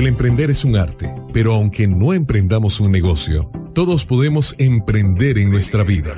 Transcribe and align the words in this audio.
El 0.00 0.06
emprender 0.06 0.48
es 0.50 0.64
un 0.64 0.76
arte, 0.76 1.14
pero 1.30 1.52
aunque 1.52 1.86
no 1.86 2.14
emprendamos 2.14 2.80
un 2.80 2.90
negocio, 2.90 3.50
todos 3.74 4.06
podemos 4.06 4.54
emprender 4.56 5.36
en 5.36 5.50
nuestra 5.50 5.84
vida. 5.84 6.14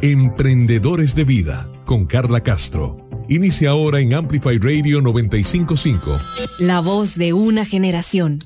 Emprendedores 0.00 1.14
de 1.14 1.24
Vida, 1.24 1.68
con 1.84 2.06
Carla 2.06 2.42
Castro. 2.42 3.10
Inicia 3.28 3.72
ahora 3.72 4.00
en 4.00 4.14
Amplify 4.14 4.56
Radio 4.56 5.02
955. 5.02 6.18
La 6.60 6.80
voz 6.80 7.14
de 7.14 7.34
una 7.34 7.66
generación. 7.66 8.38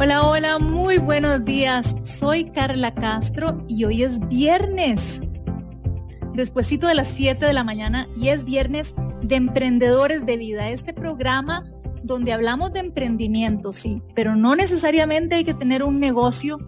Hola, 0.00 0.24
hola, 0.24 0.58
muy 0.58 0.98
buenos 0.98 1.44
días. 1.44 1.94
Soy 2.02 2.50
Carla 2.50 2.92
Castro 2.92 3.64
y 3.68 3.84
hoy 3.84 4.02
es 4.02 4.18
viernes. 4.26 5.20
Despuésito 6.34 6.88
de 6.88 6.96
las 6.96 7.06
7 7.06 7.46
de 7.46 7.52
la 7.52 7.62
mañana 7.62 8.08
y 8.20 8.30
es 8.30 8.44
viernes 8.44 8.96
de 9.22 9.36
Emprendedores 9.36 10.26
de 10.26 10.36
Vida. 10.38 10.70
Este 10.70 10.92
programa 10.92 11.64
donde 12.06 12.32
hablamos 12.32 12.72
de 12.72 12.80
emprendimiento, 12.80 13.72
sí, 13.72 14.02
pero 14.14 14.36
no 14.36 14.56
necesariamente 14.56 15.36
hay 15.36 15.44
que 15.44 15.54
tener 15.54 15.82
un 15.82 16.00
negocio 16.00 16.58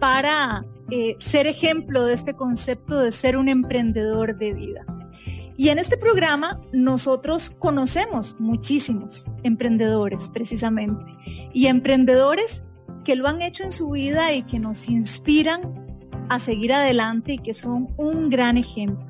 para 0.00 0.64
eh, 0.90 1.16
ser 1.18 1.46
ejemplo 1.46 2.04
de 2.04 2.14
este 2.14 2.34
concepto 2.34 2.98
de 2.98 3.12
ser 3.12 3.36
un 3.36 3.48
emprendedor 3.48 4.36
de 4.36 4.52
vida. 4.52 4.84
Y 5.56 5.68
en 5.68 5.78
este 5.78 5.96
programa 5.96 6.60
nosotros 6.72 7.50
conocemos 7.50 8.40
muchísimos 8.40 9.30
emprendedores 9.42 10.28
precisamente 10.32 11.12
y 11.52 11.66
emprendedores 11.66 12.64
que 13.04 13.16
lo 13.16 13.28
han 13.28 13.42
hecho 13.42 13.64
en 13.64 13.72
su 13.72 13.90
vida 13.90 14.32
y 14.32 14.42
que 14.42 14.58
nos 14.58 14.88
inspiran 14.88 15.60
a 16.28 16.38
seguir 16.38 16.72
adelante 16.72 17.34
y 17.34 17.38
que 17.38 17.54
son 17.54 17.88
un 17.96 18.30
gran 18.30 18.56
ejemplo. 18.56 19.06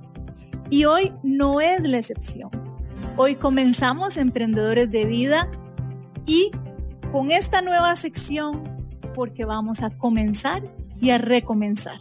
Y 0.70 0.84
hoy 0.84 1.12
no 1.23 1.61
es 1.61 1.83
la 1.84 1.98
excepción. 1.98 2.51
Hoy 3.16 3.37
comenzamos 3.37 4.16
Emprendedores 4.16 4.91
de 4.91 5.05
Vida 5.05 5.48
y 6.27 6.51
con 7.11 7.30
esta 7.30 7.61
nueva 7.61 7.95
sección 7.97 8.62
porque 9.15 9.45
vamos 9.45 9.83
a 9.83 9.91
comenzar 9.91 10.62
y 11.00 11.11
a 11.11 11.19
recomenzar. 11.19 11.98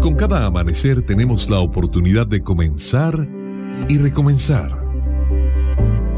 Con 0.00 0.14
cada 0.16 0.44
amanecer 0.44 1.02
tenemos 1.02 1.48
la 1.50 1.60
oportunidad 1.60 2.26
de 2.26 2.42
comenzar 2.42 3.28
y 3.88 3.98
recomenzar. 3.98 4.70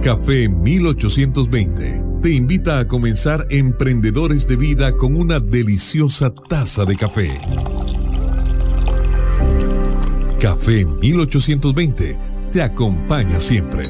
Café 0.03 0.49
1820 0.49 2.03
te 2.23 2.31
invita 2.33 2.79
a 2.79 2.89
comenzar 2.89 3.47
Emprendedores 3.49 4.47
de 4.47 4.57
Vida 4.57 4.97
con 4.97 5.17
una 5.17 5.41
deliciosa 5.41 6.35
taza 6.35 6.85
de 6.85 6.97
café. 6.97 7.29
Café 10.41 10.85
1820 10.85 12.30
te 12.53 12.63
acompaña 12.63 13.39
siempre. 13.39 13.85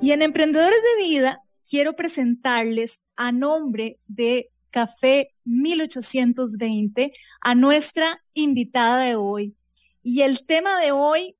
Y 0.00 0.12
en 0.12 0.22
Emprendedores 0.22 0.78
de 0.78 1.04
Vida 1.04 1.42
quiero 1.68 1.94
presentarles 1.94 3.02
a 3.16 3.30
nombre 3.30 3.98
de 4.06 4.50
Café 4.70 5.34
1820 5.44 7.12
a 7.42 7.54
nuestra 7.54 8.22
invitada 8.32 9.04
de 9.04 9.16
hoy. 9.16 9.54
Y 10.02 10.22
el 10.22 10.46
tema 10.46 10.80
de 10.80 10.92
hoy, 10.92 11.36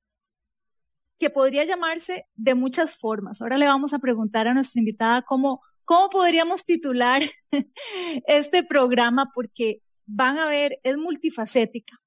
que 1.17 1.31
podría 1.31 1.63
llamarse 1.63 2.25
de 2.35 2.53
muchas 2.53 2.95
formas. 2.95 3.41
Ahora 3.41 3.57
le 3.57 3.65
vamos 3.65 3.93
a 3.93 3.99
preguntar 3.99 4.47
a 4.47 4.53
nuestra 4.53 4.79
invitada 4.79 5.23
cómo, 5.23 5.61
cómo 5.83 6.09
podríamos 6.09 6.63
titular 6.63 7.23
este 8.27 8.63
programa, 8.63 9.31
porque 9.33 9.81
van 10.05 10.37
a 10.37 10.47
ver, 10.47 10.79
es 10.83 10.97
multifacética. 10.97 11.97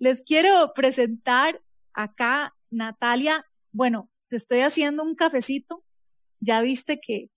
Les 0.00 0.22
quiero 0.22 0.72
presentar 0.74 1.60
acá, 1.92 2.55
Natalia. 2.70 3.44
Bueno, 3.72 4.10
te 4.28 4.36
estoy 4.36 4.60
haciendo 4.60 5.02
un 5.02 5.14
cafecito. 5.14 5.84
Ya 6.40 6.60
viste 6.60 7.00
que, 7.00 7.30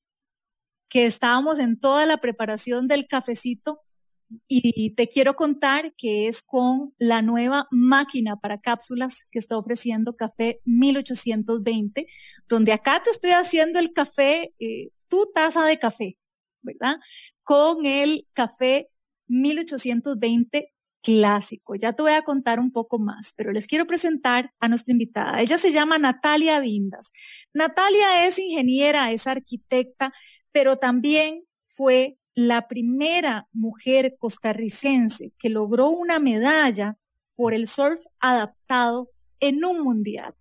que 0.89 1.05
estábamos 1.05 1.59
en 1.59 1.79
toda 1.79 2.05
la 2.05 2.17
preparación 2.17 2.87
del 2.87 3.07
cafecito 3.07 3.81
y 4.47 4.93
te 4.95 5.07
quiero 5.07 5.35
contar 5.35 5.93
que 5.95 6.27
es 6.27 6.41
con 6.41 6.93
la 6.99 7.21
nueva 7.21 7.67
máquina 7.71 8.35
para 8.35 8.59
cápsulas 8.59 9.25
que 9.31 9.39
está 9.39 9.57
ofreciendo 9.57 10.15
Café 10.15 10.61
1820, 10.65 12.05
donde 12.47 12.73
acá 12.73 13.01
te 13.03 13.09
estoy 13.09 13.31
haciendo 13.31 13.79
el 13.79 13.91
café, 13.91 14.53
eh, 14.59 14.89
tu 15.07 15.31
taza 15.33 15.65
de 15.65 15.79
café, 15.79 16.17
¿verdad? 16.61 16.97
Con 17.43 17.85
el 17.85 18.27
café 18.33 18.89
1820 19.27 20.73
clásico. 21.01 21.75
Ya 21.75 21.93
te 21.93 22.01
voy 22.03 22.11
a 22.13 22.23
contar 22.23 22.59
un 22.59 22.71
poco 22.71 22.99
más, 22.99 23.33
pero 23.35 23.51
les 23.51 23.67
quiero 23.67 23.85
presentar 23.87 24.51
a 24.59 24.67
nuestra 24.67 24.91
invitada. 24.91 25.41
Ella 25.41 25.57
se 25.57 25.71
llama 25.71 25.97
Natalia 25.97 26.59
Vindas. 26.59 27.11
Natalia 27.53 28.27
es 28.27 28.39
ingeniera, 28.39 29.11
es 29.11 29.27
arquitecta, 29.27 30.13
pero 30.51 30.77
también 30.77 31.43
fue 31.61 32.17
la 32.35 32.67
primera 32.67 33.47
mujer 33.51 34.15
costarricense 34.17 35.33
que 35.37 35.49
logró 35.49 35.89
una 35.89 36.19
medalla 36.19 36.97
por 37.35 37.53
el 37.53 37.67
surf 37.67 37.99
adaptado 38.19 39.09
en 39.39 39.63
un 39.63 39.81
mundial. 39.81 40.35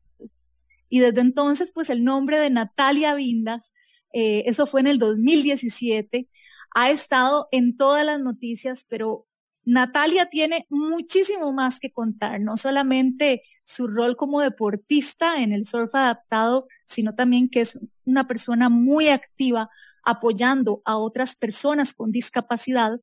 Y 0.89 1.01
desde 1.01 1.21
entonces, 1.21 1.71
pues 1.73 1.91
el 1.91 2.03
nombre 2.03 2.39
de 2.39 2.51
Natalia 2.51 3.15
Vindas, 3.15 3.73
eh, 4.13 4.45
eso 4.47 4.67
fue 4.67 4.81
en 4.81 4.87
el 4.87 4.99
2017, 4.99 6.29
ha 6.75 6.91
estado 6.91 7.49
en 7.53 7.77
todas 7.77 8.05
las 8.05 8.21
noticias, 8.21 8.85
pero 8.89 9.28
Natalia 9.69 10.25
tiene 10.25 10.67
muchísimo 10.71 11.53
más 11.53 11.79
que 11.79 11.93
contar, 11.93 12.41
no 12.41 12.57
solamente 12.57 13.43
su 13.65 13.87
rol 13.87 14.17
como 14.17 14.41
deportista 14.41 15.43
en 15.43 15.53
el 15.53 15.67
surf 15.67 15.95
adaptado, 15.95 16.69
sino 16.87 17.15
también 17.15 17.51
que 17.51 17.61
es 17.61 17.79
una 18.07 18.27
persona 18.27 18.71
muy 18.71 19.09
activa 19.09 19.69
apoyando 20.03 20.81
a 20.87 20.97
otras 20.97 21.37
personas 21.37 21.93
con 21.93 22.13
discapacidad 22.13 22.99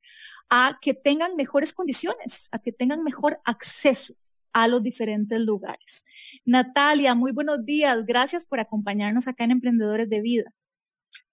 a 0.50 0.80
que 0.82 0.96
tengan 0.96 1.36
mejores 1.36 1.72
condiciones, 1.72 2.50
a 2.52 2.58
que 2.58 2.72
tengan 2.72 3.04
mejor 3.04 3.40
acceso 3.46 4.16
a 4.52 4.68
los 4.68 4.82
diferentes 4.82 5.40
lugares. 5.40 6.04
Natalia, 6.46 7.14
muy 7.14 7.32
buenos 7.32 7.64
días. 7.64 8.08
Gracias 8.08 8.44
por 8.44 8.60
acompañarnos 8.60 9.28
acá 9.28 9.44
en 9.44 9.52
Emprendedores 9.52 10.10
de 10.10 10.22
Vida. 10.22 10.52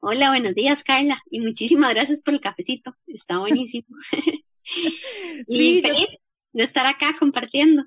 Hola, 0.02 0.28
buenos 0.28 0.54
días, 0.54 0.84
Carla. 0.84 1.22
Y 1.30 1.40
muchísimas 1.40 1.94
gracias 1.94 2.20
por 2.20 2.34
el 2.34 2.40
cafecito. 2.42 2.98
Está 3.06 3.38
buenísimo. 3.38 3.86
sí, 5.48 5.80
feliz 5.82 6.06
de 6.52 6.64
estar 6.64 6.86
acá 6.86 7.16
compartiendo. 7.18 7.84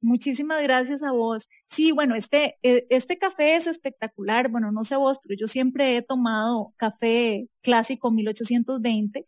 Muchísimas 0.00 0.62
gracias 0.62 1.02
a 1.02 1.10
vos. 1.10 1.48
Sí, 1.66 1.90
bueno, 1.90 2.14
este, 2.14 2.58
e, 2.62 2.86
este 2.90 3.18
café 3.18 3.56
es 3.56 3.66
espectacular. 3.66 4.48
Bueno, 4.50 4.70
no 4.70 4.84
sé 4.84 4.96
vos, 4.96 5.18
pero 5.22 5.36
yo 5.38 5.48
siempre 5.48 5.96
he 5.96 6.02
tomado 6.02 6.72
café 6.76 7.48
clásico 7.62 8.10
1820. 8.10 9.26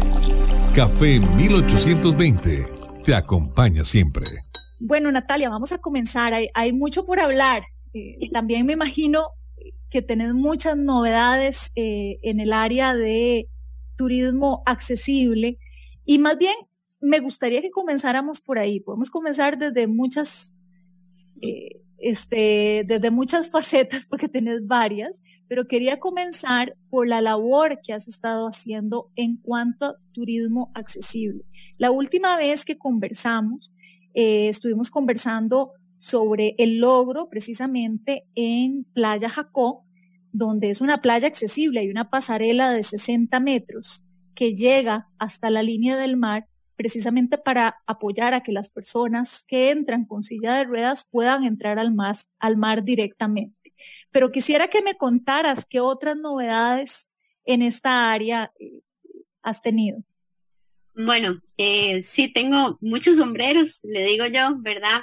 Café 0.75 1.19
1820 1.19 2.74
te 3.05 3.13
acompaña 3.13 3.83
siempre. 3.83 4.25
Bueno, 4.79 5.11
Natalia, 5.11 5.49
vamos 5.49 5.71
a 5.71 5.77
comenzar. 5.77 6.33
Hay, 6.53 6.73
mucho 6.73 7.05
por 7.05 7.19
hablar. 7.19 7.63
Eh, 7.93 8.29
también 8.31 8.65
me 8.65 8.73
imagino 8.73 9.29
que 9.89 10.01
tenés 10.01 10.33
muchas 10.33 10.75
novedades 10.75 11.71
eh, 11.75 12.17
en 12.23 12.39
el 12.39 12.51
área 12.51 12.93
de 12.93 13.47
turismo 13.95 14.63
accesible 14.65 15.57
y 16.03 16.19
más 16.19 16.37
bien 16.37 16.55
me 16.99 17.19
gustaría 17.19 17.61
que 17.61 17.69
comenzáramos 17.69 18.41
por 18.41 18.57
ahí. 18.59 18.79
Podemos 18.79 19.11
comenzar 19.11 19.57
desde 19.57 19.87
muchas, 19.87 20.51
eh, 21.41 21.81
este, 22.05 22.83
desde 22.85 23.09
muchas 23.09 23.49
facetas, 23.51 24.05
porque 24.05 24.29
tenés 24.29 24.67
varias, 24.67 25.21
pero 25.47 25.67
quería 25.67 25.99
comenzar 25.99 26.77
por 26.91 27.07
la 27.07 27.19
labor 27.19 27.79
que 27.81 27.93
has 27.93 28.07
estado 28.07 28.47
haciendo 28.47 29.11
en 29.15 29.37
cuanto 29.37 29.85
a 29.85 29.95
turismo 30.11 30.71
accesible. 30.75 31.45
La 31.77 31.89
última 31.89 32.37
vez 32.37 32.63
que 32.63 32.77
conversamos, 32.77 33.73
eh, 34.13 34.49
estuvimos 34.49 34.91
conversando 34.91 35.71
sobre 35.97 36.53
el 36.59 36.77
logro 36.77 37.27
precisamente 37.27 38.27
en 38.35 38.83
Playa 38.93 39.29
Jacó, 39.29 39.83
donde 40.31 40.69
es 40.69 40.81
una 40.81 41.01
playa 41.01 41.27
accesible, 41.27 41.79
hay 41.79 41.89
una 41.89 42.11
pasarela 42.11 42.69
de 42.69 42.83
60 42.83 43.39
metros 43.39 44.03
que 44.35 44.53
llega 44.53 45.07
hasta 45.17 45.49
la 45.49 45.63
línea 45.63 45.97
del 45.97 46.17
mar 46.17 46.47
precisamente 46.75 47.37
para 47.37 47.81
apoyar 47.85 48.33
a 48.33 48.41
que 48.41 48.51
las 48.51 48.69
personas 48.69 49.43
que 49.47 49.71
entran 49.71 50.05
con 50.05 50.23
silla 50.23 50.55
de 50.55 50.63
ruedas 50.63 51.07
puedan 51.09 51.43
entrar 51.43 51.79
al 51.79 51.93
mar, 51.93 52.15
al 52.39 52.57
mar 52.57 52.83
directamente. 52.83 53.73
Pero 54.11 54.31
quisiera 54.31 54.67
que 54.67 54.81
me 54.81 54.95
contaras 54.95 55.65
qué 55.65 55.79
otras 55.79 56.15
novedades 56.17 57.07
en 57.45 57.61
esta 57.61 58.11
área 58.11 58.51
eh, 58.59 58.81
has 59.41 59.61
tenido. 59.61 60.03
Bueno, 60.95 61.41
eh, 61.57 62.01
sí, 62.03 62.31
tengo 62.31 62.77
muchos 62.81 63.17
sombreros, 63.17 63.81
le 63.83 64.05
digo 64.05 64.25
yo, 64.27 64.57
¿verdad? 64.59 65.01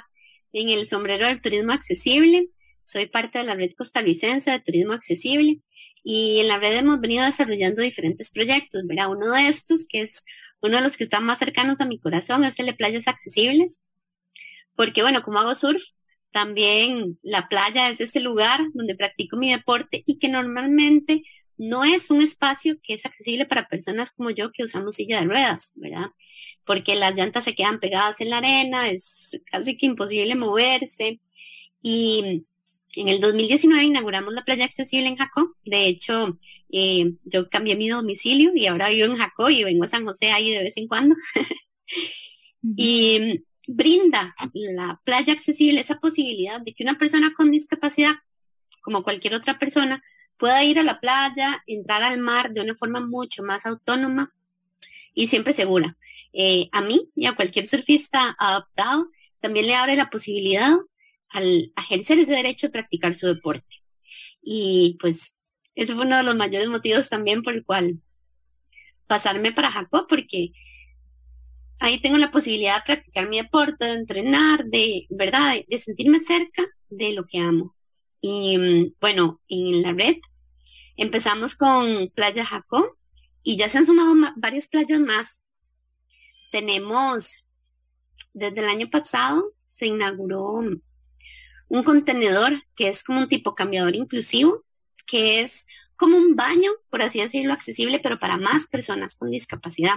En 0.51 0.69
el 0.69 0.87
sombrero 0.87 1.27
del 1.27 1.41
turismo 1.41 1.71
accesible, 1.71 2.49
soy 2.81 3.05
parte 3.05 3.39
de 3.39 3.45
la 3.45 3.55
red 3.55 3.71
costarricense 3.77 4.51
de 4.51 4.59
turismo 4.59 4.93
accesible 4.93 5.61
y 6.03 6.39
en 6.39 6.47
la 6.47 6.57
red 6.57 6.75
hemos 6.77 6.99
venido 6.99 7.23
desarrollando 7.23 7.81
diferentes 7.81 8.31
proyectos, 8.31 8.83
¿verdad? 8.85 9.09
Uno 9.11 9.31
de 9.31 9.47
estos, 9.47 9.85
que 9.87 10.01
es 10.01 10.25
uno 10.63 10.77
de 10.77 10.83
los 10.83 10.97
que 10.97 11.03
están 11.03 11.25
más 11.25 11.39
cercanos 11.39 11.81
a 11.81 11.85
mi 11.85 11.99
corazón, 11.99 12.43
es 12.43 12.57
el 12.59 12.67
de 12.67 12.73
playas 12.73 13.07
accesibles, 13.07 13.81
porque 14.75 15.01
bueno, 15.01 15.21
como 15.21 15.39
hago 15.39 15.53
surf, 15.55 15.83
también 16.31 17.19
la 17.21 17.47
playa 17.47 17.89
es 17.89 18.01
ese 18.01 18.19
lugar 18.19 18.59
donde 18.73 18.95
practico 18.95 19.37
mi 19.37 19.51
deporte 19.51 20.03
y 20.05 20.17
que 20.17 20.29
normalmente 20.29 21.23
no 21.57 21.83
es 21.83 22.09
un 22.09 22.21
espacio 22.21 22.77
que 22.81 22.95
es 22.95 23.05
accesible 23.05 23.45
para 23.45 23.67
personas 23.67 24.11
como 24.11 24.31
yo 24.31 24.51
que 24.51 24.63
usamos 24.63 24.95
silla 24.95 25.19
de 25.19 25.27
ruedas, 25.27 25.73
¿verdad? 25.75 26.07
Porque 26.65 26.95
las 26.95 27.15
llantas 27.15 27.43
se 27.43 27.55
quedan 27.55 27.79
pegadas 27.79 28.19
en 28.21 28.31
la 28.31 28.37
arena, 28.37 28.89
es 28.89 29.37
casi 29.51 29.77
que 29.77 29.85
imposible 29.85 30.35
moverse. 30.35 31.19
Y 31.81 32.45
en 32.95 33.09
el 33.09 33.21
2019 33.21 33.83
inauguramos 33.83 34.33
la 34.33 34.43
playa 34.43 34.65
accesible 34.65 35.07
en 35.07 35.17
Jacó. 35.17 35.55
De 35.65 35.85
hecho, 35.85 36.39
eh, 36.75 37.13
yo 37.23 37.49
cambié 37.51 37.75
mi 37.75 37.87
domicilio 37.87 38.51
y 38.55 38.65
ahora 38.65 38.89
vivo 38.89 39.05
en 39.05 39.15
Jacó 39.15 39.51
y 39.51 39.63
vengo 39.63 39.83
a 39.83 39.87
San 39.87 40.05
José 40.05 40.31
ahí 40.31 40.49
de 40.49 40.63
vez 40.63 40.75
en 40.75 40.87
cuando. 40.87 41.15
y 42.77 43.43
brinda 43.67 44.35
la 44.53 44.99
playa 45.05 45.33
accesible 45.33 45.79
esa 45.79 45.99
posibilidad 45.99 46.59
de 46.61 46.73
que 46.73 46.83
una 46.83 46.97
persona 46.97 47.31
con 47.37 47.51
discapacidad, 47.51 48.15
como 48.81 49.03
cualquier 49.03 49.35
otra 49.35 49.59
persona, 49.59 50.03
pueda 50.37 50.63
ir 50.63 50.79
a 50.79 50.83
la 50.83 50.99
playa, 50.99 51.63
entrar 51.67 52.01
al 52.01 52.17
mar 52.17 52.51
de 52.53 52.61
una 52.61 52.73
forma 52.73 52.99
mucho 52.99 53.43
más 53.43 53.67
autónoma 53.67 54.33
y 55.13 55.27
siempre 55.27 55.53
segura. 55.53 55.95
Eh, 56.33 56.69
a 56.71 56.81
mí 56.81 57.11
y 57.15 57.27
a 57.27 57.35
cualquier 57.35 57.67
surfista 57.67 58.35
adaptado 58.39 59.11
también 59.41 59.67
le 59.67 59.75
abre 59.75 59.95
la 59.95 60.09
posibilidad 60.09 60.71
al 61.29 61.71
ejercer 61.77 62.17
ese 62.17 62.31
derecho 62.31 62.65
de 62.65 62.73
practicar 62.73 63.13
su 63.13 63.27
deporte. 63.27 63.83
Y 64.41 64.97
pues 64.99 65.35
ese 65.75 65.95
fue 65.95 66.05
uno 66.05 66.17
de 66.17 66.23
los 66.23 66.35
mayores 66.35 66.67
motivos 66.67 67.09
también 67.09 67.43
por 67.43 67.53
el 67.53 67.65
cual 67.65 67.99
pasarme 69.07 69.51
para 69.51 69.71
Jacob, 69.71 70.05
porque 70.07 70.51
ahí 71.79 71.99
tengo 71.99 72.17
la 72.17 72.31
posibilidad 72.31 72.77
de 72.77 72.85
practicar 72.85 73.27
mi 73.27 73.37
deporte, 73.37 73.85
de 73.85 73.93
entrenar, 73.93 74.65
de, 74.65 75.07
¿verdad? 75.09 75.55
De, 75.67 75.77
sentirme 75.77 76.19
cerca 76.19 76.65
de 76.89 77.13
lo 77.13 77.25
que 77.25 77.39
amo. 77.39 77.75
Y 78.21 78.57
mm, 78.57 78.95
bueno, 79.01 79.41
en 79.47 79.81
la 79.81 79.93
red 79.93 80.17
empezamos 80.95 81.55
con 81.55 82.09
Playa 82.15 82.45
Jacob 82.45 82.85
y 83.43 83.57
ya 83.57 83.67
se 83.67 83.79
han 83.79 83.85
sumado 83.85 84.13
varias 84.37 84.67
playas 84.67 84.99
más. 84.99 85.43
Tenemos, 86.51 87.47
desde 88.33 88.61
el 88.61 88.69
año 88.69 88.89
pasado, 88.89 89.53
se 89.63 89.87
inauguró 89.87 90.61
un 91.67 91.83
contenedor 91.83 92.53
que 92.75 92.87
es 92.87 93.03
como 93.03 93.19
un 93.19 93.27
tipo 93.27 93.55
cambiador 93.55 93.95
inclusivo, 93.95 94.63
que 95.05 95.41
es 95.41 95.65
como 95.95 96.17
un 96.17 96.35
baño, 96.35 96.71
por 96.89 97.01
así 97.01 97.19
decirlo, 97.19 97.53
accesible, 97.53 97.99
pero 97.99 98.19
para 98.19 98.37
más 98.37 98.67
personas 98.67 99.15
con 99.15 99.31
discapacidad, 99.31 99.95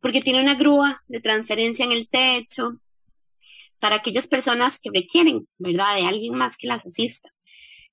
porque 0.00 0.20
tiene 0.20 0.40
una 0.40 0.54
grúa 0.54 1.02
de 1.08 1.20
transferencia 1.20 1.84
en 1.84 1.92
el 1.92 2.08
techo 2.08 2.80
para 3.78 3.96
aquellas 3.96 4.26
personas 4.26 4.78
que 4.78 4.90
requieren, 4.92 5.46
¿verdad?, 5.58 5.96
de 5.96 6.06
alguien 6.06 6.34
más 6.34 6.56
que 6.56 6.66
las 6.66 6.86
asista. 6.86 7.30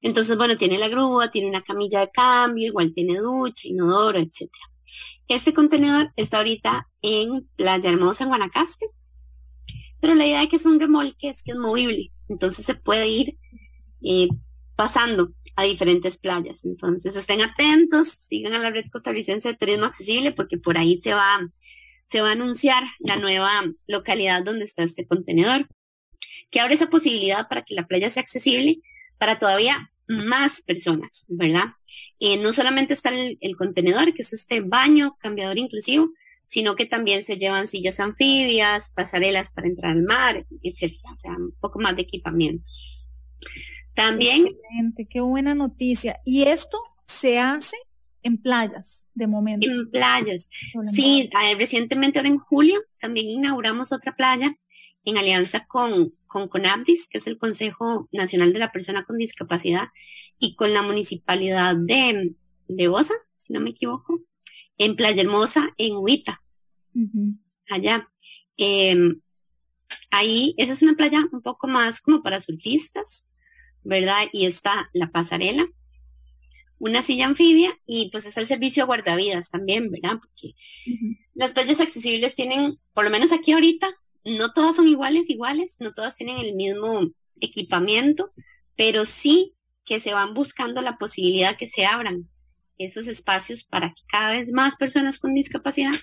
Entonces, 0.02 0.36
bueno, 0.38 0.58
tiene 0.58 0.80
la 0.80 0.88
grúa, 0.88 1.30
tiene 1.30 1.50
una 1.50 1.62
camilla 1.62 2.00
de 2.00 2.10
cambio, 2.10 2.68
igual 2.68 2.94
tiene 2.94 3.20
ducha, 3.20 3.68
inodoro, 3.68 4.18
etc. 4.18 4.50
Este 5.28 5.54
contenedor 5.54 6.12
está 6.16 6.38
ahorita 6.38 6.90
en 7.02 7.48
Playa 7.56 7.90
Hermosa, 7.90 8.24
en 8.24 8.30
Guanacaste, 8.30 8.86
pero 10.00 10.16
la 10.16 10.26
idea 10.26 10.40
de 10.40 10.48
que 10.48 10.56
es 10.56 10.66
un 10.66 10.80
remolque 10.80 11.30
es 11.30 11.44
que 11.44 11.52
es 11.52 11.58
movible. 11.58 12.12
Entonces 12.28 12.66
se 12.66 12.74
puede 12.74 13.08
ir 13.08 13.38
eh, 14.02 14.30
pasando 14.76 15.32
a 15.56 15.64
diferentes 15.64 16.18
playas. 16.18 16.66
Entonces 16.66 17.16
estén 17.16 17.42
atentos, 17.42 18.10
sigan 18.10 18.54
a 18.54 18.60
la 18.60 18.70
red 18.70 18.86
costarricense 18.92 19.50
de 19.50 19.58
turismo 19.58 19.86
accesible 19.86 20.32
porque 20.32 20.58
por 20.58 20.78
ahí 20.78 21.00
se 21.00 21.14
va, 21.14 21.40
se 22.08 22.22
va 22.22 22.30
a 22.30 22.34
anunciar 22.34 22.84
la 23.00 23.18
nueva 23.18 23.52
localidad 23.88 24.44
donde 24.44 24.66
está 24.66 24.84
este 24.84 25.06
contenedor, 25.06 25.68
que 26.50 26.60
abre 26.60 26.76
esa 26.76 26.90
posibilidad 26.90 27.48
para 27.48 27.64
que 27.64 27.76
la 27.76 27.88
playa 27.88 28.10
sea 28.10 28.22
accesible 28.22 28.80
para 29.18 29.40
todavía 29.40 29.92
más 30.08 30.62
personas, 30.62 31.26
¿verdad? 31.30 31.74
Eh, 32.20 32.38
no 32.38 32.54
solamente 32.54 32.94
está 32.94 33.10
el, 33.10 33.38
el, 33.40 33.56
contenedor, 33.56 34.14
que 34.14 34.24
es 34.24 34.34
este 34.34 34.60
baño 34.60 35.16
cambiador 35.20 35.58
inclusivo, 35.58 36.12
sino 36.46 36.76
que 36.76 36.86
también 36.86 37.24
se 37.24 37.38
llevan 37.38 37.70
sillas 37.70 38.02
anfibias, 38.02 38.92
pasarelas 38.94 39.52
para 39.52 39.68
entrar 39.68 39.92
al 39.92 40.04
mar, 40.04 40.46
etcétera, 40.64 41.14
o 41.16 41.18
sea, 41.18 41.32
un 41.32 41.54
poco 41.62 41.80
más 41.80 41.96
de 41.96 42.02
equipamiento. 42.02 42.68
También. 43.94 44.48
Excelente, 44.48 45.08
qué 45.08 45.22
buena 45.22 45.56
noticia. 45.56 46.20
Y 46.26 46.44
esto 46.44 46.82
se 47.06 47.40
hace 47.40 47.78
en 48.24 48.38
playas, 48.38 49.08
de 49.14 49.28
momento. 49.28 49.70
En 49.70 49.90
playas. 49.90 50.50
Sí, 50.94 51.30
recientemente 51.58 52.20
ahora 52.20 52.30
en 52.30 52.38
julio 52.38 52.82
también 53.00 53.30
inauguramos 53.30 53.92
otra 53.92 54.16
playa 54.16 54.56
en 55.04 55.18
alianza 55.18 55.66
con, 55.66 56.14
con 56.28 56.48
CONABDIS, 56.48 57.08
que 57.10 57.18
es 57.18 57.28
el 57.28 57.38
Consejo 57.38 58.08
Nacional 58.12 58.54
de 58.54 58.60
la 58.60 58.72
Persona 58.72 59.04
con 59.04 59.18
Discapacidad, 59.18 59.88
y 60.38 60.56
con 60.56 60.74
la 60.74 60.84
Municipalidad 60.84 61.76
de, 61.76 62.36
de 62.68 62.88
Bosa, 62.88 63.16
si 63.36 63.54
no 63.54 63.60
me 63.60 63.72
equivoco, 63.72 64.22
en 64.78 64.96
Playa 64.96 65.24
Hermosa, 65.24 65.70
en 65.78 65.98
Huita, 65.98 66.42
allá. 67.70 68.10
Em, 68.58 69.22
ahí, 70.12 70.54
esa 70.58 70.74
es 70.74 70.82
una 70.82 70.94
playa 70.94 71.24
un 71.32 71.42
poco 71.42 71.68
más 71.68 72.02
como 72.02 72.22
para 72.22 72.40
surfistas, 72.40 73.28
¿verdad? 73.84 74.24
Y 74.32 74.46
está 74.46 74.90
la 74.94 75.12
pasarela, 75.12 75.68
una 76.80 77.04
silla 77.04 77.28
anfibia 77.28 77.78
y 77.86 78.10
pues 78.12 78.26
está 78.26 78.42
el 78.42 78.48
servicio 78.48 78.88
guardavidas 78.88 79.50
también, 79.50 79.92
¿verdad? 79.92 80.18
Porque 80.20 80.56
las 81.36 81.52
playas 81.52 81.80
accesibles 81.80 82.36
tienen, 82.36 82.80
por 82.94 83.04
lo 83.04 83.12
menos 83.12 83.32
aquí 83.32 83.52
ahorita, 83.52 83.88
no 84.26 84.52
todas 84.52 84.76
son 84.76 84.88
iguales, 84.88 85.30
iguales, 85.30 85.76
no 85.80 85.94
todas 85.94 86.16
tienen 86.16 86.38
el 86.38 86.56
mismo 86.56 87.12
equipamiento, 87.40 88.32
pero 88.76 89.06
sí 89.06 89.54
que 89.86 90.00
se 90.00 90.14
van 90.14 90.34
buscando 90.34 90.82
la 90.82 90.98
posibilidad 90.98 91.56
que 91.56 91.68
se 91.68 91.86
abran 91.86 92.28
esos 92.78 93.08
espacios 93.08 93.64
para 93.64 93.90
que 93.90 94.02
cada 94.08 94.32
vez 94.32 94.52
más 94.52 94.76
personas 94.76 95.20
con 95.20 95.36
discapacidad 95.36 95.94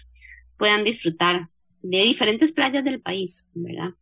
puedan 0.56 0.84
disfrutar 0.84 1.48
de 1.82 2.02
diferentes 2.02 2.52
playas 2.52 2.84
del 2.84 3.00
país, 3.00 3.48
¿verdad? 3.54 3.94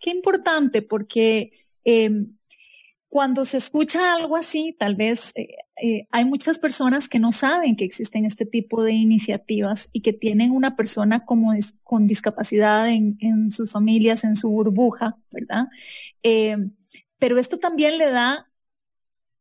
Qué 0.00 0.10
importante, 0.10 0.82
porque 0.82 1.50
em, 1.84 2.37
cuando 3.08 3.44
se 3.46 3.56
escucha 3.56 4.14
algo 4.14 4.36
así, 4.36 4.76
tal 4.78 4.94
vez 4.94 5.32
eh, 5.34 5.48
eh, 5.82 6.06
hay 6.10 6.24
muchas 6.26 6.58
personas 6.58 7.08
que 7.08 7.18
no 7.18 7.32
saben 7.32 7.74
que 7.74 7.84
existen 7.84 8.26
este 8.26 8.44
tipo 8.44 8.82
de 8.82 8.92
iniciativas 8.92 9.88
y 9.92 10.02
que 10.02 10.12
tienen 10.12 10.50
una 10.50 10.76
persona 10.76 11.24
como 11.24 11.54
con 11.82 12.06
discapacidad 12.06 12.88
en, 12.88 13.50
sus 13.50 13.72
familias, 13.72 14.24
en 14.24 14.36
su 14.36 14.50
burbuja, 14.50 15.16
¿verdad? 15.30 15.68
Em, 16.22 16.74
pero 17.18 17.38
esto 17.38 17.58
también 17.58 17.96
le 17.96 18.10
da 18.10 18.50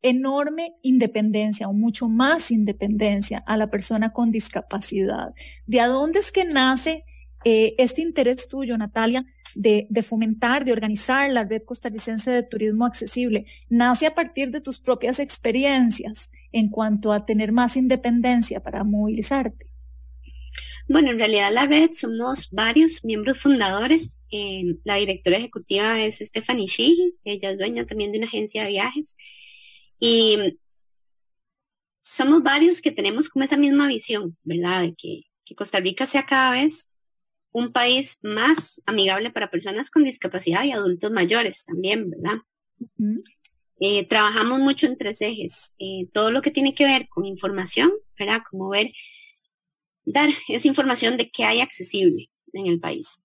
enorme 0.01 0.75
independencia 0.81 1.67
o 1.67 1.73
mucho 1.73 2.07
más 2.07 2.51
independencia 2.51 3.39
a 3.39 3.57
la 3.57 3.69
persona 3.69 4.13
con 4.13 4.31
discapacidad. 4.31 5.33
¿De 5.65 5.79
dónde 5.81 6.19
es 6.19 6.31
que 6.31 6.45
nace 6.45 7.03
eh, 7.43 7.75
este 7.77 8.01
interés 8.01 8.47
tuyo, 8.47 8.77
Natalia, 8.77 9.25
de, 9.55 9.87
fomentar, 10.03 10.65
de 10.65 10.71
organizar 10.71 11.29
la 11.31 11.43
red 11.43 11.63
costarricense 11.63 12.31
de 12.31 12.43
turismo 12.43 12.85
accesible? 12.85 13.45
¿Nace 13.69 14.05
a 14.05 14.15
partir 14.15 14.51
de 14.51 14.61
tus 14.61 14.79
propias 14.79 15.19
experiencias 15.19 16.29
en 16.51 16.69
cuanto 16.69 17.11
a 17.11 17.25
tener 17.25 17.51
más 17.51 17.77
independencia 17.77 18.61
para 18.61 18.83
movilizarte? 18.83 19.67
Bueno, 20.87 21.11
en 21.11 21.17
realidad 21.17 21.51
la 21.51 21.65
red 21.65 21.91
somos 21.93 22.49
varios 22.51 23.03
miembros 23.03 23.39
fundadores. 23.39 24.19
Eh, 24.31 24.75
la 24.83 24.95
directora 24.95 25.37
ejecutiva 25.37 26.01
es 26.01 26.19
Stephanie 26.19 26.67
Sheehy, 26.67 27.15
ella 27.25 27.51
es 27.51 27.57
dueña 27.57 27.85
también 27.85 28.11
de 28.11 28.19
una 28.19 28.27
agencia 28.27 28.63
de 28.63 28.69
viajes. 28.69 29.17
Y 29.99 30.57
somos 32.03 32.41
varios 32.41 32.81
que 32.81 32.91
tenemos 32.91 33.27
como 33.27 33.43
esa 33.43 33.57
misma 33.57 33.87
visión, 33.87 34.37
¿verdad? 34.43 34.83
De 34.83 34.95
que, 34.95 35.21
Costa 35.55 35.79
Rica 35.79 36.05
sea 36.05 36.25
cada 36.25 36.51
vez 36.51 36.89
un 37.57 37.71
país 37.71 38.19
más 38.21 38.83
amigable 38.85 39.31
para 39.31 39.49
personas 39.49 39.89
con 39.89 40.03
discapacidad 40.03 40.63
y 40.63 40.71
adultos 40.71 41.11
mayores 41.11 41.65
también, 41.65 42.11
¿verdad? 42.11 42.37
Eh, 43.79 44.05
trabajamos 44.07 44.59
mucho 44.59 44.85
en 44.85 44.95
tres 44.95 45.21
ejes. 45.21 45.73
Eh, 45.79 46.07
todo 46.13 46.29
lo 46.29 46.43
que 46.43 46.51
tiene 46.51 46.75
que 46.75 46.85
ver 46.85 47.07
con 47.09 47.25
información, 47.25 47.91
¿verdad? 48.17 48.43
Como 48.47 48.69
ver 48.69 48.91
dar 50.05 50.29
esa 50.49 50.67
información 50.67 51.17
de 51.17 51.31
qué 51.31 51.45
hay 51.45 51.61
accesible 51.61 52.29
en 52.53 52.67
el 52.67 52.79
país. 52.79 53.23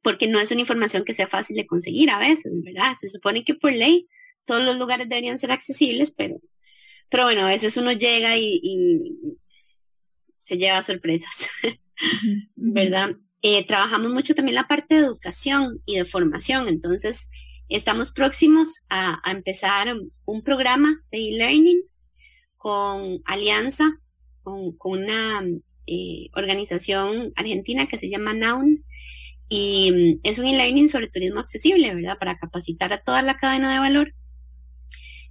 Porque 0.00 0.28
no 0.28 0.40
es 0.40 0.50
una 0.50 0.60
información 0.60 1.04
que 1.04 1.12
sea 1.12 1.28
fácil 1.28 1.54
de 1.54 1.66
conseguir 1.66 2.08
a 2.08 2.18
veces, 2.18 2.50
¿verdad? 2.64 2.96
Se 3.02 3.10
supone 3.10 3.44
que 3.44 3.54
por 3.54 3.70
ley 3.70 4.08
todos 4.46 4.64
los 4.64 4.78
lugares 4.78 5.10
deberían 5.10 5.38
ser 5.38 5.52
accesibles, 5.52 6.12
pero, 6.12 6.40
pero 7.10 7.24
bueno, 7.24 7.42
a 7.42 7.50
veces 7.50 7.76
uno 7.76 7.92
llega 7.92 8.38
y, 8.38 9.18
se 10.38 10.56
lleva 10.56 10.82
sorpresas, 10.82 11.36
¿verdad? 12.56 13.14
Eh, 13.42 13.66
trabajamos 13.66 14.12
mucho 14.12 14.34
también 14.34 14.54
la 14.54 14.68
parte 14.68 14.94
de 14.94 15.00
educación 15.00 15.82
y 15.84 15.96
de 15.96 16.04
formación, 16.04 16.68
entonces 16.68 17.28
estamos 17.68 18.12
próximos 18.12 18.82
a, 18.88 19.20
empezar 19.30 19.94
un 20.24 20.42
programa 20.42 21.02
de 21.10 21.28
e-learning 21.28 21.82
con 22.56 23.20
alianza 23.24 23.98
con, 24.42 24.76
una 24.78 25.42
eh, 25.86 26.28
organización 26.34 27.32
argentina 27.36 27.86
que 27.86 27.98
se 27.98 28.08
llama 28.08 28.34
NAUN. 28.34 28.84
Y 29.48 29.90
mm, 29.92 30.20
es 30.22 30.38
un 30.38 30.46
e-learning 30.46 30.88
sobre 30.88 31.08
turismo 31.08 31.40
accesible, 31.40 31.94
¿verdad? 31.94 32.18
Para 32.18 32.38
capacitar 32.38 32.92
a 32.92 33.02
toda 33.02 33.22
la 33.22 33.36
cadena 33.36 33.72
de 33.72 33.78
valor 33.80 34.14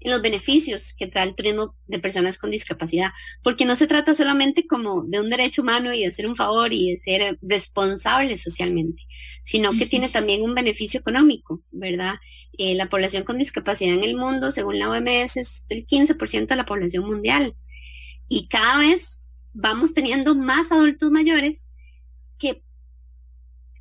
en 0.02 0.12
los 0.12 0.22
beneficios 0.22 0.94
que 0.98 1.08
trae 1.08 1.28
el 1.28 1.36
turismo 1.36 1.76
de 1.88 2.00
personas 2.00 2.38
con 2.38 2.52
discapacidad, 2.52 3.12
porque 3.44 3.66
no 3.66 3.76
se 3.76 3.88
trata 3.88 4.14
solamente 4.14 4.68
como 4.68 5.04
de 5.04 5.20
un 5.20 5.30
derecho 5.30 5.62
humano 5.62 5.94
y 5.94 6.02
de 6.02 6.08
hacer 6.08 6.28
un 6.28 6.36
favor 6.36 6.74
y 6.74 6.92
de 6.92 6.98
ser 6.98 7.38
responsable 7.42 8.36
socialmente, 8.38 9.04
sino 9.44 9.72
que 9.72 9.86
tiene 9.86 10.10
también 10.10 10.42
un 10.42 10.56
beneficio 10.56 11.00
económico, 11.00 11.62
¿verdad? 11.72 12.16
Eh, 12.58 12.76
la 12.76 12.90
población 12.90 13.24
con 13.24 13.38
discapacidad 13.38 13.96
en 13.96 14.04
el 14.04 14.18
mundo, 14.18 14.52
según 14.52 14.80
la 14.80 14.90
OMS, 14.90 15.38
es 15.38 15.66
el 15.70 15.86
15% 15.86 16.48
de 16.48 16.56
la 16.56 16.66
población 16.66 17.06
mundial 17.06 17.56
y 18.28 18.48
cada 18.48 18.78
vez 18.78 19.22
vamos 19.54 19.94
teniendo 19.94 20.36
más 20.36 20.72
adultos 20.72 21.12
mayores 21.12 21.68
que 22.40 22.64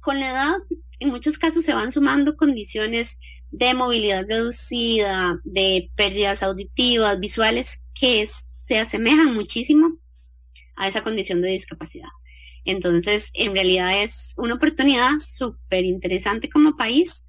con 0.00 0.21
la 0.21 0.31
edad 0.31 0.57
en 1.00 1.11
muchos 1.11 1.39
casos 1.39 1.65
se 1.65 1.75
van 1.75 1.93
sumando 1.93 2.37
condiciones 2.37 3.19
de 3.50 3.75
movilidad 3.75 4.26
reducida, 4.28 5.40
de 5.45 5.90
pérdidas 5.97 6.42
auditivas, 6.42 7.19
visuales, 7.19 7.80
que 7.95 8.26
se 8.26 8.78
asemejan 8.78 9.35
muchísimo 9.35 9.99
a 10.76 10.88
esa 10.88 11.02
condición 11.02 11.42
de 11.42 11.50
discapacidad. 11.50 12.09
Entonces, 12.64 13.30
en 13.35 13.52
realidad 13.52 14.02
es 14.02 14.35
una 14.37 14.54
oportunidad 14.54 15.19
súper 15.19 15.85
interesante 15.85 16.49
como 16.49 16.76
país 16.76 17.26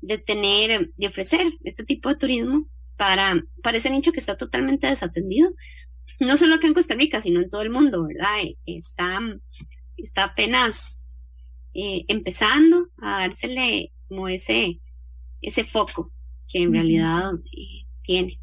de 0.00 0.18
tener, 0.18 0.90
de 0.96 1.06
ofrecer 1.06 1.52
este 1.64 1.84
tipo 1.84 2.08
de 2.08 2.16
turismo 2.16 2.68
para, 2.96 3.42
para 3.62 3.78
ese 3.78 3.90
nicho 3.90 4.12
que 4.12 4.20
está 4.20 4.36
totalmente 4.36 4.86
desatendido, 4.86 5.50
no 6.20 6.36
solo 6.36 6.56
acá 6.56 6.66
en 6.66 6.74
Costa 6.74 6.94
Rica, 6.94 7.20
sino 7.20 7.40
en 7.40 7.50
todo 7.50 7.62
el 7.62 7.70
mundo, 7.70 8.06
¿verdad? 8.06 8.40
Eh, 8.42 8.56
está, 8.66 9.20
está 9.96 10.24
apenas 10.24 11.00
eh, 11.74 12.04
empezando 12.08 12.88
a 13.00 13.20
dársele 13.20 13.92
como 14.08 14.28
ese, 14.28 14.80
ese 15.42 15.64
foco 15.64 16.10
que 16.48 16.62
en 16.62 16.72
realidad 16.72 17.32
eh, 17.52 17.86
tiene. 18.02 18.40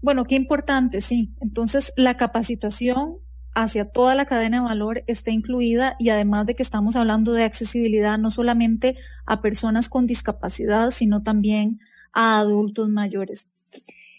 Bueno, 0.00 0.24
qué 0.24 0.36
importante, 0.36 1.00
sí. 1.00 1.34
Entonces, 1.40 1.92
la 1.96 2.16
capacitación 2.16 3.16
hacia 3.54 3.86
toda 3.86 4.14
la 4.14 4.26
cadena 4.26 4.58
de 4.58 4.64
valor 4.64 5.02
está 5.06 5.30
incluida 5.30 5.96
y 5.98 6.10
además 6.10 6.46
de 6.46 6.54
que 6.54 6.62
estamos 6.62 6.94
hablando 6.94 7.32
de 7.32 7.42
accesibilidad 7.42 8.16
no 8.16 8.30
solamente 8.30 8.96
a 9.26 9.42
personas 9.42 9.88
con 9.88 10.06
discapacidad, 10.06 10.90
sino 10.92 11.22
también 11.22 11.80
a 12.12 12.38
adultos 12.38 12.88
mayores. 12.88 13.48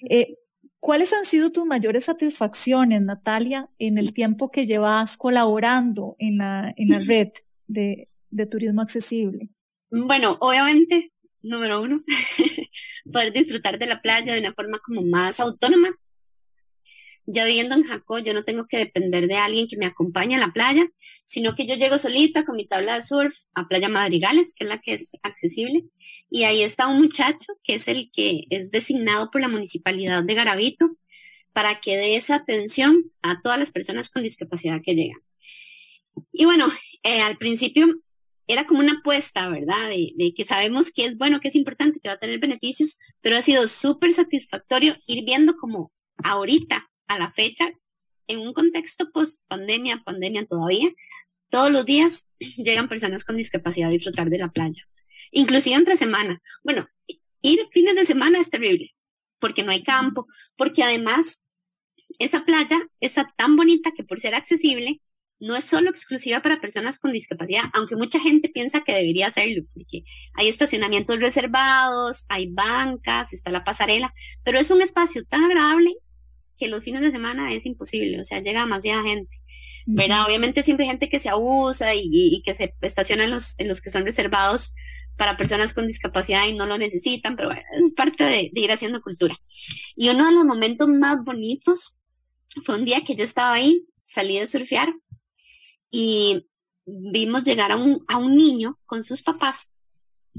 Eh, 0.10 0.36
¿Cuáles 0.82 1.13
han 1.13 1.25
sido 1.25 1.51
tus 1.51 1.66
mayores 1.66 2.06
satisfacciones, 2.06 3.01
Natalia, 3.01 3.70
en 3.80 3.98
el 3.98 4.13
tiempo 4.13 4.50
que 4.50 4.66
llevas 4.66 5.18
colaborando 5.18 6.16
en 6.20 6.38
la, 6.38 6.74
en 6.78 6.89
la 6.89 7.00
red 7.00 7.30
de, 7.68 8.08
de 8.29 8.45
turismo 8.45 8.81
accesible? 8.81 9.50
Bueno, 9.91 10.38
obviamente, 10.41 11.12
número 11.41 11.81
uno, 11.81 12.03
poder 13.12 13.33
disfrutar 13.33 13.79
de 13.79 13.88
la 13.88 14.01
playa 14.01 14.33
de 14.33 14.39
una 14.39 14.53
forma 14.53 14.79
como 14.79 15.01
más 15.01 15.39
autónoma, 15.39 15.89
ya 17.31 17.45
viviendo 17.45 17.75
en 17.75 17.83
Jacó, 17.83 18.17
yo 18.17 18.33
no 18.33 18.43
tengo 18.43 18.65
que 18.67 18.77
depender 18.77 19.27
de 19.27 19.36
alguien 19.36 19.67
que 19.67 19.77
me 19.77 19.86
acompañe 19.86 20.36
a 20.36 20.39
la 20.39 20.51
playa, 20.51 20.88
sino 21.27 21.55
que 21.55 21.67
yo 21.67 21.75
llego 21.75 22.00
solita 22.00 22.43
con 22.43 22.55
mi 22.55 22.65
tabla 22.65 22.95
de 22.95 23.03
surf 23.03 23.36
a 23.53 23.67
Playa 23.67 23.88
Madrigales, 23.88 24.53
que 24.55 24.63
es 24.63 24.67
la 24.69 24.79
que 24.79 24.95
es 24.95 25.12
accesible, 25.21 25.86
y 26.31 26.43
ahí 26.43 26.63
está 26.63 26.88
un 26.88 27.00
muchacho 27.00 27.53
que 27.63 27.75
es 27.75 27.88
el 27.88 28.09
que 28.12 28.45
es 28.50 28.71
designado 28.71 29.29
por 29.29 29.41
la 29.41 29.48
municipalidad 29.48 30.24
de 30.24 30.33
Garavito 30.33 30.98
para 31.53 31.79
que 31.79 31.98
dé 31.98 32.15
esa 32.15 32.36
atención 32.36 33.12
a 33.21 33.41
todas 33.41 33.59
las 33.59 33.71
personas 33.71 34.09
con 34.09 34.24
discapacidad 34.24 34.81
que 34.83 34.95
llegan. 34.95 35.19
Y 36.31 36.45
bueno, 36.45 36.67
eh, 37.03 37.21
al 37.21 37.38
principio 37.38 38.01
era 38.50 38.65
como 38.65 38.79
una 38.79 38.94
apuesta, 38.94 39.48
¿verdad? 39.48 39.89
De, 39.89 40.12
de, 40.15 40.34
que 40.34 40.44
sabemos 40.44 40.91
que 40.91 41.06
es 41.06 41.18
bueno, 41.18 41.39
que 41.39 41.50
es 41.50 41.56
importante, 41.56 42.00
que 42.00 42.10
va 42.10 42.15
a 42.15 42.20
tener 42.20 42.39
beneficios, 42.39 43.00
pero 43.22 43.38
ha 43.38 43.44
sido 43.44 43.68
súper 43.68 44.12
satisfactorio 44.13 44.98
ir 45.06 45.24
viendo 45.24 45.56
como 45.56 45.91
ahorita 46.18 46.89
a 47.08 47.20
la 47.20 47.32
fecha, 47.32 47.72
en 48.27 48.39
un 48.39 48.53
contexto 48.53 49.12
post 49.12 49.39
pandemia, 49.48 50.01
pandemia 50.03 50.48
todavía, 50.48 50.89
todos 51.50 51.72
los 51.72 51.86
días 51.86 52.27
llegan 52.39 52.89
personas 52.89 53.24
con 53.24 53.38
discapacidad 53.38 53.89
a 53.89 53.91
disfrutar 53.91 54.32
de 54.32 54.39
la 54.39 54.50
playa, 54.50 54.84
inclusive 55.32 55.75
entre 55.75 55.96
semana. 55.96 56.41
Bueno, 56.63 56.88
ir 57.44 57.68
fines 57.72 57.96
de 57.96 58.06
semana 58.06 58.39
es 58.39 58.50
terrible, 58.50 58.96
porque 59.38 59.62
no 59.62 59.72
hay 59.72 59.84
campo, 59.84 60.25
porque 60.58 60.82
además 60.82 61.44
esa 62.18 62.46
playa 62.46 62.79
es 63.00 63.13
tan 63.38 63.56
bonita 63.56 63.91
que 63.96 64.03
por 64.03 64.20
ser 64.20 64.34
accesible, 64.34 65.01
no 65.39 65.55
es 65.55 65.63
solo 65.65 65.89
exclusiva 65.89 66.41
para 66.41 66.60
personas 66.60 67.00
con 67.00 67.13
discapacidad, 67.13 67.63
aunque 67.74 67.96
mucha 67.96 68.19
gente 68.19 68.50
piensa 68.50 68.81
que 68.81 68.93
debería 68.93 69.31
serlo, 69.31 69.63
porque 69.74 70.03
hay 70.34 70.50
estacionamientos 70.50 71.19
reservados, 71.19 72.25
hay 72.29 72.48
bancas, 72.51 73.31
está 73.34 73.51
la 73.51 73.63
pasarela, 73.63 74.13
pero 74.43 74.60
es 74.60 74.69
un 74.69 74.81
espacio 74.81 75.24
tan 75.25 75.46
agradable 75.46 75.93
que 76.58 76.67
los 76.67 76.84
fines 76.84 77.01
de 77.01 77.12
semana 77.12 77.53
es 77.53 77.65
imposible, 77.65 78.19
o 78.19 78.25
sea, 78.25 78.41
llega 78.41 78.62
demasiada 78.62 79.03
gente, 79.03 79.31
¿verdad? 79.86 80.25
Obviamente 80.27 80.62
siempre 80.62 80.86
hay 80.86 80.89
gente 80.89 81.08
que 81.08 81.22
se 81.22 81.29
abusa 81.29 81.96
y, 81.96 82.41
que 82.46 82.53
se 82.53 82.75
estaciona 82.81 83.24
en 83.24 83.31
los, 83.31 83.55
en 83.58 83.69
los 83.69 83.79
que 83.79 83.89
son 83.89 84.05
reservados 84.05 84.74
para 85.15 85.38
personas 85.38 85.74
con 85.74 85.88
discapacidad 85.88 86.48
y 86.48 86.53
no 86.53 86.65
lo 86.65 86.77
necesitan, 86.77 87.38
pero 87.38 87.50
bueno, 87.50 87.63
es 87.81 87.93
parte 87.93 88.25
de, 88.25 88.51
ir 88.53 88.72
haciendo 88.72 89.01
cultura. 89.01 89.36
Y 89.96 90.10
uno 90.10 90.25
de 90.25 90.34
los 90.34 90.43
momentos 90.43 90.89
más 90.89 91.24
bonitos 91.24 91.98
fue 92.65 92.75
un 92.75 92.86
día 92.86 93.03
que 93.05 93.15
yo 93.15 93.24
estaba 93.24 93.53
ahí, 93.53 93.86
salí 94.03 94.38
de 94.38 94.48
surfear 94.48 94.93
y 95.91 96.48
vimos 96.86 97.43
llegar 97.43 97.72
a 97.72 97.77
un, 97.77 98.03
a 98.08 98.17
un 98.17 98.36
niño 98.36 98.79
con 98.86 99.03
sus 99.03 99.22
papás 99.22 99.72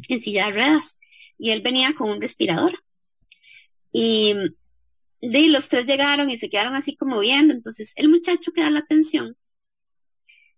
en 0.08 0.20
silla 0.20 0.46
de 0.46 0.52
ruedas 0.52 0.98
y 1.38 1.50
él 1.50 1.62
venía 1.62 1.94
con 1.94 2.10
un 2.10 2.20
respirador. 2.20 2.82
Y 3.92 4.34
de 5.20 5.48
los 5.48 5.68
tres 5.68 5.86
llegaron 5.86 6.30
y 6.30 6.38
se 6.38 6.48
quedaron 6.48 6.74
así 6.74 6.96
como 6.96 7.18
viendo. 7.20 7.54
Entonces, 7.54 7.92
el 7.96 8.08
muchacho 8.08 8.52
que 8.52 8.62
da 8.62 8.70
la 8.70 8.80
atención, 8.80 9.36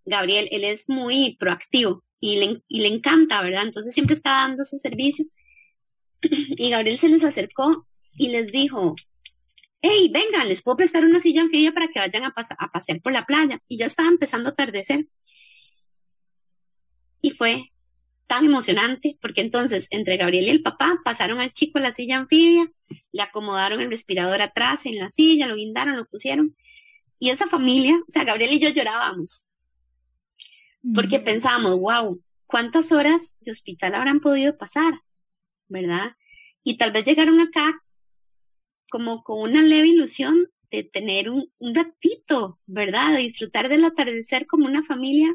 Gabriel, 0.04 0.48
él 0.50 0.64
es 0.64 0.88
muy 0.88 1.36
proactivo 1.36 2.04
y 2.20 2.38
le, 2.38 2.62
y 2.68 2.80
le 2.80 2.88
encanta, 2.88 3.42
¿verdad? 3.42 3.64
Entonces 3.64 3.94
siempre 3.94 4.14
está 4.14 4.30
dando 4.30 4.62
ese 4.62 4.78
servicio. 4.78 5.26
Y 6.22 6.70
Gabriel 6.70 6.98
se 6.98 7.08
les 7.08 7.24
acercó 7.24 7.86
y 8.16 8.28
les 8.28 8.52
dijo, 8.52 8.94
hey, 9.82 10.10
vengan, 10.12 10.48
les 10.48 10.62
puedo 10.62 10.76
prestar 10.76 11.04
una 11.04 11.20
silla 11.20 11.42
anfibia 11.42 11.72
para 11.72 11.88
que 11.88 11.98
vayan 11.98 12.24
a, 12.24 12.34
a 12.34 12.72
pasear 12.72 13.00
por 13.02 13.12
la 13.12 13.26
playa. 13.26 13.60
Y 13.68 13.76
ya 13.76 13.86
estaba 13.86 14.08
empezando 14.08 14.48
a 14.48 14.52
atardecer. 14.52 15.06
Y 17.20 17.32
fue 17.32 17.72
tan 18.28 18.46
emocionante, 18.46 19.18
porque 19.20 19.42
entonces 19.42 19.88
entre 19.90 20.16
Gabriel 20.16 20.46
y 20.46 20.50
el 20.50 20.62
papá 20.62 20.98
pasaron 21.04 21.40
al 21.40 21.52
chico 21.52 21.78
a 21.78 21.82
la 21.82 21.92
silla 21.92 22.16
anfibia, 22.16 22.70
le 23.10 23.22
acomodaron 23.22 23.80
el 23.80 23.90
respirador 23.90 24.40
atrás 24.40 24.86
en 24.86 24.98
la 24.98 25.10
silla, 25.10 25.48
lo 25.48 25.56
guindaron, 25.56 25.96
lo 25.96 26.06
pusieron. 26.06 26.56
Y 27.18 27.30
esa 27.30 27.46
familia, 27.46 28.00
o 28.08 28.10
sea, 28.10 28.24
Gabriel 28.24 28.52
y 28.52 28.58
yo 28.58 28.70
llorábamos, 28.70 29.48
porque 30.94 31.20
pensábamos, 31.20 31.78
wow, 31.78 32.22
¿cuántas 32.46 32.90
horas 32.90 33.36
de 33.40 33.50
hospital 33.50 33.94
habrán 33.94 34.20
podido 34.20 34.56
pasar? 34.56 34.94
¿Verdad? 35.68 36.16
Y 36.64 36.78
tal 36.78 36.92
vez 36.92 37.04
llegaron 37.04 37.40
acá 37.40 37.82
como 38.92 39.22
con 39.22 39.40
una 39.40 39.62
leve 39.62 39.88
ilusión 39.88 40.50
de 40.70 40.84
tener 40.84 41.30
un, 41.30 41.50
ratito, 41.60 42.60
¿verdad? 42.66 43.14
De 43.14 43.20
disfrutar 43.20 43.70
del 43.70 43.86
atardecer 43.86 44.46
como 44.46 44.66
una 44.66 44.84
familia 44.84 45.34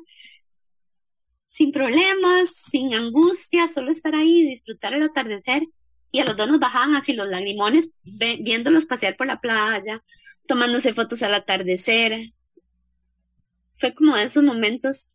sin 1.48 1.72
problemas, 1.72 2.54
sin 2.70 2.94
angustia, 2.94 3.68
solo 3.68 3.90
estar 3.90 4.14
ahí, 4.14 4.44
disfrutar 4.44 4.94
el 4.94 5.02
atardecer. 5.02 5.64
Y 6.12 6.20
a 6.20 6.26
los 6.26 6.38
dos 6.38 6.48
nos 6.48 6.60
bajaban 6.60 6.96
así 6.96 7.14
los 7.14 7.28
lagrimones 7.30 7.90
viéndolos 8.04 8.86
pasear 8.86 9.18
por 9.18 9.26
la 9.26 9.42
playa, 9.42 10.04
tomándose 10.46 10.94
fotos 10.94 11.24
al 11.24 11.34
atardecer. 11.34 12.16
Fue 13.80 13.96
como 13.96 14.16
de 14.16 14.24
esos 14.26 14.44
momentos 14.44 15.10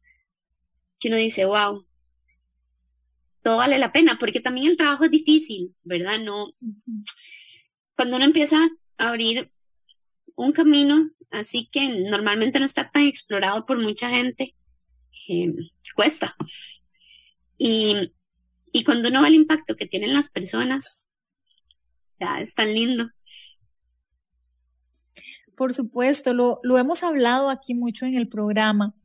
que 0.98 1.06
uno 1.06 1.16
dice, 1.16 1.44
wow, 1.44 1.86
todo 3.44 3.58
vale 3.58 3.78
la 3.78 3.92
pena, 3.92 4.18
porque 4.18 4.40
también 4.40 4.66
el 4.66 4.76
trabajo 4.76 5.04
es 5.04 5.12
difícil, 5.12 5.76
¿verdad? 5.84 6.18
No, 6.18 6.48
cuando 8.02 8.16
uno 8.16 8.24
empieza 8.24 8.56
a 8.98 9.08
abrir 9.10 9.52
un 10.34 10.50
camino, 10.50 11.08
así 11.30 11.68
que 11.70 11.86
normalmente 12.10 12.58
no 12.58 12.66
está 12.66 12.90
tan 12.90 13.04
explorado 13.04 13.64
por 13.64 13.80
mucha 13.80 14.10
gente, 14.10 14.56
eh, 15.28 15.54
cuesta. 15.94 16.34
Y, 17.56 18.12
y 18.72 18.82
cuando 18.82 19.08
uno 19.08 19.22
ve 19.22 19.28
el 19.28 19.34
impacto 19.34 19.76
que 19.76 19.86
tienen 19.86 20.14
las 20.14 20.30
personas, 20.30 21.06
ya 22.18 22.40
es 22.40 22.56
tan 22.56 22.74
lindo. 22.74 23.08
Por 25.56 25.72
supuesto, 25.72 26.34
lo, 26.34 26.58
lo 26.64 26.78
hemos 26.78 27.04
hablado 27.04 27.50
aquí 27.50 27.72
mucho 27.72 28.04
en 28.04 28.16
el 28.16 28.26
programa, 28.26 28.96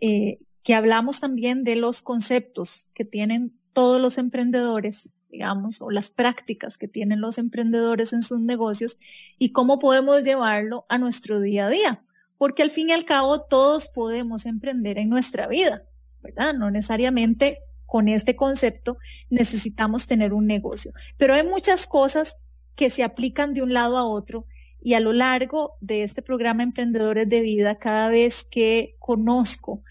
eh, 0.00 0.38
que 0.62 0.74
hablamos 0.74 1.20
también 1.20 1.62
de 1.62 1.76
los 1.76 2.00
conceptos 2.00 2.88
que 2.94 3.04
tienen 3.04 3.60
todos 3.74 4.00
los 4.00 4.16
emprendedores, 4.16 5.12
digamos, 5.30 5.80
o 5.80 5.90
las 5.90 6.10
prácticas 6.10 6.76
que 6.76 6.88
tienen 6.88 7.20
los 7.20 7.38
emprendedores 7.38 8.12
en 8.12 8.22
sus 8.22 8.40
negocios 8.40 8.98
y 9.38 9.52
cómo 9.52 9.78
podemos 9.78 10.22
llevarlo 10.22 10.86
a 10.88 10.98
nuestro 10.98 11.40
día 11.40 11.66
a 11.66 11.70
día. 11.70 12.04
Porque 12.38 12.62
al 12.62 12.70
fin 12.70 12.88
y 12.88 12.92
al 12.92 13.04
cabo 13.04 13.42
todos 13.42 13.88
podemos 13.88 14.46
emprender 14.46 14.98
en 14.98 15.08
nuestra 15.08 15.46
vida, 15.46 15.84
¿verdad? 16.22 16.54
No 16.54 16.70
necesariamente 16.70 17.58
con 17.86 18.08
este 18.08 18.36
concepto 18.36 18.98
necesitamos 19.28 20.06
tener 20.06 20.32
un 20.32 20.46
negocio, 20.46 20.92
pero 21.16 21.34
hay 21.34 21.46
muchas 21.46 21.86
cosas 21.86 22.36
que 22.76 22.88
se 22.88 23.02
aplican 23.02 23.52
de 23.52 23.62
un 23.62 23.74
lado 23.74 23.98
a 23.98 24.06
otro 24.06 24.46
y 24.80 24.94
a 24.94 25.00
lo 25.00 25.12
largo 25.12 25.74
de 25.80 26.02
este 26.02 26.22
programa 26.22 26.62
Emprendedores 26.62 27.28
de 27.28 27.40
Vida, 27.40 27.78
cada 27.78 28.08
vez 28.08 28.44
que 28.44 28.96
conozco 28.98 29.82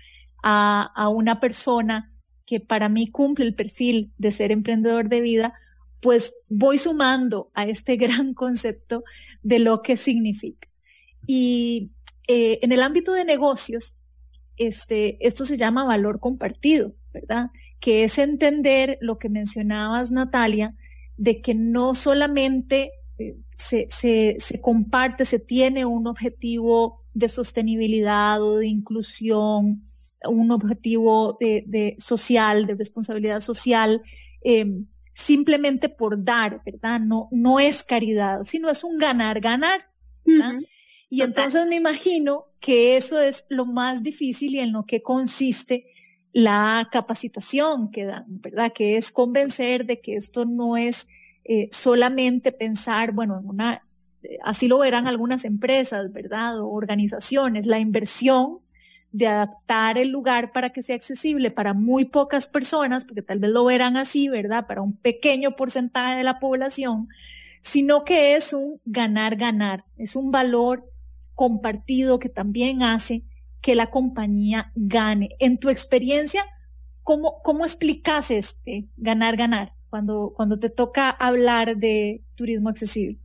a, 0.42 0.92
a 0.96 1.10
una 1.10 1.40
persona 1.40 2.12
que 2.50 2.60
para 2.60 2.90
mí 2.90 3.06
cumple 3.06 3.46
el 3.46 3.54
perfil 3.54 4.12
de 4.18 4.32
ser 4.32 4.52
emprendedor 4.52 5.08
de 5.08 5.22
vida, 5.22 5.54
pues 6.00 6.34
voy 6.48 6.80
sumando 6.80 7.52
a 7.54 7.68
este 7.68 7.96
gran 8.04 8.34
concepto 8.34 9.04
de 9.44 9.60
lo 9.60 9.84
que 9.84 9.98
significa. 9.98 10.68
Y 11.28 11.92
eh, 12.28 12.58
en 12.64 12.72
el 12.72 12.82
ámbito 12.82 13.14
de 13.14 13.24
negocios, 13.24 13.98
este, 14.58 15.24
esto 15.28 15.46
se 15.46 15.58
llama 15.58 15.84
valor 15.84 16.20
compartido, 16.20 16.96
¿verdad? 17.14 17.52
Que 17.80 18.04
es 18.04 18.18
entender 18.18 18.98
lo 19.00 19.20
que 19.20 19.30
mencionabas, 19.30 20.10
Natalia, 20.10 20.76
de 21.18 21.42
que 21.42 21.54
no 21.54 21.94
solamente 21.94 22.94
eh, 23.20 23.38
se, 23.56 23.86
se, 23.92 24.38
se, 24.40 24.60
comparte, 24.60 25.24
se 25.26 25.38
tiene 25.38 25.86
un 25.86 26.08
objetivo 26.08 27.04
de 27.14 27.30
sostenibilidad 27.30 28.42
o 28.42 28.56
de 28.58 28.66
inclusión 28.66 29.84
un 30.26 30.52
objetivo 30.52 31.38
de, 31.40 31.96
social, 31.98 32.66
de 32.66 32.76
responsabilidad 32.76 33.40
social, 33.40 34.02
em, 34.42 34.88
simplemente 35.14 35.90
por 35.90 36.24
dar, 36.24 36.62
¿verdad? 36.66 37.00
No, 37.00 37.28
no 37.32 37.60
es 37.60 37.84
caridad, 37.84 38.44
sino 38.44 38.70
es 38.70 38.84
un 38.84 38.98
ganar, 38.98 39.40
ganar. 39.40 39.86
Y 41.10 41.22
entonces 41.22 41.68
me 41.68 41.76
imagino 41.76 42.46
que 42.60 42.96
eso 42.96 43.20
es 43.20 43.46
lo 43.50 43.66
más 43.66 44.04
difícil 44.04 44.54
y 44.56 44.60
en 44.60 44.72
lo 44.72 44.86
que 44.86 45.02
consiste 45.02 45.88
la 46.32 46.88
capacitación 46.92 47.90
que 47.90 48.06
dan, 48.06 48.26
¿verdad? 48.28 48.72
Que 48.74 48.98
es 48.98 49.12
convencer 49.12 49.86
de 49.86 50.00
que 50.02 50.16
esto 50.16 50.46
no 50.46 50.78
es 50.78 51.08
eh, 51.44 51.68
solamente 51.72 52.52
pensar, 52.52 53.12
bueno, 53.12 53.40
en 53.40 53.48
una, 53.48 53.88
así 54.44 54.68
lo 54.68 54.78
verán 54.78 55.08
algunas 55.08 55.46
empresas, 55.46 56.14
¿verdad? 56.14 56.62
O 56.62 56.70
organizaciones, 56.70 57.66
la 57.66 57.80
inversión 57.80 58.60
de 59.12 59.28
adaptar 59.28 59.98
el 59.98 60.10
lugar 60.10 60.52
para 60.52 60.70
que 60.70 60.84
sea 60.84 60.96
accesible 60.96 61.52
para 61.52 61.74
muy 61.74 62.06
pocas 62.06 62.48
personas, 62.48 63.06
porque 63.06 63.22
tal 63.22 63.40
vez 63.40 63.52
lo 63.52 63.66
verán 63.66 63.98
así, 63.98 64.30
¿verdad? 64.30 64.68
Para 64.68 64.82
un 64.82 64.96
pequeño 64.96 65.56
porcentaje 65.56 66.18
de 66.18 66.24
la 66.24 66.40
población, 66.40 67.08
sino 67.62 68.04
que 68.04 68.36
es 68.36 68.54
un 68.54 68.80
ganar-ganar, 68.86 69.86
es 69.98 70.16
un 70.16 70.32
valor 70.32 70.92
compartido 71.34 72.20
que 72.20 72.30
también 72.30 72.84
hace 72.84 73.24
que 73.62 73.76
la 73.76 73.90
compañía 73.90 74.72
gane. 74.76 75.30
En 75.40 75.58
tu 75.58 75.70
experiencia, 75.70 76.46
¿cómo, 77.04 77.42
cómo 77.44 77.66
explicas 77.66 78.32
este 78.32 78.88
ganar-ganar 78.98 79.74
cuando, 79.90 80.34
cuando 80.36 80.60
te 80.60 80.70
toca 80.70 81.10
hablar 81.10 81.78
de 81.78 82.22
turismo 82.36 82.70
accesible? 82.70 83.18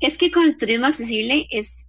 Es 0.00 0.18
que 0.18 0.30
con 0.30 0.44
el 0.44 0.56
turismo 0.56 0.86
accesible 0.86 1.46
es 1.50 1.88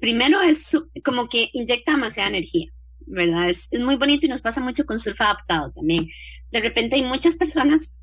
primero 0.00 0.40
es 0.40 0.76
como 1.04 1.28
que 1.28 1.50
inyecta 1.52 1.92
demasiada 1.92 2.28
energía, 2.28 2.70
¿verdad? 3.00 3.50
Es, 3.50 3.68
muy 3.80 3.96
bonito 3.96 4.26
y 4.26 4.28
nos 4.28 4.40
pasa 4.40 4.60
mucho 4.60 4.84
con 4.86 4.98
surf 4.98 5.20
adaptado 5.20 5.72
también. 5.72 6.08
De 6.50 6.60
repente 6.60 6.96
hay 6.96 7.02
muchas 7.02 7.36
personas 7.36 7.96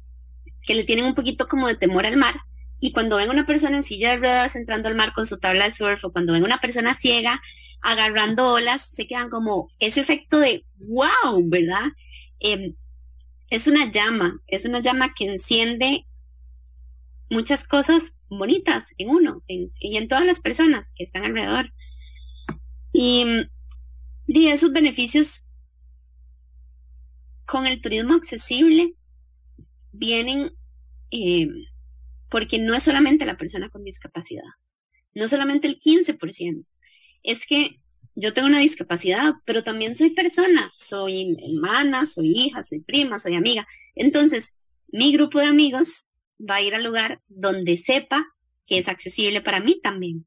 que 0.62 0.75
le 0.75 0.84
tienen 0.84 1.05
un 1.05 1.15
poquito 1.15 1.47
como 1.47 1.67
de 1.67 1.75
temor 1.75 2.05
al 2.05 2.17
mar 2.17 2.36
y 2.79 2.91
cuando 2.91 3.17
ven 3.17 3.29
una 3.29 3.45
persona 3.45 3.77
en 3.77 3.84
silla 3.84 4.12
de 4.12 4.17
ruedas 4.17 4.55
entrando 4.55 4.89
al 4.89 4.95
mar 4.95 5.13
con 5.13 5.25
su 5.25 5.39
tabla 5.39 5.65
de 5.65 5.71
surf 5.71 6.03
o 6.05 6.12
cuando 6.12 6.34
ven 6.34 6.43
una 6.43 6.60
persona 6.60 6.93
ciega 6.93 7.41
agarrando 7.81 8.51
olas, 8.51 8.89
se 8.89 9.08
quedan 9.08 9.29
como 9.29 9.69
ese 9.79 10.01
efecto 10.01 10.39
de 10.39 10.65
wow, 10.79 11.47
¿verdad? 11.47 11.91
Em, 12.39 12.75
es 13.49 13.67
una 13.67 13.91
llama, 13.91 14.39
es 14.47 14.65
una 14.65 14.79
llama 14.79 15.13
que 15.15 15.25
enciende 15.25 16.05
muchas 17.29 17.67
cosas 17.67 18.15
bonitas 18.27 18.93
en 18.97 19.10
uno 19.10 19.43
y 19.47 19.97
en 19.97 20.08
todas 20.08 20.25
las 20.25 20.39
personas 20.39 20.93
que 20.95 21.03
están 21.03 21.25
alrededor. 21.25 21.71
Y, 22.97 23.25
esos 24.27 24.71
beneficios 24.71 25.43
con 27.45 27.67
el 27.67 27.81
turismo 27.81 28.13
accesible 28.13 28.95
vienen 29.91 30.53
eh, 31.12 31.49
porque 32.29 32.58
no 32.58 32.73
es 32.73 32.84
solamente 32.84 33.25
la 33.25 33.38
persona 33.38 33.69
con 33.69 33.84
discapacidad, 33.84 34.43
no 35.13 35.27
solamente 35.27 35.67
el 35.67 35.77
15%, 35.77 36.65
es 37.23 37.45
que 37.45 37.81
yo 38.15 38.34
tengo 38.34 38.47
una 38.47 38.60
discapacidad, 38.60 39.34
pero 39.43 39.62
también 39.62 39.95
soy 39.95 40.12
persona, 40.12 40.71
soy 40.77 41.36
hermana, 41.38 42.05
soy 42.05 42.31
hija, 42.31 42.63
soy 42.63 42.79
prima, 42.79 43.19
soy 43.19 43.36
amiga. 43.36 43.67
Entonces, 43.93 44.53
mi 44.88 45.12
grupo 45.12 45.39
de 45.39 45.47
amigos 45.47 46.08
va 46.39 46.55
a 46.55 46.62
ir 46.62 46.73
al 46.73 46.86
lugar 46.86 47.21
donde 47.27 47.75
sepa 47.75 48.25
que 48.65 48.77
es 48.77 48.88
accesible 48.88 49.41
para 49.41 49.60
mí 49.60 49.81
también. 49.84 50.25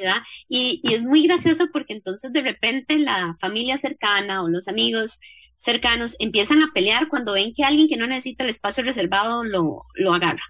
¿Verdad? 0.00 0.22
Y, 0.48 0.80
es 0.84 1.02
muy 1.02 1.22
gracioso 1.22 1.68
porque 1.72 1.94
entonces 1.94 2.32
de 2.32 2.42
repente 2.42 2.98
la 2.98 3.36
familia 3.40 3.78
cercana 3.78 4.42
o 4.42 4.48
los 4.48 4.68
amigos 4.68 5.20
cercanos 5.56 6.16
empiezan 6.20 6.62
a 6.62 6.70
pelear 6.72 7.08
cuando 7.08 7.32
ven 7.32 7.52
que 7.52 7.64
alguien 7.64 7.88
que 7.88 7.96
no 7.96 8.06
necesita 8.06 8.44
el 8.44 8.50
espacio 8.50 8.84
reservado 8.84 9.44
lo, 9.44 9.80
lo 9.94 10.14
agarra. 10.14 10.44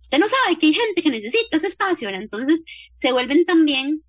Usted 0.00 0.18
no 0.18 0.26
sabe 0.28 0.58
que 0.58 0.66
hay 0.66 0.74
gente 0.74 1.02
que 1.02 1.10
necesita 1.10 1.56
ese 1.56 1.66
espacio. 1.66 2.08
Entonces 2.10 2.60
se 2.94 3.12
vuelven 3.12 3.44
también 3.44 4.02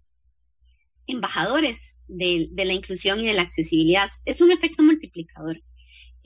embajadores 1.08 1.98
de, 2.08 2.50
la 2.56 2.74
inclusión 2.74 3.20
y 3.20 3.26
de 3.26 3.34
la 3.34 3.42
accesibilidad. 3.42 4.10
Es 4.26 4.42
un 4.42 4.52
efecto 4.52 4.84
multiplicador. 4.84 5.62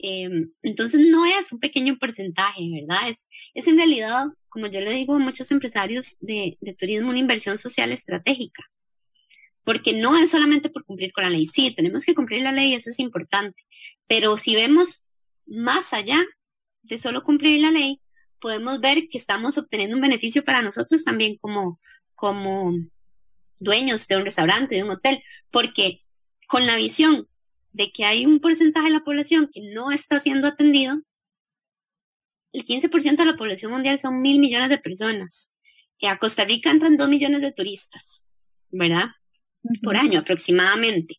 Em, 0.02 0.50
entonces 0.62 1.00
no 1.08 1.24
es 1.24 1.52
un 1.52 1.60
pequeño 1.60 1.96
porcentaje, 1.98 2.68
¿verdad? 2.70 3.08
Es, 3.08 3.28
es 3.54 3.66
en 3.68 3.76
realidad 3.76 4.26
como 4.52 4.66
yo 4.66 4.82
le 4.82 4.92
digo 4.92 5.14
a 5.14 5.18
muchos 5.18 5.50
empresarios 5.50 6.18
de, 6.20 6.58
turismo, 6.78 7.08
una 7.08 7.18
inversión 7.18 7.56
social 7.56 7.90
estratégica. 7.90 8.62
Porque 9.64 9.94
no 9.94 10.14
es 10.18 10.30
solamente 10.30 10.68
por 10.68 10.84
cumplir 10.84 11.10
con 11.12 11.24
la 11.24 11.30
ley. 11.30 11.46
Sí, 11.46 11.74
tenemos 11.74 12.04
que 12.04 12.14
cumplir 12.14 12.42
la 12.42 12.52
ley, 12.52 12.74
eso 12.74 12.90
es 12.90 12.98
importante. 12.98 13.62
Pero 14.06 14.36
si 14.36 14.54
vemos 14.54 15.06
más 15.46 15.94
allá 15.94 16.22
de 16.82 16.98
solo 16.98 17.24
cumplir 17.24 17.62
la 17.62 17.70
ley, 17.70 18.02
podemos 18.40 18.78
ver 18.80 19.08
que 19.08 19.16
estamos 19.16 19.56
obteniendo 19.56 19.96
un 19.96 20.02
beneficio 20.02 20.44
para 20.44 20.60
nosotros 20.60 21.02
también 21.02 21.38
como, 21.38 21.78
como 22.14 22.74
dueños 23.58 24.06
de 24.06 24.18
un 24.18 24.24
restaurante, 24.26 24.74
de 24.74 24.82
un 24.82 24.90
hotel, 24.90 25.22
porque 25.50 26.02
con 26.46 26.66
la 26.66 26.76
visión 26.76 27.26
de 27.72 27.90
que 27.90 28.04
hay 28.04 28.26
un 28.26 28.40
porcentaje 28.40 28.86
de 28.86 28.92
la 28.92 29.04
población 29.04 29.50
que 29.52 29.60
no 29.74 29.90
está 29.90 30.20
siendo 30.20 30.46
atendido, 30.46 31.02
el 32.52 32.64
15% 32.64 33.16
de 33.16 33.24
la 33.24 33.36
población 33.36 33.72
mundial 33.72 33.98
son 33.98 34.20
mil 34.20 34.38
millones 34.38 34.68
de 34.68 34.78
personas. 34.78 35.52
Y 35.98 36.06
a 36.06 36.18
Costa 36.18 36.44
Rica 36.44 36.70
entran 36.70 36.96
dos 36.96 37.08
millones 37.08 37.40
de 37.40 37.52
turistas, 37.52 38.26
¿verdad? 38.70 39.06
Por 39.82 39.96
año 39.96 40.20
aproximadamente. 40.20 41.16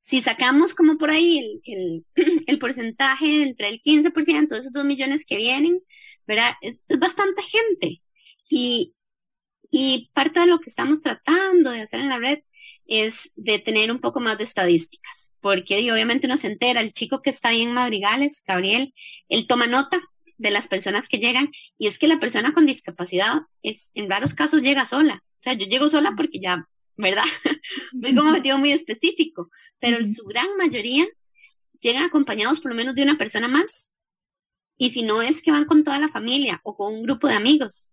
Si 0.00 0.22
sacamos 0.22 0.74
como 0.74 0.98
por 0.98 1.10
ahí 1.10 1.60
el, 1.64 2.04
el, 2.46 2.58
porcentaje 2.60 3.42
entre 3.42 3.68
el 3.68 3.82
15% 3.82 4.48
de 4.48 4.58
esos 4.58 4.72
dos 4.72 4.84
millones 4.84 5.24
que 5.24 5.36
vienen, 5.36 5.80
¿verdad? 6.26 6.52
Es, 6.60 6.82
bastante 6.98 7.42
gente. 7.42 8.02
Y 8.48 8.94
Y 9.70 10.10
parte 10.14 10.40
de 10.40 10.46
lo 10.46 10.60
que 10.60 10.70
estamos 10.70 11.02
tratando 11.02 11.70
de 11.70 11.82
hacer 11.82 12.00
en 12.00 12.08
la 12.08 12.18
red 12.18 12.40
es 12.86 13.32
de 13.36 13.58
tener 13.58 13.92
un 13.92 14.00
poco 14.00 14.20
más 14.20 14.38
de 14.38 14.44
estadísticas, 14.44 15.32
porque 15.40 15.76
obviamente 15.92 16.26
uno 16.26 16.36
se 16.36 16.48
entera, 16.48 16.80
el 16.80 16.92
chico 16.92 17.22
que 17.22 17.30
está 17.30 17.48
ahí 17.48 17.62
en 17.62 17.72
Madrigales, 17.72 18.42
Gabriel, 18.46 18.94
él 19.28 19.46
toma 19.46 19.66
nota 19.66 20.00
de 20.38 20.50
las 20.50 20.68
personas 20.68 21.08
que 21.08 21.18
llegan 21.18 21.50
y 21.78 21.88
es 21.88 21.98
que 21.98 22.08
la 22.08 22.20
persona 22.20 22.54
con 22.54 22.64
discapacidad 22.64 23.42
es 23.62 23.90
en 23.94 24.08
raros 24.08 24.34
casos 24.34 24.62
llega 24.62 24.86
sola. 24.86 25.22
O 25.24 25.42
sea, 25.42 25.52
yo 25.52 25.66
llego 25.66 25.88
sola 25.88 26.14
porque 26.16 26.40
ya, 26.40 26.66
¿verdad? 26.96 27.24
Vengo 27.92 28.22
un 28.22 28.28
objetivo 28.28 28.58
muy 28.58 28.72
específico, 28.72 29.50
pero 29.78 29.98
en 29.98 30.12
su 30.12 30.24
gran 30.24 30.56
mayoría 30.56 31.06
llegan 31.80 32.04
acompañados 32.04 32.60
por 32.60 32.70
lo 32.70 32.76
menos 32.76 32.94
de 32.94 33.02
una 33.02 33.18
persona 33.18 33.48
más. 33.48 33.90
Y 34.76 34.90
si 34.90 35.02
no 35.02 35.22
es 35.22 35.42
que 35.42 35.50
van 35.50 35.64
con 35.64 35.84
toda 35.84 35.98
la 35.98 36.08
familia 36.08 36.60
o 36.62 36.76
con 36.76 36.94
un 36.94 37.02
grupo 37.02 37.26
de 37.26 37.34
amigos. 37.34 37.90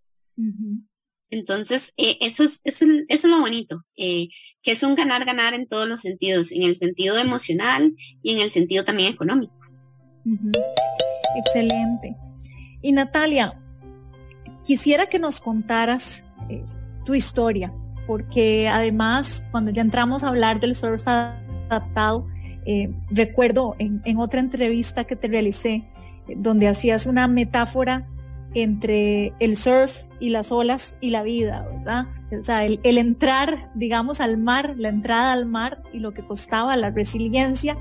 Entonces, 1.29 1.93
eh, 1.97 2.17
eso, 2.21 2.43
es, 2.43 2.61
eso, 2.63 2.85
es 3.07 3.23
lo 3.23 3.39
bonito, 3.39 3.83
eh, 3.97 4.29
que 4.61 4.71
es 4.71 4.83
un 4.83 4.95
ganar-ganar 4.95 5.53
en 5.53 5.67
todos 5.67 5.88
los 5.88 6.01
sentidos, 6.01 6.51
en 6.51 6.63
el 6.63 6.75
sentido 6.75 7.17
emocional 7.17 7.93
y 8.21 8.33
en 8.33 8.41
el 8.41 8.51
sentido 8.51 8.83
también 8.83 9.13
económico. 9.13 9.53
Excelente. 11.35 12.15
Y 12.81 12.91
Natalia, 12.91 13.59
quisiera 14.63 15.07
que 15.07 15.19
nos 15.19 15.41
contaras 15.41 16.23
eh, 16.49 16.63
tu 17.05 17.15
historia, 17.15 17.73
porque 18.05 18.67
además 18.67 19.43
cuando 19.51 19.71
ya 19.71 19.81
entramos 19.81 20.23
a 20.23 20.27
hablar 20.27 20.59
del 20.59 20.75
surf 20.75 21.07
adaptado, 21.07 22.27
recuerdo 23.11 23.75
en, 23.77 24.01
en, 24.05 24.17
otra 24.17 24.39
entrevista 24.39 25.03
que 25.03 25.15
te 25.15 25.27
realicé, 25.27 25.83
donde 26.35 26.67
hacías 26.67 27.05
una 27.05 27.27
metáfora 27.27 28.07
entre 28.56 29.34
el 29.39 29.58
surf 29.58 30.06
y 30.20 30.30
las 30.30 30.52
olas 30.52 30.96
y 31.02 31.12
la 31.12 31.22
vida, 31.22 31.68
¿verdad? 31.70 32.08
O 32.32 32.41
sea, 32.41 32.65
el, 32.65 32.80
entrar, 32.84 33.70
digamos, 33.76 34.22
al 34.22 34.38
mar, 34.38 34.74
la 34.78 34.89
entrada 34.89 35.34
al 35.34 35.46
mar 35.46 35.84
y 35.94 36.00
lo 36.00 36.13
que 36.13 36.26
costaba 36.26 36.76
la 36.78 36.89
resiliencia 36.89 37.78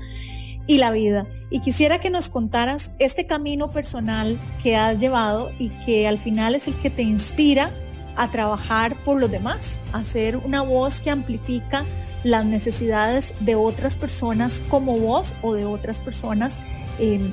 y 0.67 0.77
la 0.77 0.91
vida. 0.91 1.27
Y 1.49 1.61
quisiera 1.61 1.99
que 1.99 2.09
nos 2.09 2.27
contaras 2.29 2.91
este 2.99 3.25
camino 3.25 3.71
personal 3.71 4.39
que 4.61 4.75
has 4.75 4.99
llevado 4.99 5.51
y 5.57 5.69
que 5.85 6.07
al 6.07 6.17
final 6.17 6.55
es 6.55 6.67
el 6.67 6.75
que 6.75 6.89
te 6.89 7.03
inspira 7.03 7.71
a 8.17 8.29
trabajar 8.29 9.01
por 9.03 9.19
los 9.19 9.31
demás, 9.31 9.79
a 9.93 10.03
ser 10.03 10.37
una 10.37 10.61
voz 10.61 10.99
que 10.99 11.09
amplifica 11.09 11.85
las 12.23 12.45
necesidades 12.45 13.33
de 13.39 13.55
otras 13.55 13.95
personas 13.95 14.61
como 14.69 14.97
vos 14.97 15.35
o 15.41 15.53
de 15.53 15.65
otras 15.65 16.01
personas 16.01 16.59
eh, 16.99 17.31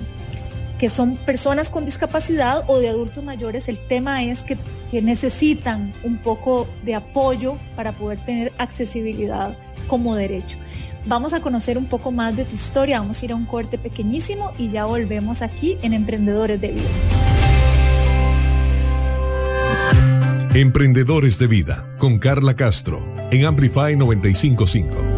que 0.83 0.89
son 0.89 1.17
personas 1.17 1.71
con 1.71 1.85
discapacidad 1.85 2.65
o 2.67 2.81
de 2.81 2.89
adultos 2.89 3.23
mayores, 3.23 3.69
el 3.69 3.79
tema 3.79 4.25
es 4.25 4.43
que, 4.43 4.59
necesitan 5.01 5.95
un 6.03 6.19
poco 6.19 6.67
de 6.83 6.97
apoyo 6.97 7.57
para 7.77 7.93
poder 7.93 8.19
tener 8.25 8.53
accesibilidad 8.59 9.57
como 9.87 10.17
derecho. 10.17 10.59
Vamos 11.07 11.35
a 11.35 11.41
conocer 11.41 11.79
un 11.79 11.87
poco 11.87 12.11
más 12.11 12.35
de 12.37 12.45
tu 12.45 12.57
historia, 12.57 12.99
vamos 12.99 13.23
a 13.23 13.25
ir 13.25 13.31
a 13.31 13.37
un 13.37 13.47
corte 13.47 13.79
pequeñísimo 13.79 14.51
y 14.59 14.71
ya 14.71 14.85
volvemos 14.85 15.41
aquí 15.41 15.79
en 15.83 15.93
Emprendedores 15.93 16.61
de 16.61 16.73
Vida. 16.73 16.91
Emprendedores 20.55 21.39
de 21.39 21.47
Vida 21.47 21.95
con 21.99 22.19
Carla 22.19 22.55
Castro 22.55 23.07
en 23.31 23.45
Amplify 23.45 23.95
955 23.95 25.12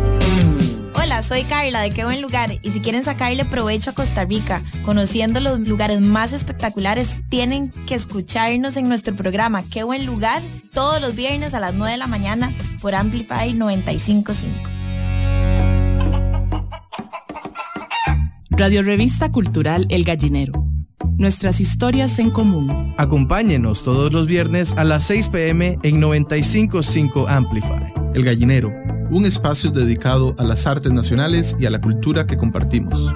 soy 1.24 1.44
Carla 1.44 1.80
de 1.80 1.90
Qué 1.90 2.04
Buen 2.04 2.20
Lugar 2.20 2.50
y 2.60 2.70
si 2.70 2.80
quieren 2.80 3.02
sacarle 3.02 3.46
provecho 3.46 3.90
a 3.90 3.94
Costa 3.94 4.26
Rica, 4.26 4.62
conociendo 4.84 5.40
los 5.40 5.58
lugares 5.58 6.02
más 6.02 6.34
espectaculares, 6.34 7.16
tienen 7.30 7.70
que 7.86 7.94
escucharnos 7.94 8.76
en 8.76 8.88
nuestro 8.88 9.14
programa 9.14 9.62
Qué 9.62 9.84
Buen 9.84 10.04
Lugar 10.04 10.42
todos 10.72 11.00
los 11.00 11.16
viernes 11.16 11.54
a 11.54 11.60
las 11.60 11.72
9 11.72 11.92
de 11.92 11.98
la 11.98 12.08
mañana 12.08 12.54
por 12.82 12.94
Amplify 12.94 13.54
955. 13.54 14.70
Radio 18.50 18.82
Revista 18.82 19.32
Cultural 19.32 19.86
El 19.88 20.04
Gallinero. 20.04 20.52
Nuestras 21.16 21.58
historias 21.58 22.18
en 22.18 22.30
común. 22.30 22.94
Acompáñenos 22.98 23.82
todos 23.82 24.12
los 24.12 24.26
viernes 24.26 24.74
a 24.76 24.84
las 24.84 25.04
6 25.04 25.30
pm 25.30 25.78
en 25.82 26.00
955 26.00 27.28
Amplify. 27.28 27.94
El 28.14 28.24
Gallinero 28.24 28.83
un 29.10 29.26
espacio 29.26 29.70
dedicado 29.70 30.34
a 30.38 30.44
las 30.44 30.66
artes 30.66 30.92
nacionales 30.92 31.56
y 31.58 31.66
a 31.66 31.70
la 31.70 31.80
cultura 31.80 32.26
que 32.26 32.36
compartimos. 32.36 33.12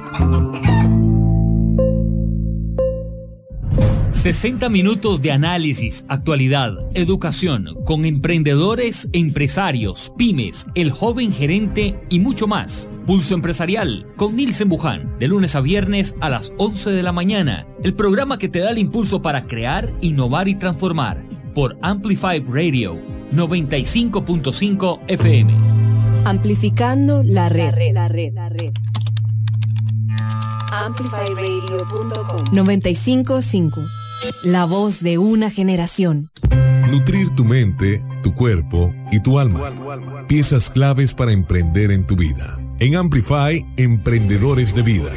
60 4.18 4.68
minutos 4.68 5.22
de 5.22 5.30
análisis, 5.30 6.04
actualidad, 6.08 6.76
educación, 6.94 7.78
con 7.84 8.04
emprendedores, 8.04 9.08
empresarios, 9.12 10.12
pymes, 10.18 10.66
el 10.74 10.90
joven 10.90 11.32
gerente 11.32 12.00
y 12.10 12.18
mucho 12.18 12.48
más. 12.48 12.88
Pulso 13.06 13.34
Empresarial 13.34 14.06
con 14.16 14.34
Nilsen 14.34 14.68
Buján, 14.68 15.16
de 15.20 15.28
lunes 15.28 15.54
a 15.54 15.60
viernes 15.60 16.16
a 16.20 16.30
las 16.30 16.52
11 16.58 16.90
de 16.90 17.02
la 17.04 17.12
mañana. 17.12 17.64
El 17.84 17.94
programa 17.94 18.38
que 18.38 18.48
te 18.48 18.58
da 18.58 18.70
el 18.70 18.78
impulso 18.78 19.22
para 19.22 19.46
crear, 19.46 19.92
innovar 20.00 20.48
y 20.48 20.56
transformar. 20.56 21.22
Por 21.54 21.78
Amplify 21.80 22.40
Radio 22.40 22.96
95.5 23.32 25.00
FM. 25.06 25.77
Amplificando 26.24 27.22
la 27.22 27.48
red. 27.48 27.72
La 27.92 28.08
red, 28.08 28.32
955. 32.52 33.80
La 34.44 34.64
voz 34.64 35.02
de 35.02 35.18
una 35.18 35.50
generación. 35.50 36.30
Nutrir 36.90 37.34
tu 37.34 37.44
mente, 37.44 38.02
tu 38.22 38.34
cuerpo 38.34 38.94
y 39.10 39.20
tu 39.20 39.38
alma. 39.38 40.26
Piezas 40.26 40.70
claves 40.70 41.14
para 41.14 41.32
emprender 41.32 41.90
en 41.90 42.06
tu 42.06 42.16
vida. 42.16 42.58
En 42.78 42.96
Amplify, 42.96 43.64
Emprendedores 43.76 44.74
de 44.74 44.82
Vida. 44.82 45.10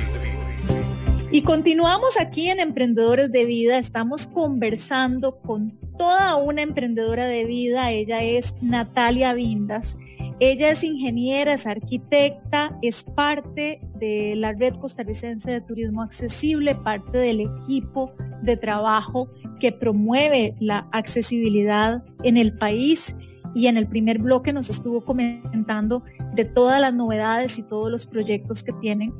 Y 1.32 1.44
continuamos 1.44 2.20
aquí 2.20 2.50
en 2.50 2.60
Emprendedores 2.60 3.32
de 3.32 3.46
Vida. 3.46 3.78
Estamos 3.78 4.28
conversando 4.28 5.40
con 5.40 5.81
toda 5.98 6.36
una 6.36 6.62
emprendedora 6.62 7.26
de 7.26 7.46
vida. 7.46 7.92
Ella 7.92 8.24
es 8.24 8.56
Natalia 8.62 9.34
Vindas. 9.34 9.98
Ella 10.40 10.70
es 10.70 10.84
ingeniera, 10.84 11.54
es 11.54 11.68
arquitecta, 11.68 12.78
es 12.82 13.04
parte 13.04 13.80
de 14.00 14.36
la 14.36 14.54
Red 14.54 14.76
Costarricense 14.76 15.52
de 15.52 15.62
Turismo 15.62 16.02
Accesible, 16.02 16.74
parte 16.74 17.20
del 17.20 17.42
equipo 17.42 18.14
de 18.42 18.58
trabajo 18.58 19.30
que 19.60 19.72
promueve 19.72 20.56
la 20.60 20.88
accesibilidad 20.92 22.04
en 22.24 22.38
el 22.38 22.58
país 22.58 23.14
y 23.54 23.68
en 23.68 23.78
el 23.78 23.88
primer 23.88 24.20
bloque 24.20 24.54
nos 24.54 24.70
estuvo 24.70 25.06
comentando 25.06 26.04
de 26.34 26.46
todas 26.46 26.82
las 26.82 26.94
novedades 26.94 27.60
y 27.60 27.64
todos 27.64 27.92
los 27.92 28.08
proyectos 28.08 28.64
que 28.64 28.74
tienen. 28.74 29.14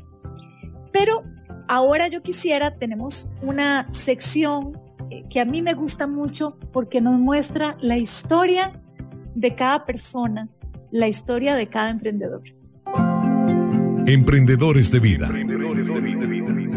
Pero 0.92 1.24
ahora 1.68 2.08
yo 2.08 2.22
quisiera, 2.22 2.78
tenemos 2.78 3.30
una 3.42 3.88
sección 3.94 4.80
que 5.30 5.40
a 5.40 5.46
mí 5.46 5.62
me 5.62 5.74
gusta 5.74 6.08
mucho 6.08 6.58
porque 6.72 7.02
nos 7.02 7.20
muestra 7.20 7.78
la 7.82 7.98
historia 7.98 8.82
de 9.36 9.56
cada 9.56 9.86
persona 9.86 10.50
la 10.92 11.08
historia 11.08 11.56
de 11.56 11.68
cada 11.68 11.90
emprendedor. 11.90 12.44
Emprendedores 14.06 14.92
de 14.92 15.00
vida. 15.00 15.30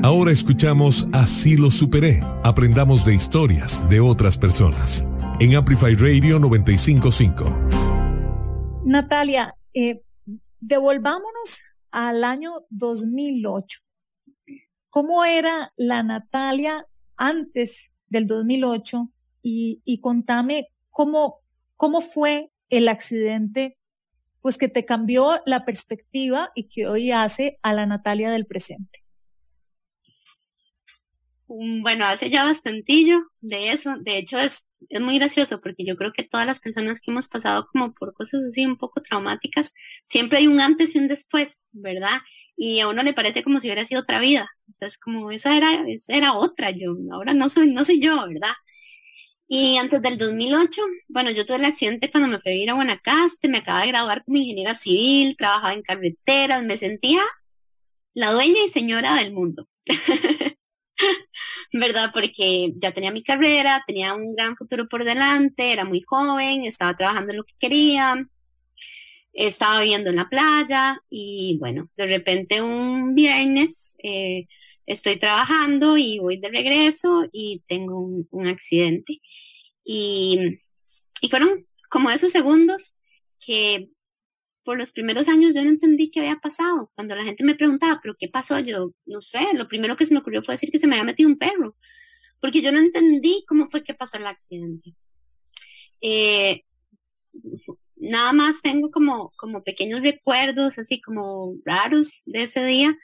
Ahora 0.03 0.31
escuchamos 0.31 1.09
Así 1.13 1.57
lo 1.57 1.71
superé. 1.71 2.21
Aprendamos 2.45 3.05
de 3.05 3.15
historias 3.15 3.89
de 3.89 4.01
otras 4.01 4.39
personas. 4.39 5.05
En 5.41 5.57
Amplify 5.57 5.97
Radio 5.97 6.39
955. 6.39 8.83
Natalia, 8.85 9.55
eh, 9.73 10.03
devolvámonos 10.61 11.61
al 11.91 12.23
año 12.23 12.53
2008. 12.71 13.81
¿Cómo 14.91 15.25
era 15.25 15.73
la 15.77 16.05
Natalia 16.05 16.87
antes 17.17 17.94
del 18.15 18.27
2008? 18.27 19.11
Y, 19.43 19.83
y 19.85 20.01
contame 20.01 20.69
cómo, 20.89 21.41
cómo 21.77 22.01
fue 22.01 22.51
el 22.71 22.89
accidente 22.89 23.77
pues 24.41 24.59
que 24.59 24.69
te 24.69 24.85
cambió 24.85 25.41
la 25.47 25.65
perspectiva 25.65 26.51
y 26.55 26.69
que 26.69 26.87
hoy 26.87 27.13
hace 27.13 27.59
a 27.63 27.73
la 27.73 27.87
Natalia 27.87 28.31
del 28.31 28.45
presente? 28.45 29.05
Mm, 31.49 31.83
bueno, 31.83 32.05
hace 32.05 32.29
ya 32.29 32.45
bastantillo 32.45 33.21
de 33.41 33.71
eso. 33.71 33.97
De 33.99 34.19
hecho, 34.19 34.39
es, 34.39 34.69
es 34.91 35.01
muy 35.01 35.19
gracioso 35.19 35.61
porque 35.63 35.85
yo 35.85 35.97
creo 35.97 36.13
que 36.13 36.25
todas 36.25 36.47
las 36.47 36.61
personas 36.61 37.01
que 37.01 37.11
hemos 37.11 37.29
pasado 37.29 37.67
como 37.73 37.95
por 37.95 38.13
cosas 38.13 38.43
así 38.45 38.67
un 38.67 38.77
poco 38.77 39.01
traumáticas, 39.03 39.73
siempre 40.07 40.39
hay 40.39 40.47
un 40.47 40.61
antes 40.61 40.95
y 40.95 40.99
un 40.99 41.09
después, 41.09 41.67
¿verdad? 41.73 42.19
Y 42.57 42.81
a 42.81 42.89
uno 42.89 43.03
le 43.03 43.15
parece 43.15 43.43
como 43.43 43.61
si 43.61 43.67
hubiera 43.69 43.85
sido 43.85 44.03
otra 44.03 44.21
vida. 44.21 44.49
O 44.71 44.75
sea, 44.75 44.89
es 44.89 44.99
como, 44.99 45.31
esa 45.31 45.57
era, 45.57 45.85
esa 45.89 46.15
era 46.15 46.35
otra 46.35 46.71
yo, 46.71 46.97
ahora 47.13 47.35
no 47.35 47.49
soy, 47.49 47.73
no 47.73 47.85
soy 47.85 48.01
yo, 48.01 48.27
¿verdad? 48.29 48.55
Y 49.47 49.77
antes 49.77 50.01
del 50.03 50.19
2008, 50.19 50.83
bueno, 51.09 51.31
yo 51.31 51.45
tuve 51.47 51.59
el 51.59 51.65
accidente 51.67 52.11
cuando 52.11 52.29
me 52.29 52.41
fui 52.41 52.53
a 52.53 52.57
ir 52.57 52.71
a 52.71 52.75
Guanacaste, 52.75 53.49
me 53.49 53.59
acababa 53.59 53.85
de 53.85 53.91
graduar 53.93 54.25
como 54.25 54.39
ingeniera 54.39 54.75
civil, 54.75 55.37
trabajaba 55.37 55.75
en 55.75 55.83
carreteras, 55.83 56.63
me 56.65 56.77
sentía 56.77 57.23
la 58.15 58.33
dueña 58.33 58.61
y 58.65 58.69
señora 58.69 59.15
del 59.17 59.33
mundo. 59.33 59.69
¿verdad? 61.73 62.11
Porque 62.13 62.73
ya 62.77 62.93
tenía 62.93 63.11
mi 63.13 63.23
carrera, 63.23 63.83
tenía 63.87 64.15
un 64.15 64.35
gran 64.35 64.57
futuro 64.57 64.89
por 64.89 65.05
delante, 65.05 65.73
era 65.73 65.85
muy 65.85 66.03
joven, 66.03 66.65
estaba 66.65 66.97
trabajando 66.97 67.33
en 67.33 67.39
lo 67.39 67.45
que 67.45 67.55
quería, 67.59 68.27
estaba 69.35 69.81
viviendo 69.81 70.11
en 70.11 70.17
la 70.17 70.29
playa 70.29 71.03
y 71.11 71.59
bueno, 71.59 71.91
de 71.97 72.07
repente 72.07 72.63
un 72.63 73.15
viernes 73.15 73.97
eh, 74.03 74.47
estoy 74.87 75.19
trabajando 75.19 75.97
y 75.99 76.21
voy 76.21 76.39
de 76.39 76.49
regreso 76.49 77.29
y 77.33 77.63
tengo 77.67 78.01
un, 78.01 78.47
accidente. 78.47 79.21
Y, 79.85 80.61
y 81.21 81.29
fueron 81.29 81.67
como 81.91 82.11
esos 82.11 82.33
segundos 82.33 82.97
que 83.41 83.91
por 84.65 84.79
los 84.79 84.93
primeros 84.93 85.29
años 85.29 85.55
yo 85.55 85.63
no 85.63 85.71
entendí 85.71 86.11
qué 86.11 86.21
había 86.21 86.37
pasado. 86.37 86.91
Cuando 86.95 87.15
la 87.15 87.25
gente 87.25 87.45
me 87.45 87.55
preguntaba, 87.55 88.01
¿pero 88.03 88.17
qué 88.19 88.29
pasó? 88.29 88.59
Yo 88.61 88.93
no 89.07 89.21
sé, 89.21 89.47
lo 89.53 89.69
primero 89.69 89.97
que 89.97 90.07
se 90.07 90.15
me 90.15 90.21
ocurrió 90.21 90.43
fue 90.43 90.55
decir 90.55 90.71
que 90.71 90.79
se 90.79 90.87
me 90.87 90.95
había 90.95 91.05
metido 91.05 91.29
un 91.29 91.39
perro, 91.39 91.77
porque 92.41 92.63
yo 92.63 92.73
no 92.73 92.79
entendí 92.79 93.45
cómo 93.47 93.69
fue 93.69 93.85
que 93.85 93.95
pasó 93.95 94.17
el 94.17 94.27
accidente. 94.27 94.95
Eh, 96.01 96.65
nada 98.05 98.33
más 98.33 98.63
tengo 98.63 98.91
como, 98.91 99.33
como 99.37 99.63
pequeños 99.63 100.03
recuerdos, 100.03 100.79
así 100.79 101.01
como 101.01 101.55
raros 101.65 102.23
de 102.27 102.45
ese 102.45 102.65
día. 102.65 102.97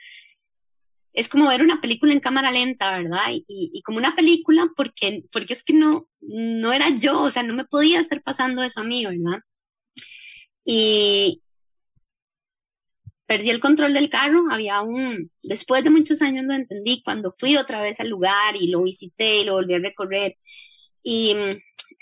Es 1.13 1.29
como 1.29 1.49
ver 1.49 1.63
una 1.63 1.81
película 1.81 2.13
en 2.13 2.21
cámara 2.21 2.51
lenta, 2.53 2.97
¿verdad? 2.99 3.31
Y, 3.33 3.45
y, 3.49 3.83
como 3.83 3.99
una 3.99 4.15
película 4.15 4.69
porque, 4.77 5.25
porque 5.33 5.55
es 5.55 5.65
que 5.65 5.73
no, 5.73 6.09
no 6.21 6.73
era 6.73 6.91
yo, 6.91 7.21
o 7.23 7.31
sea, 7.31 7.43
no 7.43 7.55
me 7.55 7.65
podía 7.65 8.01
estar 8.01 8.23
pasando 8.23 8.63
eso 8.63 8.81
a 8.81 8.85
mí, 8.85 9.05
¿verdad? 9.05 9.41
Y, 10.65 11.43
perdí 13.27 13.51
el 13.51 13.61
control 13.61 13.95
del 13.95 14.11
carro, 14.11 14.45
había 14.51 14.83
un, 14.83 15.31
después 15.43 15.85
de 15.85 15.91
muchos 15.91 16.21
años 16.23 16.45
lo 16.45 16.55
entendí, 16.55 17.03
cuando 17.03 17.33
fui 17.39 17.57
otra 17.57 17.81
vez 17.81 18.01
al 18.01 18.09
lugar 18.09 18.57
y 18.57 18.69
lo 18.69 18.83
visité 18.83 19.41
y 19.41 19.45
lo 19.45 19.55
volví 19.55 19.75
a 19.75 19.79
recorrer, 19.79 20.37
y 21.03 21.37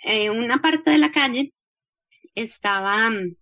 en 0.05 0.39
una 0.39 0.63
parte 0.63 0.91
de 0.91 0.99
la 0.99 1.11
calle 1.13 1.53
estaba 2.43 3.11
mm, 3.11 3.37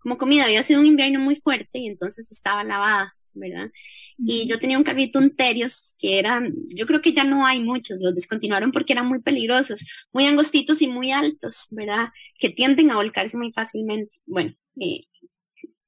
como 0.00 0.16
comida, 0.16 0.44
había 0.44 0.62
sido 0.62 0.80
un 0.80 0.86
invierno 0.86 1.20
muy 1.20 1.36
fuerte 1.36 1.78
y 1.78 1.86
entonces 1.86 2.32
estaba 2.32 2.64
lavada, 2.64 3.14
¿verdad? 3.34 3.70
Y 4.18 4.46
yo 4.48 4.58
tenía 4.58 4.78
un 4.78 4.84
carrito, 4.84 5.18
un 5.18 5.36
Terios, 5.36 5.94
que 5.98 6.18
eran, 6.18 6.54
yo 6.68 6.86
creo 6.86 7.00
que 7.00 7.12
ya 7.12 7.24
no 7.24 7.46
hay 7.46 7.62
muchos, 7.62 8.00
los 8.00 8.14
descontinuaron 8.14 8.72
porque 8.72 8.94
eran 8.94 9.06
muy 9.06 9.20
peligrosos, 9.20 9.84
muy 10.12 10.26
angostitos 10.26 10.82
y 10.82 10.88
muy 10.88 11.10
altos, 11.10 11.68
¿verdad? 11.70 12.08
Que 12.38 12.50
tienden 12.50 12.90
a 12.90 12.96
volcarse 12.96 13.36
muy 13.36 13.52
fácilmente. 13.52 14.16
Bueno, 14.26 14.54
eh, 14.80 15.04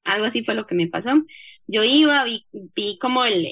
algo 0.04 0.26
así 0.26 0.44
fue 0.44 0.54
lo 0.54 0.66
que 0.66 0.74
me 0.74 0.88
pasó. 0.88 1.24
Yo 1.66 1.84
iba, 1.84 2.24
vi, 2.24 2.46
vi 2.52 2.98
como 2.98 3.24
el, 3.24 3.46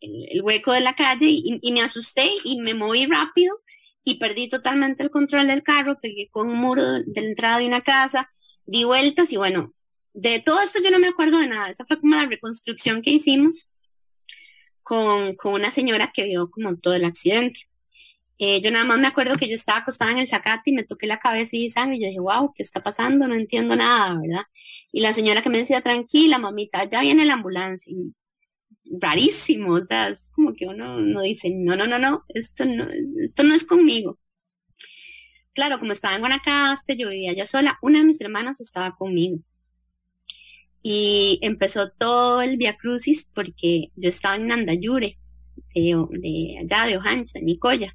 el, 0.00 0.42
hueco 0.42 0.72
de 0.72 0.80
la 0.80 0.94
calle 0.94 1.26
y, 1.28 1.72
me 1.72 1.82
asusté 1.82 2.28
y 2.44 2.60
me 2.60 2.74
moví 2.74 3.06
rápido 3.06 3.60
y 4.04 4.18
perdí 4.18 4.48
totalmente 4.48 5.02
el 5.02 5.10
control 5.10 5.46
del 5.48 5.62
carro, 5.62 6.00
pegué 6.00 6.28
con 6.30 6.50
un 6.50 6.58
muro 6.58 6.82
de 6.82 7.20
la 7.20 7.28
entrada 7.28 7.58
de 7.58 7.66
una 7.66 7.82
casa, 7.82 8.28
di 8.66 8.84
vueltas 8.84 9.32
y 9.32 9.36
bueno, 9.36 9.72
de 10.12 10.40
todo 10.40 10.60
esto 10.60 10.80
yo 10.82 10.90
no 10.90 10.98
me 10.98 11.08
acuerdo 11.08 11.38
de 11.38 11.48
nada. 11.48 11.70
Esa 11.70 11.84
fue 11.84 12.00
como 12.00 12.16
la 12.16 12.26
reconstrucción 12.26 13.02
que 13.02 13.10
hicimos 13.10 13.68
con, 14.82 15.34
con 15.36 15.54
una 15.54 15.70
señora 15.70 16.12
que 16.14 16.24
vio 16.24 16.50
como 16.50 16.76
todo 16.76 16.94
el 16.94 17.04
accidente. 17.04 17.60
Eh, 18.38 18.60
yo 18.60 18.72
nada 18.72 18.84
más 18.84 18.98
me 18.98 19.06
acuerdo 19.06 19.36
que 19.36 19.48
yo 19.48 19.54
estaba 19.54 19.78
acostada 19.78 20.10
en 20.10 20.18
el 20.18 20.28
zacate 20.28 20.70
y 20.70 20.72
me 20.72 20.82
toqué 20.82 21.06
la 21.06 21.20
cabeza 21.20 21.56
y 21.56 21.70
sangre 21.70 21.96
y 21.96 22.00
yo 22.00 22.08
dije, 22.08 22.18
wow, 22.18 22.52
¿qué 22.54 22.64
está 22.64 22.82
pasando? 22.82 23.28
No 23.28 23.36
entiendo 23.36 23.76
nada, 23.76 24.18
¿verdad? 24.20 24.42
Y 24.90 25.00
la 25.00 25.12
señora 25.12 25.42
que 25.42 25.48
me 25.48 25.58
decía, 25.58 25.80
tranquila, 25.80 26.38
mamita, 26.38 26.84
ya 26.84 27.00
viene 27.02 27.24
la 27.24 27.34
ambulancia. 27.34 27.94
Rarísimo, 29.00 29.74
o 29.74 29.82
sea, 29.84 30.08
es 30.08 30.30
como 30.34 30.54
que 30.54 30.66
uno 30.66 31.00
no 31.00 31.22
dice, 31.22 31.50
no, 31.50 31.76
no, 31.76 31.86
no, 31.86 31.98
no, 31.98 32.24
esto 32.28 32.64
no, 32.64 32.86
esto 33.22 33.42
no 33.42 33.54
es 33.54 33.64
conmigo. 33.64 34.18
Claro, 35.54 35.78
como 35.78 35.92
estaba 35.92 36.14
en 36.14 36.20
Guanacaste, 36.20 36.96
yo 36.96 37.10
vivía 37.10 37.32
allá 37.32 37.46
sola, 37.46 37.78
una 37.82 37.98
de 37.98 38.04
mis 38.06 38.20
hermanas 38.20 38.60
estaba 38.60 38.96
conmigo. 38.96 39.38
Y 40.82 41.38
empezó 41.42 41.90
todo 41.90 42.42
el 42.42 42.56
Via 42.56 42.76
Crucis 42.76 43.30
porque 43.34 43.92
yo 43.96 44.08
estaba 44.08 44.36
en 44.36 44.48
Nandayure, 44.48 45.18
de, 45.74 46.06
de 46.10 46.58
allá 46.58 46.86
de 46.86 46.96
Ojancha, 46.96 47.38
Nicoya. 47.40 47.94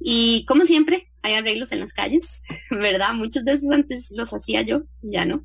Y 0.00 0.44
como 0.46 0.64
siempre, 0.64 1.10
hay 1.22 1.34
arreglos 1.34 1.72
en 1.72 1.80
las 1.80 1.92
calles, 1.92 2.42
¿verdad? 2.70 3.14
Muchos 3.14 3.44
de 3.44 3.52
esos 3.54 3.70
antes 3.70 4.12
los 4.16 4.32
hacía 4.34 4.62
yo, 4.62 4.82
ya 5.02 5.24
no. 5.24 5.44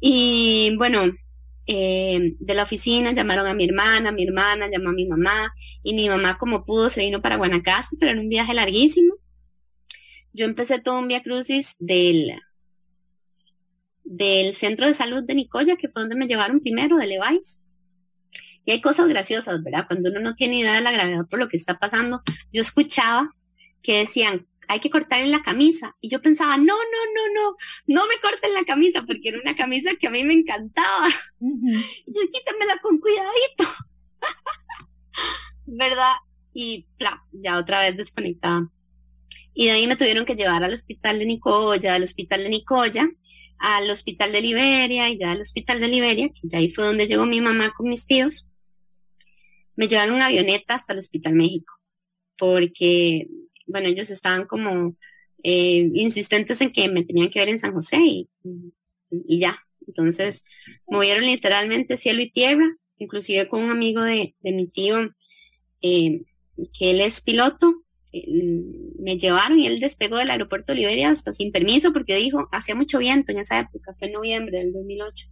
Y 0.00 0.74
bueno, 0.76 1.12
eh, 1.66 2.34
de 2.38 2.54
la 2.54 2.62
oficina 2.62 3.12
llamaron 3.12 3.46
a 3.46 3.54
mi 3.54 3.64
hermana, 3.64 4.12
mi 4.12 4.24
hermana 4.24 4.68
llamó 4.70 4.90
a 4.90 4.92
mi 4.92 5.06
mamá 5.06 5.52
y 5.82 5.94
mi 5.94 6.08
mamá 6.08 6.38
como 6.38 6.64
pudo 6.64 6.88
se 6.88 7.00
vino 7.00 7.20
para 7.20 7.36
Guanacaste, 7.36 7.96
pero 7.98 8.12
en 8.12 8.20
un 8.20 8.28
viaje 8.28 8.54
larguísimo. 8.54 9.14
Yo 10.32 10.44
empecé 10.44 10.78
todo 10.78 10.98
un 10.98 11.08
via 11.08 11.22
crucis 11.22 11.74
del, 11.78 12.32
del 14.04 14.54
centro 14.54 14.86
de 14.86 14.94
salud 14.94 15.24
de 15.24 15.34
Nicoya, 15.34 15.76
que 15.76 15.88
fue 15.88 16.02
donde 16.02 16.14
me 16.14 16.26
llevaron 16.26 16.60
primero, 16.60 16.98
de 16.98 17.06
Levi's. 17.06 17.60
Y 18.64 18.72
hay 18.72 18.80
cosas 18.80 19.08
graciosas, 19.08 19.62
¿verdad? 19.62 19.86
Cuando 19.86 20.10
uno 20.10 20.20
no 20.20 20.34
tiene 20.34 20.58
idea 20.58 20.74
de 20.74 20.80
la 20.80 20.90
gravedad 20.90 21.26
por 21.30 21.38
lo 21.38 21.48
que 21.48 21.56
está 21.56 21.78
pasando. 21.78 22.22
Yo 22.52 22.60
escuchaba 22.60 23.30
que 23.82 23.98
decían, 23.98 24.46
hay 24.68 24.80
que 24.80 24.90
cortarle 24.90 25.28
la 25.28 25.42
camisa. 25.42 25.96
Y 26.00 26.08
yo 26.08 26.20
pensaba, 26.22 26.56
no, 26.56 26.64
no, 26.64 26.74
no, 26.74 27.34
no, 27.34 27.56
no 27.86 28.06
me 28.06 28.20
corten 28.20 28.54
la 28.54 28.64
camisa, 28.64 29.02
porque 29.06 29.28
era 29.28 29.40
una 29.40 29.56
camisa 29.56 29.90
que 29.98 30.06
a 30.06 30.10
mí 30.10 30.24
me 30.24 30.34
encantaba. 30.34 31.08
Y 31.40 32.12
yo 32.12 32.22
quítamela 32.32 32.78
con 32.78 32.98
cuidadito. 32.98 33.64
¿Verdad? 35.66 36.14
Y 36.52 36.86
ya 37.32 37.58
otra 37.58 37.80
vez 37.80 37.96
desconectada. 37.96 38.70
Y 39.54 39.66
de 39.66 39.72
ahí 39.72 39.86
me 39.86 39.96
tuvieron 39.96 40.24
que 40.24 40.36
llevar 40.36 40.64
al 40.64 40.74
hospital 40.74 41.18
de 41.18 41.26
Nicoya, 41.26 41.94
al 41.94 42.02
hospital 42.02 42.42
de 42.42 42.50
Nicoya, 42.50 43.08
al 43.58 43.90
hospital 43.90 44.32
de 44.32 44.42
Liberia 44.42 45.08
y 45.08 45.18
ya 45.18 45.32
al 45.32 45.40
hospital 45.40 45.80
de 45.80 45.88
Liberia, 45.88 46.28
que 46.28 46.40
ya 46.48 46.58
ahí 46.58 46.70
fue 46.70 46.84
donde 46.84 47.06
llegó 47.06 47.24
mi 47.24 47.40
mamá 47.40 47.72
con 47.74 47.88
mis 47.88 48.06
tíos 48.06 48.48
me 49.76 49.88
llevaron 49.88 50.14
una 50.16 50.26
avioneta 50.26 50.74
hasta 50.74 50.92
el 50.92 50.98
Hospital 50.98 51.34
México, 51.34 51.72
porque, 52.38 53.28
bueno, 53.66 53.88
ellos 53.88 54.10
estaban 54.10 54.46
como 54.46 54.96
eh, 55.42 55.90
insistentes 55.94 56.60
en 56.60 56.72
que 56.72 56.88
me 56.88 57.04
tenían 57.04 57.30
que 57.30 57.38
ver 57.38 57.48
en 57.48 57.58
San 57.58 57.72
José 57.72 57.98
y, 58.02 58.28
ya. 59.10 59.58
Entonces, 59.86 60.44
movieron 60.88 61.24
literalmente 61.24 61.96
cielo 61.96 62.22
y 62.22 62.30
tierra, 62.30 62.66
inclusive 62.98 63.48
con 63.48 63.64
un 63.64 63.70
amigo 63.70 64.02
de, 64.02 64.34
mi 64.42 64.66
tío, 64.66 65.10
eh, 65.82 66.22
que 66.78 66.90
él 66.90 67.00
es 67.00 67.20
piloto, 67.20 67.82
me 68.98 69.18
llevaron 69.18 69.58
y 69.58 69.66
él 69.66 69.78
despegó 69.78 70.16
del 70.16 70.30
aeropuerto 70.30 70.72
de 70.72 70.78
Liberia 70.78 71.10
hasta 71.10 71.32
sin 71.32 71.52
permiso 71.52 71.92
porque 71.92 72.16
dijo, 72.16 72.48
hacía 72.50 72.74
mucho 72.74 72.98
viento 72.98 73.30
en 73.30 73.38
esa 73.38 73.58
época, 73.58 73.94
fue 73.98 74.08
en 74.08 74.14
noviembre 74.14 74.58
del 74.58 74.72
2008 74.72 75.26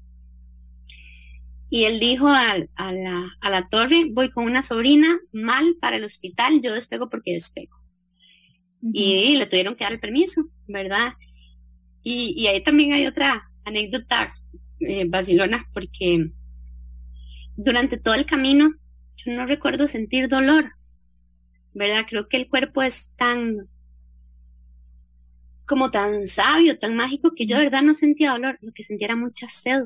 y 1.74 1.86
él 1.86 1.98
dijo 1.98 2.28
a, 2.28 2.56
la, 2.92 3.68
torre, 3.68 4.06
voy 4.12 4.30
con 4.30 4.44
una 4.44 4.62
sobrina 4.62 5.18
mal 5.32 5.76
para 5.80 5.96
el 5.96 6.04
hospital, 6.04 6.60
yo 6.60 6.72
despego 6.72 7.10
porque 7.10 7.32
despego. 7.32 7.76
Y 8.92 9.36
le 9.36 9.46
tuvieron 9.46 9.74
que 9.74 9.84
dar 9.84 9.92
el 9.92 10.00
permiso, 10.00 10.48
¿verdad? 10.66 11.14
Y, 12.02 12.46
ahí 12.46 12.62
también 12.62 12.92
hay 12.92 13.06
otra 13.06 13.50
anécdota 13.64 14.34
eh, 14.80 15.10
porque 15.72 16.30
durante 17.56 17.96
todo 17.96 18.14
el 18.14 18.26
camino 18.26 18.74
yo 19.16 19.32
no 19.32 19.46
recuerdo 19.46 19.88
sentir 19.88 20.28
dolor, 20.28 20.72
¿verdad? 21.72 22.04
Creo 22.08 22.28
que 22.28 22.36
el 22.36 22.48
cuerpo 22.48 22.82
es 22.82 23.10
tan 23.16 23.68
como 25.66 25.90
tan 25.90 26.26
sabio, 26.26 26.78
tan 26.78 26.94
mágico, 26.94 27.34
que 27.34 27.46
yo 27.46 27.56
de 27.56 27.64
verdad 27.64 27.82
no 27.82 27.94
sentía 27.94 28.32
dolor, 28.32 28.58
lo 28.60 28.72
que 28.72 28.84
sentía 28.84 29.06
era 29.06 29.16
mucha 29.16 29.48
sed. 29.48 29.84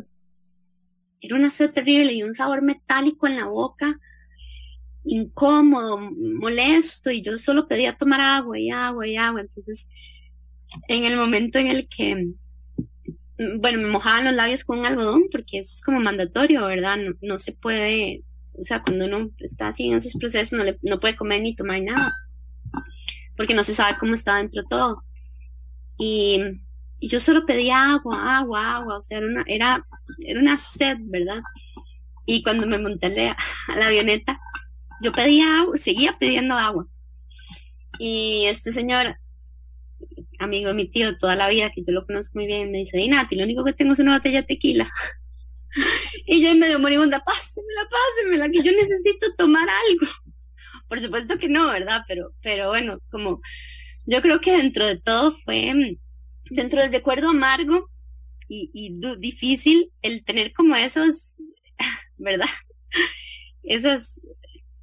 Era 1.21 1.37
una 1.37 1.53
sed 1.53 1.71
terrible 1.71 2.13
y 2.13 2.25
un 2.25 2.35
sabor 2.35 2.63
metálico 2.63 3.29
en 3.29 3.37
la 3.37 3.47
boca, 3.47 4.01
incómodo, 5.09 5.99
molesto, 5.99 7.11
y 7.11 7.23
yo 7.23 7.39
solo 7.39 7.67
pedía 7.67 7.97
tomar 7.97 8.21
agua 8.21 8.59
y 8.59 8.71
agua 8.71 9.07
y 9.07 9.17
agua. 9.17 9.41
Entonces, 9.41 9.87
en 10.89 11.05
el 11.05 11.17
momento 11.17 11.59
en 11.59 11.69
el 11.69 11.89
que, 11.89 12.15
mm, 12.15 13.61
bueno, 13.61 13.79
me 13.79 13.89
mojaban 13.89 14.25
los 14.25 14.35
labios 14.35 14.65
con 14.65 14.81
un 14.81 14.87
algodón, 14.87 15.25
porque 15.31 15.59
eso 15.59 15.71
es 15.75 15.83
como 15.83 16.01
mandatorio, 16.01 16.67
¿verdad? 16.67 16.99
No, 17.23 17.39
se 17.39 17.53
puede, 17.53 18.23
o 18.53 18.65
sea, 18.65 18.83
cuando 18.83 19.07
uno 19.07 19.31
está 19.39 19.69
así 19.69 19.89
en 19.89 19.97
esos 19.97 20.15
procesos, 20.15 20.59
no, 20.59 20.65
le, 20.65 20.79
no 20.83 21.01
puede 21.01 21.17
comer 21.17 21.43
ni 21.43 21.55
tomar 21.55 21.83
nada, 21.83 22.15
porque 23.37 23.55
no 23.55 23.65
se 23.65 23.75
sabe 23.75 23.99
cómo 23.99 24.15
está 24.15 24.37
dentro 24.37 24.63
todo. 24.65 25.05
Y 25.99 26.41
yo 27.01 27.21
solo 27.21 27.47
pedía 27.47 27.93
agua, 27.93 28.39
agua, 28.39 28.77
agua, 28.77 28.99
o 28.99 29.03
sea, 29.03 29.19
era 29.19 29.27
una, 29.27 29.45
era, 29.47 29.85
era 30.25 30.41
una 30.41 30.59
sed, 30.59 30.99
¿verdad? 31.01 31.41
Y 32.27 32.43
cuando 32.43 32.67
me 32.67 32.79
monté 32.79 33.07
a 33.07 33.77
la 33.77 33.87
avioneta, 33.87 34.39
yo 35.01 35.13
pedía 35.13 35.61
agua, 35.61 35.79
seguía 35.79 36.17
pidiendo 36.19 36.55
agua. 36.55 36.87
Y 37.99 38.45
este 38.47 38.73
señor, 38.73 39.19
amigo 40.39 40.69
de 40.69 40.75
mi 40.75 40.87
tío 40.87 41.17
toda 41.19 41.35
la 41.35 41.49
vida, 41.49 41.71
que 41.71 41.83
yo 41.83 41.93
lo 41.93 42.07
conozco 42.07 42.39
muy 42.39 42.47
bien, 42.47 42.71
me 42.71 42.79
dice, 42.79 42.97
Dinati, 42.97 43.37
lo 43.37 43.45
único 43.45 43.65
que 43.65 43.73
tengo 43.73 43.93
es 43.93 43.99
una 43.99 44.17
botella 44.17 44.43
de 44.43 44.47
tequila. 44.47 44.91
y 46.27 46.43
yo 46.43 46.51
en 46.51 46.59
medio 46.59 46.79
moribunda, 46.79 47.23
pásemela, 47.25 47.89
pásemela, 47.91 48.49
que 48.51 48.63
yo 48.63 48.73
necesito 48.73 49.35
tomar 49.37 49.69
algo. 49.69 50.07
por 50.89 51.01
supuesto 51.01 51.39
que 51.39 51.49
no, 51.49 51.69
¿verdad? 51.69 52.03
Pero, 52.09 52.33
pero 52.43 52.69
bueno, 52.69 53.01
como 53.11 53.41
yo 54.07 54.23
creo 54.23 54.41
que 54.41 54.57
dentro 54.57 54.87
de 54.87 54.99
todo 54.99 55.33
fue, 55.33 55.75
mm, 55.75 56.55
dentro 56.55 56.81
del 56.81 56.93
recuerdo 56.93 57.29
amargo 57.29 57.91
y, 58.49 58.99
difícil, 59.19 59.93
el 60.01 60.25
tener 60.25 60.55
como 60.55 60.75
esos, 60.75 61.35
¿verdad? 62.17 62.49
Esas 63.63 64.19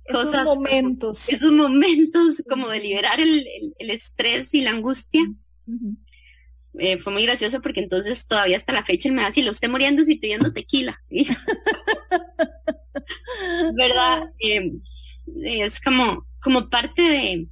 esos 0.06 0.44
momentos. 0.44 1.30
Esos 1.30 1.52
momentos 1.52 2.44
como 2.50 2.68
de 2.70 2.80
liberar 2.80 3.20
el, 3.20 3.46
estrés 3.80 4.54
y 4.54 4.62
la 4.62 4.72
angustia. 4.72 5.22
Eh, 6.78 6.98
fue 6.98 7.14
muy 7.14 7.26
gracioso 7.26 7.62
porque 7.62 7.80
entonces 7.80 8.28
todavía 8.28 8.58
hasta 8.58 8.74
la 8.74 8.84
fecha 8.84 9.08
él 9.08 9.16
me 9.16 9.24
hace, 9.24 9.44
lo 9.44 9.52
esté 9.52 9.68
muriendo 9.68 10.04
y 10.06 10.18
pidiendo 10.18 10.52
tequila. 10.54 11.02
¿Verdad? 13.76 14.32
Eh, 14.40 14.74
es 15.44 15.80
como, 15.80 16.28
como 16.42 16.70
parte 16.70 17.02
de, 17.02 17.48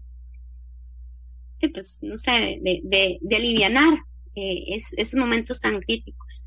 pues, 1.70 2.00
no 2.02 2.18
sé, 2.18 2.60
de, 2.62 2.82
de, 2.84 3.20
de 3.22 3.36
alivianar 3.36 3.98
eh, 4.36 4.78
esos 4.98 5.16
momentos 5.16 5.62
tan 5.62 5.80
críticos. 5.82 6.44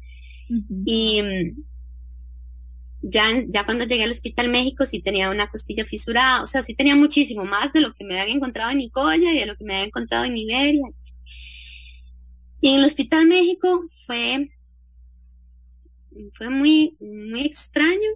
Y 0.84 1.22
mm, 1.22 1.62
ya, 3.08 3.44
ya 3.48 3.64
cuando 3.64 3.84
llegué 3.84 4.04
al 4.04 4.10
Hospital 4.10 4.48
México 4.48 4.84
sí 4.84 5.00
tenía 5.00 5.30
una 5.30 5.48
costilla 5.48 5.84
fisurada, 5.84 6.42
o 6.42 6.46
sea, 6.46 6.62
sí 6.62 6.74
tenía 6.74 6.96
muchísimo 6.96 7.44
más 7.44 7.72
de 7.72 7.80
lo 7.80 7.94
que 7.94 8.04
me 8.04 8.20
había 8.20 8.34
encontrado 8.34 8.72
en 8.72 8.78
Nicoya 8.78 9.32
y 9.32 9.38
de 9.38 9.46
lo 9.46 9.56
que 9.56 9.64
me 9.64 9.74
había 9.74 9.86
encontrado 9.86 10.24
en 10.24 10.36
Iberia. 10.36 10.88
Y 12.60 12.68
en 12.70 12.80
el 12.80 12.84
Hospital 12.84 13.26
México 13.26 13.84
fue, 14.06 14.50
fue 16.36 16.50
muy, 16.50 16.96
muy 16.98 17.42
extraño 17.42 18.10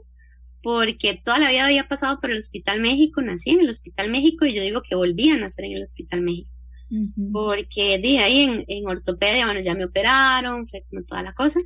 porque 0.63 1.21
toda 1.25 1.39
la 1.39 1.51
vida 1.51 1.67
había 1.67 1.89
pasado 1.89 2.21
por 2.21 2.31
el 2.31 2.39
Hospital 2.39 2.81
México, 2.81 3.23
nací 3.23 3.51
en 3.51 3.61
el 3.61 3.71
Hospital 3.71 4.11
México 4.11 4.45
y 4.45 4.55
yo 4.55 4.63
digo 4.63 4.83
que 4.83 4.97
volví 4.97 5.31
a 5.31 5.37
nacer 5.37 5.67
en 5.67 5.73
el 5.73 5.85
Hospital 5.85 6.23
México. 6.23 6.51
Porque 7.33 7.99
de 7.99 8.19
ahí 8.19 8.41
en, 8.41 8.65
en, 8.67 8.89
ortopedia, 8.89 9.45
bueno, 9.45 9.61
ya 9.61 9.77
me 9.77 9.85
operaron, 9.85 10.67
fue 10.67 10.85
como 10.91 11.05
toda 11.05 11.23
la 11.23 11.33
cosa. 11.35 11.61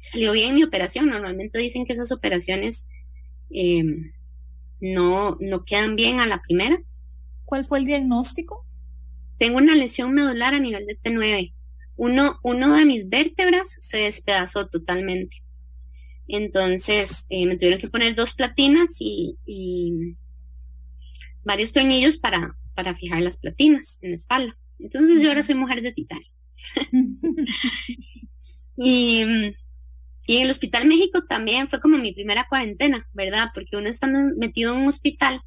Salió 0.00 0.32
bien 0.32 0.54
mi 0.54 0.62
operación. 0.62 1.08
Normalmente 1.08 1.58
dicen 1.58 1.84
que 1.84 1.92
esas 1.92 2.12
operaciones 2.12 2.86
em, 3.50 4.12
no, 4.80 5.36
no 5.40 5.64
quedan 5.64 5.96
bien 5.96 6.20
a 6.20 6.26
la 6.26 6.40
primera. 6.42 6.82
¿Cuál 7.44 7.64
fue 7.64 7.78
el 7.78 7.84
diagnóstico? 7.84 8.66
Tengo 9.38 9.58
una 9.58 9.74
lesión 9.74 10.12
medular 10.12 10.54
a 10.54 10.58
nivel 10.60 10.86
de 10.86 10.98
T9. 10.98 11.52
Uno, 11.96 12.38
uno 12.42 12.74
de 12.74 12.84
mis 12.84 13.08
vértebras 13.08 13.78
se 13.80 13.98
despedazó 13.98 14.68
totalmente. 14.68 15.42
Entonces 16.28 17.26
eh, 17.28 17.46
me 17.46 17.56
tuvieron 17.56 17.80
que 17.80 17.88
poner 17.88 18.14
dos 18.16 18.34
platinas 18.34 18.96
y, 18.98 19.36
varios 21.44 21.72
tornillos 21.72 22.16
para, 22.16 22.56
para 22.74 22.96
fijar 22.96 23.22
las 23.22 23.36
platinas 23.36 23.98
en 24.02 24.10
la 24.10 24.16
espalda. 24.16 24.58
Entonces 24.80 25.22
yo 25.22 25.28
ahora 25.28 25.44
soy 25.44 25.54
mujer 25.54 25.80
de 25.80 25.92
titanio. 25.92 26.28
y, 28.76 29.24
y, 30.26 30.36
en 30.36 30.42
el 30.42 30.50
Hospital 30.50 30.86
México 30.86 31.24
también 31.24 31.68
fue 31.68 31.80
como 31.80 31.98
mi 31.98 32.12
primera 32.12 32.46
cuarentena, 32.48 33.08
¿verdad? 33.12 33.48
Porque 33.54 33.76
uno 33.76 33.88
está 33.88 34.08
metido 34.08 34.74
en 34.74 34.82
un 34.82 34.88
hospital. 34.88 35.40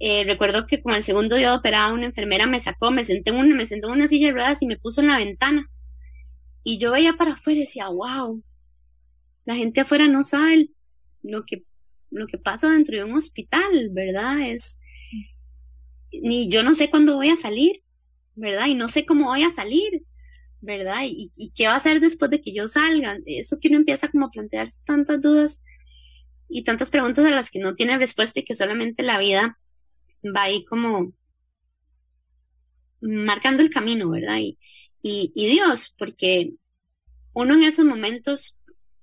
Eh, 0.00 0.24
recuerdo 0.24 0.66
que 0.66 0.80
como 0.80 0.94
el 0.94 1.02
segundo 1.02 1.36
día 1.36 1.54
operada, 1.54 1.92
una 1.92 2.06
enfermera 2.06 2.46
me 2.46 2.60
sacó, 2.60 2.90
me 2.90 3.04
senté, 3.04 3.30
en 3.30 3.36
una, 3.36 3.54
me 3.54 3.66
senté 3.66 3.86
en 3.86 3.92
una 3.92 4.08
silla 4.08 4.28
de 4.28 4.32
ruedas 4.32 4.62
y 4.62 4.66
me 4.66 4.78
puso 4.78 5.00
en 5.00 5.08
la 5.08 5.18
ventana. 5.18 5.68
Y 6.62 6.78
yo 6.78 6.92
veía 6.92 7.14
para 7.14 7.32
afuera 7.32 7.58
y 7.58 7.64
decía, 7.64 7.88
wow, 7.88 8.42
la 9.44 9.56
gente 9.56 9.80
afuera 9.80 10.08
no 10.08 10.22
sabe 10.22 10.68
lo 11.22 11.44
que, 11.44 11.64
lo 12.10 12.26
que 12.26 12.38
pasa 12.38 12.70
dentro 12.70 12.96
de 12.96 13.04
un 13.04 13.14
hospital, 13.14 13.90
¿verdad? 13.90 14.40
Es, 14.40 14.78
ni 16.12 16.48
yo 16.48 16.62
no 16.62 16.74
sé 16.74 16.90
cuándo 16.90 17.16
voy 17.16 17.30
a 17.30 17.36
salir, 17.36 17.82
¿verdad? 18.34 18.66
Y 18.66 18.74
no 18.74 18.88
sé 18.88 19.04
cómo 19.04 19.26
voy 19.26 19.42
a 19.42 19.50
salir, 19.50 20.04
¿verdad? 20.60 21.02
Y, 21.04 21.30
qué 21.54 21.66
va 21.66 21.74
a 21.74 21.76
hacer 21.76 22.00
después 22.00 22.30
de 22.30 22.40
que 22.40 22.52
yo 22.52 22.68
salga. 22.68 23.18
Eso 23.26 23.58
que 23.60 23.68
uno 23.68 23.78
empieza 23.78 24.08
como 24.08 24.26
a 24.26 24.30
plantear 24.30 24.68
tantas 24.84 25.20
dudas 25.20 25.62
y 26.48 26.64
tantas 26.64 26.90
preguntas 26.90 27.24
a 27.24 27.30
las 27.30 27.50
que 27.50 27.58
no 27.58 27.74
tiene 27.74 27.98
respuesta 27.98 28.40
y 28.40 28.44
que 28.44 28.54
solamente 28.54 29.02
la 29.02 29.18
vida 29.18 29.58
va 30.24 30.42
ahí 30.42 30.64
como 30.64 31.12
marcando 33.00 33.62
el 33.62 33.70
camino, 33.70 34.10
¿verdad? 34.10 34.38
Y, 34.38 34.58
y, 35.02 35.32
y 35.34 35.46
Dios, 35.48 35.94
porque 35.98 36.54
uno 37.32 37.54
en 37.54 37.62
esos 37.62 37.84
momentos 37.84 38.58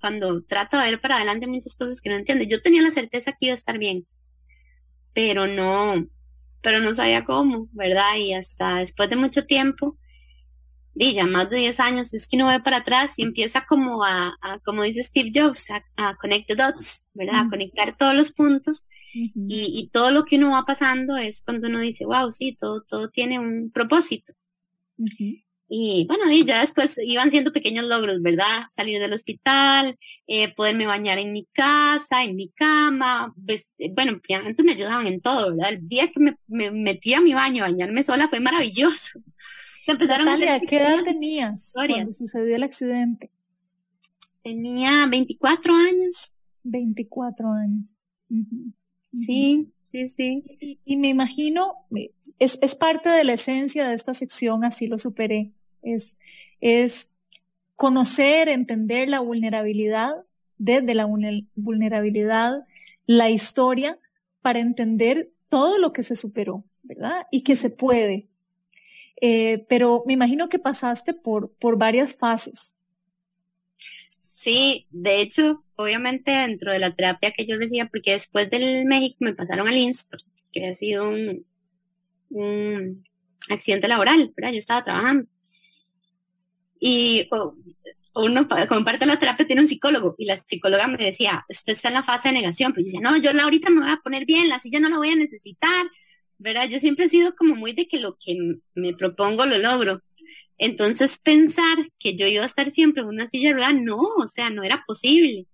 cuando 0.06 0.44
trata 0.44 0.84
de 0.84 0.92
ver 0.92 1.02
para 1.02 1.16
adelante 1.16 1.48
muchas 1.48 1.74
cosas 1.76 2.00
que 2.00 2.10
no 2.10 2.16
entiende. 2.16 2.46
Yo 2.46 2.62
tenía 2.62 2.84
la 2.84 2.92
certeza 2.92 3.32
que 3.32 3.48
iba 3.48 3.54
a 3.54 3.58
estar 3.58 3.80
bien, 3.80 4.06
pero 5.14 5.48
no, 5.48 6.08
pero 6.62 6.80
no 6.80 6.94
sabía 6.94 7.26
cómo, 7.26 7.70
¿verdad? 7.72 8.16
Y 8.18 8.34
hasta 8.34 8.76
después 8.76 9.10
de 9.10 9.16
mucho 9.16 9.48
tiempo, 9.48 9.98
y 10.96 11.14
ya 11.14 11.26
más 11.26 11.50
de 11.50 11.58
10 11.58 11.80
años, 11.80 12.14
es 12.14 12.28
que 12.28 12.38
no 12.38 12.48
ve 12.48 12.60
para 12.60 12.78
atrás 12.78 13.14
y 13.18 13.24
empieza 13.24 13.66
como 13.66 14.04
a, 14.04 14.36
como 14.64 14.84
dice 14.84 15.04
Steve 15.04 15.32
Jobs, 15.34 15.70
a, 15.70 15.84
a 15.98 16.16
connect 16.16 16.48
the 16.48 16.56
dots, 16.56 17.06
¿verdad? 17.14 17.42
A 17.46 17.50
conectar 17.50 17.96
todos 17.98 18.16
los 18.16 18.32
puntos 18.32 18.88
y, 19.16 19.90
todo 19.94 20.12
lo 20.12 20.26
que 20.26 20.38
uno 20.38 20.52
va 20.52 20.66
pasando 20.66 21.16
es 21.18 21.42
cuando 21.42 21.68
uno 21.68 21.80
dice, 21.80 22.06
wow, 22.06 22.32
sí, 22.32 22.56
todo, 22.60 22.84
todo 22.84 23.10
tiene 23.10 23.40
un 23.40 23.72
propósito. 23.72 24.34
Y 25.68 26.06
bueno, 26.08 26.32
y 26.32 26.46
ya 26.46 26.60
después 26.60 26.96
iban 27.04 27.32
siendo 27.32 27.52
pequeños 27.52 27.86
logros, 27.86 28.22
¿verdad? 28.22 28.66
Salir 28.70 29.00
del 29.00 29.14
hospital, 29.14 29.98
eh, 30.28 30.54
poderme 30.54 30.86
bañar 30.86 31.18
en 31.18 31.32
mi 31.32 31.46
casa, 31.54 32.24
en 32.24 32.36
mi 32.36 32.50
cama. 32.50 33.34
bueno, 33.94 34.22
antes 34.44 34.66
me 34.66 34.74
ayudaban 34.74 35.08
en 35.08 35.22
todo, 35.22 35.56
¿verdad? 35.56 35.74
El 35.74 35.88
día 35.88 36.12
que 36.12 36.20
me, 36.20 36.72
metí 36.72 37.14
a 37.14 37.22
mi 37.22 37.34
baño 37.34 37.64
a 37.64 37.70
bañarme 37.70 38.04
sola 38.04 38.28
fue 38.30 38.40
maravilloso. 38.40 39.20
Natalia, 39.88 40.60
¿qué 40.60 40.78
edad 40.78 41.04
tenías 41.04 41.74
cuando 41.74 42.12
sucedió 42.12 42.56
el 42.56 42.64
accidente? 42.64 43.32
Tenía 44.44 45.08
24 45.08 45.74
años. 45.74 46.36
24 46.64 47.52
años. 47.52 47.98
Sí, 49.18 49.72
sí, 49.84 50.08
sí. 50.08 50.44
Y, 50.84 50.98
me 50.98 51.10
imagino, 51.10 51.74
es, 52.40 52.60
es 52.62 52.76
parte 52.76 53.10
de 53.10 53.24
la 53.24 53.34
esencia 53.34 53.88
de 53.88 53.96
esta 53.96 54.14
sección, 54.14 54.64
así 54.64 54.88
lo 54.88 54.98
superé 55.00 55.54
es, 55.86 56.18
es 56.60 57.10
conocer, 57.76 58.50
entender 58.50 59.10
la 59.10 59.22
vulnerabilidad, 59.22 60.16
desde 60.58 60.96
la 60.96 61.06
vulnerabilidad, 61.56 62.66
la 63.06 63.30
historia, 63.30 64.00
para 64.42 64.60
entender 64.60 65.32
todo 65.50 65.78
lo 65.78 65.94
que 65.94 66.04
se 66.04 66.16
superó, 66.16 66.66
¿verdad? 66.84 67.28
Y 67.32 67.42
que 67.42 67.56
se 67.56 67.70
puede. 67.70 68.28
Eh, 69.28 69.66
pero 69.68 70.04
me 70.06 70.14
imagino 70.14 70.50
que 70.50 70.60
pasaste 70.60 71.16
por, 71.16 71.52
por 71.54 71.80
varias 71.80 72.16
fases. 72.16 72.76
Sí, 74.20 74.86
de 74.92 75.20
hecho, 75.20 75.64
obviamente 75.76 76.30
dentro 76.30 76.72
de 76.72 76.78
la 76.78 76.94
terapia 76.94 77.32
que 77.32 77.48
yo 77.48 77.58
recibía, 77.58 77.88
porque 77.88 78.12
después 78.12 78.52
del 78.52 78.86
México 78.86 79.16
me 79.22 79.34
pasaron 79.34 79.68
al 79.68 79.76
INS, 79.76 80.04
porque 80.12 80.68
ha 80.68 80.76
sido 80.76 81.10
un, 81.10 83.04
accidente 83.50 83.88
laboral, 83.88 84.32
¿verdad? 84.38 84.52
Yo 84.52 84.60
estaba 84.60 84.84
trabajando 84.84 85.28
y 86.80 87.28
uno 88.14 88.48
como 88.70 88.86
parte 88.86 89.00
de 89.00 89.06
la 89.08 89.18
terapia 89.18 89.48
tiene 89.48 89.64
un 89.64 89.68
psicólogo 89.68 90.14
y 90.20 90.26
la 90.26 90.38
psicóloga 90.38 90.86
me 90.86 91.04
decía, 91.04 91.44
usted 91.50 91.74
está 91.74 91.88
en 91.88 91.96
la 91.96 92.04
fase 92.04 92.30
de 92.30 92.36
negación, 92.36 92.74
pues 92.76 92.86
dice, 92.86 93.00
no, 93.02 93.18
yo 93.18 93.32
ahorita 93.32 93.72
me 93.72 93.82
voy 93.82 93.90
a 93.90 94.02
poner 94.04 94.26
bien, 94.28 94.50
la 94.50 94.60
silla 94.60 94.80
no 94.80 94.90
la 94.90 94.98
voy 94.98 95.10
a 95.10 95.16
necesitar, 95.16 95.88
¿verdad? 96.38 96.70
Yo 96.70 96.80
siempre 96.80 97.06
he 97.06 97.10
sido 97.10 97.36
como 97.36 97.56
muy 97.56 97.74
de 97.74 97.88
que 97.88 98.00
lo 98.00 98.18
que 98.18 98.38
me 98.74 98.94
propongo 98.94 99.46
lo 99.46 99.58
logro. 99.58 100.02
Entonces 100.58 101.18
pensar 101.18 101.78
que 102.00 102.16
yo 102.16 102.28
iba 102.28 102.44
a 102.44 102.48
estar 102.48 102.72
siempre 102.72 103.02
en 103.02 103.10
una 103.10 103.28
silla 103.28 103.54
de 103.54 103.74
no, 103.74 104.02
o 104.02 104.28
sea, 104.28 104.50
no 104.50 104.64
era 104.64 104.84
posible. 104.88 105.48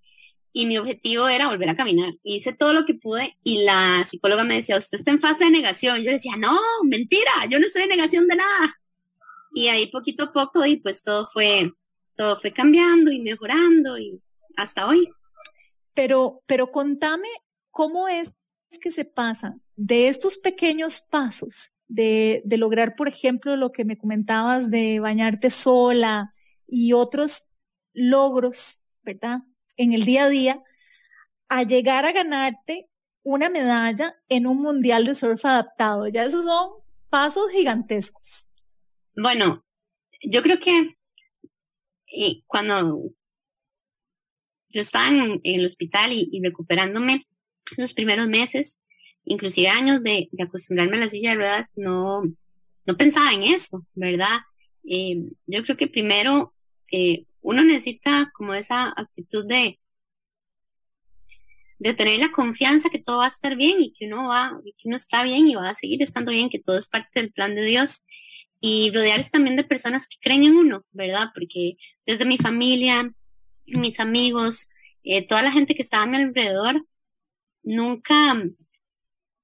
Y 0.53 0.65
mi 0.65 0.77
objetivo 0.77 1.27
era 1.29 1.47
volver 1.47 1.69
a 1.69 1.75
caminar. 1.75 2.13
Hice 2.23 2.53
todo 2.53 2.73
lo 2.73 2.85
que 2.85 2.93
pude 2.93 3.37
y 3.43 3.63
la 3.63 4.03
psicóloga 4.05 4.43
me 4.43 4.55
decía, 4.55 4.77
usted 4.77 4.97
está 4.97 5.11
en 5.11 5.21
fase 5.21 5.45
de 5.45 5.51
negación. 5.51 6.01
Yo 6.03 6.11
decía, 6.11 6.35
no, 6.37 6.59
mentira, 6.83 7.31
yo 7.49 7.59
no 7.59 7.65
estoy 7.65 7.83
en 7.83 7.89
negación 7.89 8.27
de 8.27 8.35
nada. 8.35 8.75
Y 9.53 9.67
ahí 9.69 9.87
poquito 9.87 10.25
a 10.25 10.33
poco 10.33 10.65
y 10.65 10.77
pues 10.77 11.03
todo 11.03 11.27
fue, 11.27 11.71
todo 12.15 12.39
fue 12.39 12.51
cambiando 12.51 13.11
y 13.11 13.21
mejorando 13.21 13.97
y 13.97 14.21
hasta 14.57 14.87
hoy. 14.87 15.09
Pero, 15.93 16.41
pero 16.45 16.71
contame 16.71 17.27
cómo 17.71 18.07
es 18.07 18.33
que 18.79 18.91
se 18.91 19.05
pasa 19.05 19.57
de 19.75 20.07
estos 20.07 20.37
pequeños 20.37 21.01
pasos 21.01 21.71
de, 21.87 22.41
de 22.45 22.57
lograr, 22.57 22.95
por 22.95 23.07
ejemplo, 23.07 23.55
lo 23.55 23.71
que 23.71 23.85
me 23.85 23.97
comentabas 23.97 24.69
de 24.69 24.99
bañarte 24.99 25.49
sola 25.49 26.33
y 26.67 26.93
otros 26.93 27.47
logros, 27.93 28.81
¿verdad? 29.03 29.39
En 29.77 29.93
el 29.93 30.05
día 30.05 30.25
a 30.25 30.29
día, 30.29 30.63
a 31.49 31.63
llegar 31.63 32.05
a 32.05 32.13
ganarte 32.13 32.89
una 33.23 33.49
medalla 33.49 34.15
en 34.29 34.47
un 34.47 34.61
mundial 34.61 35.05
de 35.05 35.15
surf 35.15 35.45
adaptado. 35.45 36.07
Ya 36.07 36.23
esos 36.23 36.45
son 36.45 36.71
pasos 37.09 37.51
gigantescos. 37.51 38.47
Bueno, 39.15 39.65
yo 40.23 40.41
creo 40.41 40.59
que 40.59 40.95
y 42.11 42.43
cuando 42.47 43.13
yo 44.69 44.81
estaba 44.81 45.07
en, 45.07 45.39
el 45.43 45.65
hospital 45.65 46.11
y, 46.13 46.41
recuperándome 46.43 47.27
los 47.77 47.93
primeros 47.93 48.27
meses, 48.27 48.79
inclusive 49.25 49.69
años 49.69 50.03
de, 50.03 50.29
acostumbrarme 50.39 50.97
a 50.97 51.01
la 51.01 51.09
silla 51.09 51.31
de 51.31 51.35
ruedas, 51.37 51.73
no, 51.75 52.23
no 52.85 52.97
pensaba 52.97 53.33
en 53.33 53.43
eso, 53.43 53.85
¿verdad? 53.93 54.39
Eh, 54.83 55.23
yo 55.45 55.63
creo 55.63 55.77
que 55.77 55.87
primero 55.87 56.53
eh, 56.91 57.25
uno 57.41 57.63
necesita 57.63 58.31
como 58.33 58.53
esa 58.53 58.93
actitud 58.95 59.45
de, 59.45 59.79
de 61.79 61.93
tener 61.93 62.19
la 62.19 62.31
confianza 62.31 62.89
que 62.89 62.99
todo 62.99 63.19
va 63.19 63.25
a 63.25 63.29
estar 63.29 63.55
bien 63.55 63.79
y 63.79 63.93
que 63.93 64.07
uno 64.07 64.27
va, 64.27 64.59
que 64.63 64.87
uno 64.87 64.97
está 64.97 65.23
bien 65.23 65.47
y 65.47 65.55
va 65.55 65.69
a 65.69 65.75
seguir 65.75 66.01
estando 66.03 66.31
bien, 66.31 66.49
que 66.49 66.59
todo 66.59 66.77
es 66.77 66.87
parte 66.87 67.21
del 67.21 67.31
plan 67.31 67.55
de 67.55 67.63
Dios. 67.63 68.03
Y 68.63 68.91
rodearse 68.93 69.31
también 69.31 69.55
de 69.55 69.63
personas 69.63 70.07
que 70.07 70.17
creen 70.21 70.43
en 70.43 70.55
uno, 70.55 70.85
¿verdad? 70.91 71.29
Porque 71.33 71.77
desde 72.05 72.25
mi 72.25 72.37
familia, 72.37 73.11
mis 73.65 73.99
amigos, 73.99 74.69
eh, 75.03 75.25
toda 75.25 75.41
la 75.41 75.51
gente 75.51 75.73
que 75.73 75.81
estaba 75.81 76.03
a 76.03 76.05
mi 76.05 76.17
alrededor, 76.17 76.85
nunca, 77.63 78.33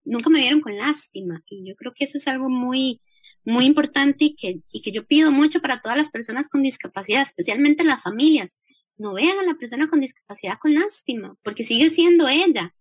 nunca 0.03 0.29
me 0.29 0.39
vieron 0.39 0.61
con 0.61 0.75
lástima. 0.77 1.43
Y 1.49 1.67
yo 1.67 1.75
creo 1.75 1.93
que 1.93 2.05
eso 2.05 2.17
es 2.17 2.27
algo 2.27 2.49
muy, 2.49 3.01
muy 3.45 3.65
importante 3.65 4.25
y 4.25 4.35
que, 4.35 4.61
y 4.71 4.81
que 4.81 4.91
yo 4.91 5.05
pido 5.05 5.31
mucho 5.31 5.61
para 5.61 5.81
todas 5.81 5.97
las 5.97 6.09
personas 6.09 6.49
con 6.49 6.63
discapacidad, 6.63 7.21
especialmente 7.21 7.83
las 7.83 8.01
familias. 8.01 8.59
No 8.97 9.13
vean 9.13 9.37
a 9.39 9.43
la 9.43 9.55
persona 9.55 9.89
con 9.89 10.01
discapacidad 10.01 10.57
con 10.59 10.73
lástima, 10.73 11.35
porque 11.43 11.63
sigue 11.63 11.89
siendo 11.89 12.27
ella. 12.27 12.73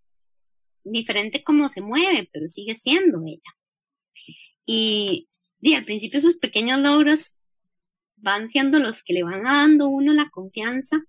Diferente 0.84 1.43
como 1.43 1.68
se 1.68 1.80
mueve, 1.80 2.28
pero 2.32 2.49
sigue 2.49 2.74
siendo 2.74 3.22
ella. 3.26 3.57
Y, 4.64 5.28
y 5.61 5.74
al 5.74 5.84
principio 5.84 6.18
esos 6.18 6.39
pequeños 6.39 6.78
logros 6.80 7.37
van 8.16 8.49
siendo 8.49 8.78
los 8.78 9.03
que 9.03 9.12
le 9.12 9.22
van 9.22 9.43
dando 9.43 9.89
uno 9.89 10.12
la 10.12 10.30
confianza 10.30 11.05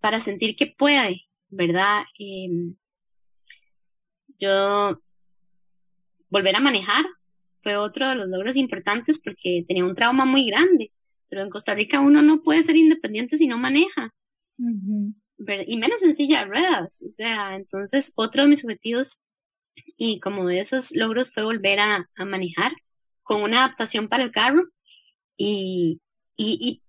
para 0.00 0.20
sentir 0.20 0.56
que 0.56 0.66
puede, 0.66 1.22
¿verdad? 1.48 2.04
Em, 2.18 2.76
yo 4.38 5.00
volver 6.28 6.56
a 6.56 6.60
manejar 6.60 7.04
fue 7.62 7.76
otro 7.76 8.08
de 8.08 8.16
los 8.16 8.28
logros 8.28 8.56
importantes 8.56 9.20
porque 9.22 9.64
tenía 9.66 9.84
un 9.84 9.94
trauma 9.94 10.24
muy 10.24 10.46
grande, 10.46 10.92
pero 11.28 11.42
en 11.42 11.50
Costa 11.50 11.74
Rica 11.74 12.00
uno 12.00 12.22
no 12.22 12.42
puede 12.42 12.64
ser 12.64 12.76
independiente 12.76 13.38
si 13.38 13.46
no 13.46 13.56
maneja. 13.58 14.12
Y 15.66 15.76
menos 15.78 16.00
sencilla 16.00 16.40
de 16.40 16.46
ruedas. 16.46 17.02
O 17.04 17.08
sea, 17.08 17.56
entonces 17.56 18.12
otro 18.16 18.42
de 18.42 18.48
mis 18.48 18.64
objetivos 18.64 19.24
y 19.96 20.20
como 20.20 20.46
de 20.46 20.60
esos 20.60 20.94
logros 20.94 21.32
fue 21.32 21.44
volver 21.44 21.80
a, 21.80 22.08
manejar 22.18 22.72
con 23.22 23.42
una 23.42 23.64
adaptación 23.64 24.08
para 24.08 24.24
el 24.24 24.32
carro 24.32 24.64
y, 25.36 26.00
y, 26.36 26.82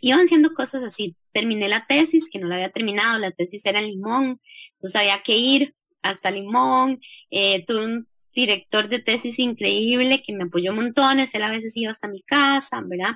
iban 0.00 0.28
siendo 0.28 0.54
cosas 0.54 0.82
así. 0.82 1.16
Terminé 1.32 1.68
la 1.68 1.86
tesis, 1.86 2.28
que 2.30 2.38
no 2.38 2.48
la 2.48 2.56
había 2.56 2.70
terminado, 2.70 3.18
la 3.18 3.30
tesis 3.30 3.64
era 3.66 3.80
en 3.80 3.86
Limón, 3.86 4.40
entonces 4.74 4.96
había 4.96 5.22
que 5.22 5.36
ir 5.36 5.75
hasta 6.10 6.30
Limón, 6.30 7.00
eh, 7.30 7.64
tuve 7.64 7.84
un 7.84 8.08
director 8.34 8.88
de 8.88 8.98
tesis 9.00 9.38
increíble 9.38 10.22
que 10.22 10.34
me 10.34 10.44
apoyó 10.44 10.72
montones, 10.72 11.34
él 11.34 11.42
a 11.42 11.50
veces 11.50 11.76
iba 11.76 11.90
hasta 11.92 12.08
mi 12.08 12.22
casa, 12.22 12.82
¿verdad? 12.84 13.14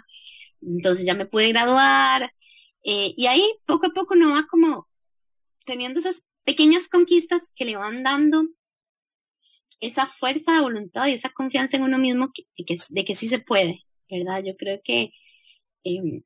Entonces 0.62 1.06
ya 1.06 1.14
me 1.14 1.26
pude 1.26 1.48
graduar 1.48 2.32
eh, 2.84 3.14
y 3.16 3.26
ahí 3.26 3.54
poco 3.66 3.88
a 3.88 3.90
poco 3.90 4.14
uno 4.14 4.30
va 4.30 4.46
como 4.50 4.88
teniendo 5.64 6.00
esas 6.00 6.24
pequeñas 6.44 6.88
conquistas 6.88 7.50
que 7.54 7.64
le 7.64 7.76
van 7.76 8.02
dando 8.02 8.46
esa 9.80 10.06
fuerza 10.06 10.52
de 10.52 10.60
voluntad 10.60 11.06
y 11.06 11.12
esa 11.12 11.30
confianza 11.30 11.76
en 11.76 11.84
uno 11.84 11.98
mismo 11.98 12.32
de, 12.56 13.04
que, 13.04 13.14
sí 13.14 13.28
se 13.28 13.38
puede, 13.38 13.82
¿verdad? 14.10 14.42
Yo 14.44 14.56
creo 14.56 14.80
que 14.84 15.12
em, 15.84 16.22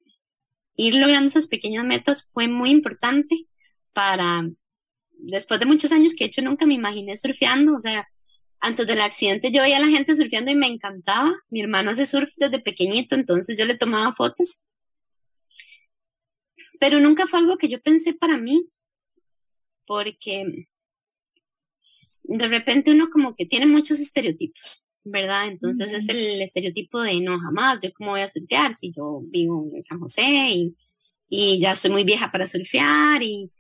ir 0.77 0.95
logrando 0.97 1.29
esas 1.29 1.47
pequeñas 1.47 1.85
metas 1.85 2.31
fue 2.33 2.49
muy 2.49 2.71
importante 2.71 3.47
para, 3.93 4.43
después 5.27 5.61
de 5.61 5.67
muchos 5.67 5.93
años 5.93 6.15
que 6.15 6.25
de 6.25 6.29
hecho 6.29 6.43
nunca 6.43 6.67
me 6.67 6.75
imaginé 6.75 7.17
surfeando, 7.17 7.77
o 7.77 7.81
sea, 7.81 8.09
antes 8.61 8.87
del 8.87 9.01
accidente 9.01 9.51
yo 9.51 9.63
veía 9.63 9.77
a 9.77 9.81
la 9.81 9.89
gente 9.89 10.17
surfeando 10.17 10.51
y 10.51 10.55
me 10.55 10.67
encantaba. 10.67 11.35
Mi 11.51 11.61
hermano 11.61 11.91
hace 11.91 12.07
surf 12.07 12.33
desde 12.37 12.61
pequeñito, 12.61 13.15
entonces 13.15 13.59
yo 13.59 13.67
le 13.67 13.77
tomaba 13.77 14.15
fotos. 14.15 14.63
Pero 16.81 16.99
nunca 17.01 17.27
fue 17.27 17.41
algo 17.41 17.57
que 17.59 17.69
yo 17.69 17.81
pensé 17.81 18.15
para 18.15 18.39
mí, 18.39 18.69
porque 19.87 20.67
de 22.25 22.49
repente 22.49 22.91
uno 22.91 23.09
como 23.11 23.37
que 23.37 23.47
tiene 23.47 23.67
muchos 23.67 24.01
estereotipos, 24.01 24.87
¿verdad? 25.05 25.49
Entonces 25.49 25.93
es 25.93 26.09
el 26.09 26.41
estereotipo 26.41 27.01
de 27.03 27.21
no 27.21 27.39
jamás, 27.39 27.81
yo 27.83 27.93
cómo 27.93 28.13
voy 28.13 28.23
a 28.23 28.31
surfear 28.31 28.75
si 28.77 28.93
yo 28.93 29.21
vivo 29.31 29.71
en 29.75 29.83
San 29.85 30.01
José 30.01 30.49
y, 30.51 30.77
y 31.29 31.61
ya 31.61 31.73
estoy 31.73 31.91
muy 31.91 32.05
vieja 32.05 32.33
para 32.33 32.47
surfear 32.47 33.23
y 33.23 33.51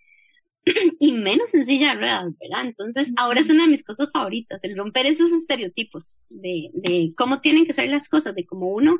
y 0.98 1.12
menos 1.12 1.50
sencilla 1.50 1.90
de 1.90 2.00
ruedas, 2.00 2.26
¿verdad? 2.40 2.66
Entonces, 2.66 3.12
ahora 3.16 3.40
es 3.40 3.50
una 3.50 3.64
de 3.64 3.70
mis 3.70 3.84
cosas 3.84 4.10
favoritas, 4.12 4.60
el 4.62 4.76
romper 4.76 5.06
esos 5.06 5.32
estereotipos 5.32 6.04
de, 6.30 6.70
de 6.72 7.12
cómo 7.16 7.40
tienen 7.40 7.66
que 7.66 7.72
ser 7.72 7.88
las 7.88 8.08
cosas, 8.08 8.34
de 8.34 8.46
cómo 8.46 8.68
uno 8.68 8.98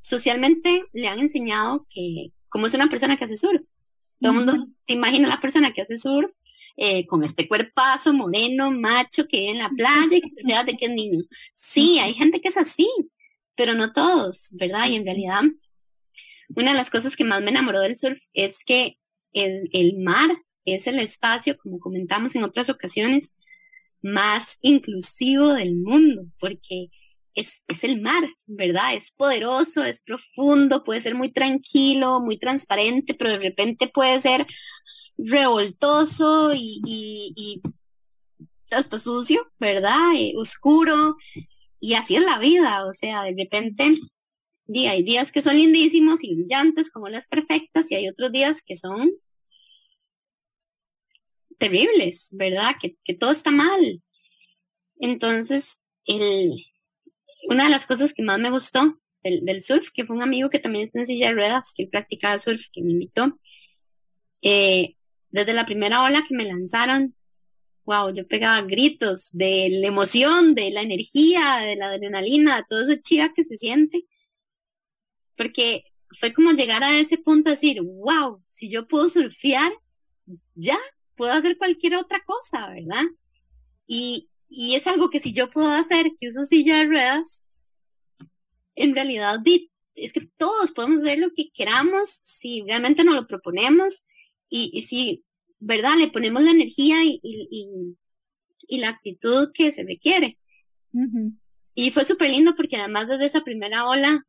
socialmente 0.00 0.84
le 0.92 1.08
han 1.08 1.18
enseñado 1.18 1.86
que, 1.90 2.32
como 2.48 2.66
es 2.66 2.74
una 2.74 2.88
persona 2.88 3.16
que 3.16 3.24
hace 3.24 3.36
surf, 3.36 3.62
todo 4.20 4.32
el 4.32 4.36
mundo 4.36 4.66
se 4.86 4.92
imagina 4.92 5.28
la 5.28 5.40
persona 5.40 5.72
que 5.72 5.82
hace 5.82 5.96
surf 5.96 6.30
eh, 6.76 7.06
con 7.06 7.24
este 7.24 7.48
cuerpazo 7.48 8.12
moreno, 8.12 8.70
macho, 8.70 9.26
que 9.26 9.38
vive 9.38 9.50
en 9.52 9.58
la 9.58 9.70
playa 9.70 10.16
y 10.16 10.20
que 10.20 10.30
de 10.44 10.76
que 10.76 10.86
es 10.86 10.90
niño. 10.90 11.24
Sí, 11.54 11.98
hay 11.98 12.14
gente 12.14 12.40
que 12.40 12.48
es 12.48 12.56
así, 12.56 12.88
pero 13.54 13.74
no 13.74 13.92
todos, 13.92 14.48
¿verdad? 14.52 14.88
Y 14.88 14.96
en 14.96 15.04
realidad, 15.04 15.42
una 16.54 16.72
de 16.72 16.76
las 16.76 16.90
cosas 16.90 17.16
que 17.16 17.24
más 17.24 17.42
me 17.42 17.50
enamoró 17.50 17.80
del 17.80 17.96
surf 17.96 18.20
es 18.34 18.64
que 18.64 18.98
el, 19.32 19.68
el 19.72 19.98
mar 19.98 20.30
es 20.64 20.86
el 20.86 20.98
espacio, 20.98 21.56
como 21.58 21.78
comentamos 21.78 22.34
en 22.34 22.44
otras 22.44 22.68
ocasiones, 22.68 23.34
más 24.02 24.58
inclusivo 24.62 25.54
del 25.54 25.76
mundo, 25.76 26.26
porque 26.38 26.88
es, 27.34 27.62
es, 27.68 27.84
el 27.84 28.00
mar, 28.00 28.24
¿verdad? 28.46 28.94
Es 28.94 29.12
poderoso, 29.12 29.84
es 29.84 30.02
profundo, 30.02 30.84
puede 30.84 31.00
ser 31.00 31.14
muy 31.14 31.30
tranquilo, 31.32 32.20
muy 32.20 32.38
transparente, 32.38 33.14
pero 33.14 33.30
de 33.30 33.38
repente 33.38 33.88
puede 33.88 34.20
ser 34.20 34.46
revoltoso 35.16 36.52
y, 36.54 36.80
y, 36.84 37.60
hasta 38.70 38.98
sucio, 38.98 39.50
¿verdad? 39.58 40.14
Eh, 40.16 40.34
oscuro. 40.36 41.16
Y 41.80 41.94
así 41.94 42.16
es 42.16 42.22
la 42.22 42.38
vida, 42.38 42.86
o 42.86 42.92
sea, 42.92 43.22
de 43.24 43.34
repente 43.36 43.94
hay 44.74 45.02
días 45.02 45.32
que 45.32 45.42
son 45.42 45.56
lindísimos 45.56 46.22
y 46.22 46.34
brillantes 46.34 46.90
como 46.90 47.08
las 47.08 47.26
perfectas 47.26 47.90
y 47.90 47.96
hay 47.96 48.08
otros 48.08 48.32
días 48.32 48.62
que 48.64 48.76
son 48.76 49.10
terribles, 51.60 52.28
¿verdad? 52.32 52.74
Que, 52.80 53.14
todo 53.14 53.30
está 53.30 53.50
mal. 53.50 54.02
Entonces, 54.98 55.78
una 57.48 57.64
de 57.64 57.70
las 57.70 57.86
cosas 57.86 58.12
que 58.12 58.22
más 58.22 58.40
me 58.40 58.50
gustó 58.50 58.98
del, 59.22 59.62
surf, 59.62 59.90
que 59.94 60.04
fue 60.04 60.16
un 60.16 60.22
amigo 60.22 60.50
que 60.50 60.58
también 60.58 60.86
está 60.86 61.00
en 61.00 61.06
silla 61.06 61.28
de 61.28 61.34
ruedas, 61.34 61.72
que 61.76 61.86
practicaba 61.86 62.38
surf, 62.38 62.66
que 62.72 62.82
me 62.82 62.92
invitó, 62.92 63.38
eh, 64.42 64.96
desde 65.28 65.52
la 65.52 65.66
primera 65.66 66.02
ola 66.02 66.24
que 66.26 66.34
me 66.34 66.46
lanzaron, 66.46 67.14
wow, 67.84 68.12
yo 68.14 68.26
pegaba 68.26 68.62
gritos 68.62 69.28
de 69.32 69.68
la 69.70 69.88
emoción, 69.88 70.54
de 70.54 70.70
la 70.70 70.80
energía, 70.80 71.58
de 71.58 71.76
la 71.76 71.88
adrenalina, 71.88 72.56
de 72.56 72.64
todo 72.68 72.82
eso 72.82 72.96
chiva 73.02 73.32
que 73.34 73.44
se 73.44 73.58
siente, 73.58 74.06
porque 75.36 75.84
fue 76.18 76.32
como 76.32 76.52
llegar 76.52 76.82
a 76.82 76.98
ese 76.98 77.18
punto 77.18 77.50
de 77.50 77.56
decir, 77.56 77.82
wow, 77.82 78.42
si 78.48 78.70
yo 78.70 78.88
puedo 78.88 79.08
surfear, 79.08 79.70
ya, 80.54 80.78
puedo 81.20 81.34
hacer 81.34 81.58
cualquier 81.58 81.96
otra 81.96 82.24
cosa, 82.24 82.70
¿verdad? 82.70 83.04
Y, 83.86 84.30
y 84.48 84.74
es 84.74 84.86
algo 84.86 85.10
que 85.10 85.20
si 85.20 85.34
yo 85.34 85.50
puedo 85.50 85.68
hacer, 85.70 86.12
que 86.18 86.30
uso 86.30 86.44
silla 86.44 86.78
de 86.78 86.86
ruedas, 86.86 87.44
en 88.74 88.94
realidad 88.94 89.38
es 89.94 90.14
que 90.14 90.30
todos 90.38 90.72
podemos 90.72 91.02
hacer 91.02 91.18
lo 91.18 91.34
que 91.36 91.50
queramos 91.52 92.20
si 92.22 92.62
realmente 92.66 93.04
nos 93.04 93.16
lo 93.16 93.26
proponemos 93.26 94.06
y, 94.48 94.80
si, 94.80 95.26
¿verdad? 95.58 95.98
Le 95.98 96.08
ponemos 96.08 96.42
la 96.42 96.52
energía 96.52 97.04
y, 97.04 97.20
y, 97.22 98.78
la 98.78 98.88
actitud 98.88 99.50
que 99.52 99.72
se 99.72 99.84
requiere. 99.84 100.38
Y 101.74 101.90
fue 101.90 102.06
súper 102.06 102.30
lindo 102.30 102.56
porque 102.56 102.76
además 102.76 103.08
desde 103.08 103.26
esa 103.26 103.42
primera 103.42 103.86
ola 103.86 104.26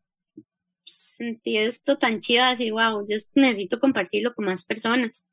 sentí 0.84 1.56
esto 1.56 1.98
tan 1.98 2.20
chido, 2.20 2.46
decir, 2.50 2.74
wow, 2.74 3.06
yo 3.08 3.16
necesito 3.36 3.80
compartirlo 3.80 4.34
con 4.36 4.44
más 4.44 4.66
personas. 4.66 5.30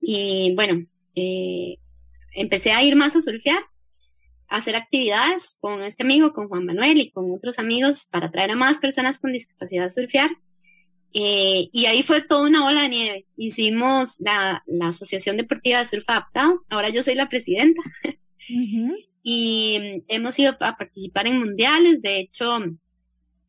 Y 0.00 0.52
bueno, 0.56 0.86
eh, 1.16 1.78
empecé 2.34 2.72
a 2.72 2.82
ir 2.84 2.94
más 2.94 3.16
a 3.16 3.22
surfear, 3.22 3.64
a 4.48 4.58
hacer 4.58 4.76
actividades 4.76 5.56
con 5.60 5.82
este 5.82 6.04
amigo, 6.04 6.32
con 6.32 6.48
Juan 6.48 6.64
Manuel 6.64 6.98
y 6.98 7.10
con 7.10 7.32
otros 7.32 7.58
amigos 7.58 8.06
para 8.06 8.30
traer 8.30 8.52
a 8.52 8.56
más 8.56 8.78
personas 8.78 9.18
con 9.18 9.32
discapacidad 9.32 9.86
a 9.86 9.90
surfear. 9.90 10.30
Eh, 11.12 11.70
y 11.72 11.86
ahí 11.86 12.02
fue 12.02 12.20
toda 12.20 12.46
una 12.46 12.66
ola 12.66 12.82
de 12.82 12.88
nieve. 12.90 13.26
Hicimos 13.36 14.16
la, 14.18 14.62
Asociación 14.82 15.38
Deportiva 15.38 15.78
de 15.78 15.86
Surf 15.86 16.04
Adaptado. 16.06 16.64
Ahora 16.68 16.90
yo 16.90 17.02
soy 17.02 17.14
la 17.14 17.28
presidenta. 17.28 17.82
Y 19.28 20.04
hemos 20.06 20.38
ido 20.38 20.56
a 20.60 20.76
participar 20.76 21.26
en 21.26 21.40
mundiales. 21.40 22.00
De 22.00 22.20
hecho, 22.20 22.60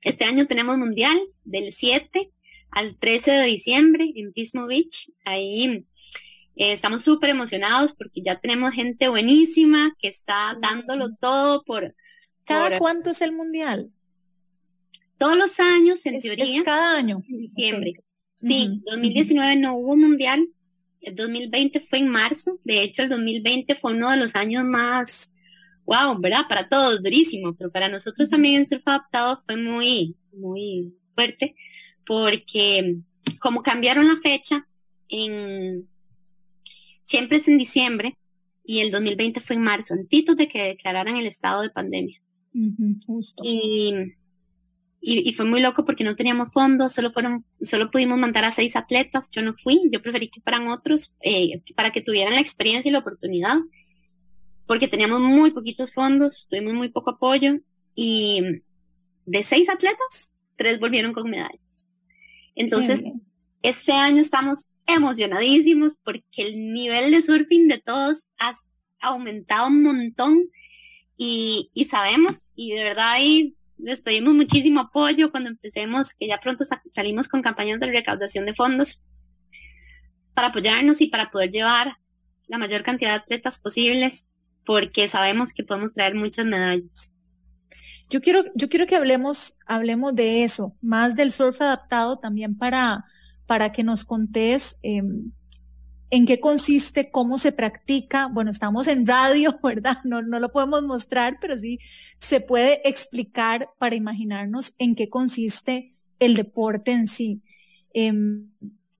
este 0.01 0.25
año 0.25 0.47
tenemos 0.47 0.75
mundial 0.75 1.19
del 1.43 1.71
7 1.71 2.31
al 2.71 2.97
13 2.97 3.29
de 3.29 3.43
diciembre 3.45 4.11
en 4.15 4.33
Pismo 4.33 4.65
Beach. 4.65 5.11
Ahí 5.23 5.85
Eh, 6.57 6.73
estamos 6.73 7.03
súper 7.03 7.29
emocionados 7.29 7.93
porque 7.93 8.21
ya 8.21 8.39
tenemos 8.39 8.71
gente 8.71 9.07
buenísima 9.07 9.95
que 9.99 10.07
está 10.07 10.57
dándolo 10.61 11.15
todo 11.15 11.63
por... 11.63 11.95
¿Cada 12.45 12.77
cuánto 12.79 13.11
es 13.11 13.21
el 13.21 13.33
mundial? 13.33 13.91
Todos 15.17 15.37
los 15.37 15.59
años, 15.59 16.05
en 16.05 16.19
teoría. 16.19 16.45
Es 16.45 16.61
cada 16.63 16.97
año. 16.97 17.21
En 17.27 17.37
diciembre. 17.39 17.93
Sí, 18.35 18.81
2019 18.85 19.55
no 19.57 19.75
hubo 19.75 19.97
mundial, 19.97 20.47
el 21.01 21.15
2020 21.15 21.79
fue 21.79 21.99
en 21.99 22.07
marzo, 22.07 22.59
de 22.63 22.83
hecho 22.83 23.01
el 23.01 23.09
2020 23.09 23.73
fue 23.75 23.93
uno 23.93 24.11
de 24.11 24.17
los 24.17 24.35
años 24.35 24.63
más, 24.63 25.33
wow, 25.85 26.19
¿verdad? 26.19 26.43
Para 26.47 26.69
todos, 26.69 27.01
durísimo, 27.01 27.55
pero 27.55 27.71
para 27.71 27.89
nosotros 27.89 28.29
también 28.29 28.55
en 28.55 28.67
Surf 28.67 28.83
Adaptado 28.85 29.39
fue 29.43 29.57
muy, 29.57 30.15
muy 30.33 30.93
fuerte, 31.15 31.55
porque 32.05 32.97
como 33.39 33.63
cambiaron 33.63 34.07
la 34.07 34.17
fecha, 34.17 34.67
en, 35.09 35.87
siempre 37.07 37.37
es 37.37 37.47
en 37.47 37.57
diciembre, 37.57 38.17
y 38.63 38.81
el 38.81 38.91
2020 38.91 39.39
fue 39.39 39.55
en 39.55 39.63
marzo, 39.63 39.93
antes 39.93 40.35
de 40.35 40.47
que 40.47 40.61
declararan 40.67 41.17
el 41.17 41.25
estado 41.25 41.61
de 41.61 41.69
pandemia. 41.69 42.21
justo. 43.05 43.41
Y 43.45 43.93
y, 44.99 45.31
fue 45.33 45.45
muy 45.45 45.61
loco 45.61 45.85
porque 45.85 46.03
no 46.03 46.15
teníamos 46.15 46.51
fondos, 46.51 46.93
solo 46.93 47.11
fueron, 47.11 47.45
solo 47.61 47.91
pudimos 47.91 48.17
mandar 48.17 48.45
a 48.45 48.51
seis 48.51 48.75
atletas, 48.75 49.29
yo 49.29 49.41
no 49.41 49.53
fui, 49.53 49.81
yo 49.91 50.01
preferí 50.01 50.29
que 50.29 50.41
fueran 50.41 50.67
otros 50.67 51.15
eh, 51.21 51.61
para 51.75 51.91
que 51.91 52.01
tuvieran 52.01 52.33
la 52.33 52.41
experiencia 52.41 52.89
y 52.89 52.91
la 52.91 52.99
oportunidad, 52.99 53.57
porque 54.65 54.87
teníamos 54.87 55.21
muy 55.21 55.51
poquitos 55.51 55.93
fondos, 55.93 56.47
tuvimos 56.49 56.73
muy 56.73 56.89
poco 56.89 57.11
apoyo 57.11 57.59
y 57.95 58.61
de 59.25 59.43
seis 59.43 59.69
atletas, 59.69 60.33
tres 60.55 60.79
volvieron 60.79 61.13
con 61.13 61.29
medallas. 61.29 61.89
Entonces, 62.55 62.99
este 63.61 63.91
año 63.91 64.21
estamos 64.21 64.65
emocionadísimos 64.87 65.97
porque 66.03 66.23
el 66.37 66.73
nivel 66.73 67.11
de 67.11 67.21
surfing 67.21 67.67
de 67.67 67.79
todos 67.79 68.25
ha 68.39 68.53
aumentado 69.01 69.67
un 69.67 69.83
montón 69.83 70.49
y, 71.17 71.69
y 71.73 71.85
sabemos, 71.85 72.51
y 72.55 72.71
de 72.71 72.83
verdad 72.83 73.11
ahí 73.11 73.57
les 73.77 74.01
pedimos 74.01 74.33
muchísimo 74.33 74.79
apoyo 74.79 75.31
cuando 75.31 75.49
empecemos, 75.49 76.13
que 76.13 76.27
ya 76.27 76.39
pronto 76.39 76.63
salimos 76.87 77.27
con 77.27 77.41
campañas 77.41 77.79
de 77.79 77.87
recaudación 77.87 78.45
de 78.45 78.53
fondos 78.53 79.03
para 80.33 80.47
apoyarnos 80.47 81.01
y 81.01 81.07
para 81.07 81.29
poder 81.29 81.51
llevar 81.51 81.97
la 82.47 82.57
mayor 82.57 82.83
cantidad 82.83 83.11
de 83.11 83.17
atletas 83.17 83.59
posibles, 83.59 84.27
porque 84.65 85.07
sabemos 85.07 85.53
que 85.53 85.63
podemos 85.63 85.93
traer 85.93 86.15
muchas 86.15 86.45
medallas. 86.45 87.13
Yo 88.09 88.21
quiero, 88.21 88.45
yo 88.55 88.69
quiero 88.69 88.87
que 88.87 88.95
hablemos, 88.95 89.55
hablemos 89.65 90.15
de 90.15 90.43
eso, 90.43 90.75
más 90.81 91.15
del 91.15 91.31
surf 91.31 91.61
adaptado 91.61 92.19
también 92.19 92.57
para, 92.57 93.03
para 93.47 93.71
que 93.71 93.83
nos 93.83 94.05
contés 94.05 94.77
em, 94.83 95.31
en 96.09 96.25
qué 96.25 96.39
consiste, 96.39 97.09
cómo 97.09 97.37
se 97.37 97.51
practica. 97.51 98.27
Bueno, 98.27 98.51
estamos 98.51 98.87
en 98.87 99.07
radio, 99.07 99.57
¿verdad? 99.63 99.97
No, 100.03 100.21
no 100.21 100.39
lo 100.39 100.51
podemos 100.51 100.83
mostrar, 100.83 101.37
pero 101.41 101.57
sí 101.57 101.79
se 102.19 102.41
puede 102.41 102.87
explicar 102.87 103.69
para 103.79 103.95
imaginarnos 103.95 104.75
en 104.77 104.95
qué 104.95 105.09
consiste 105.09 105.89
el 106.19 106.35
deporte 106.35 106.91
en 106.91 107.07
sí. 107.07 107.41
Em, 107.93 108.51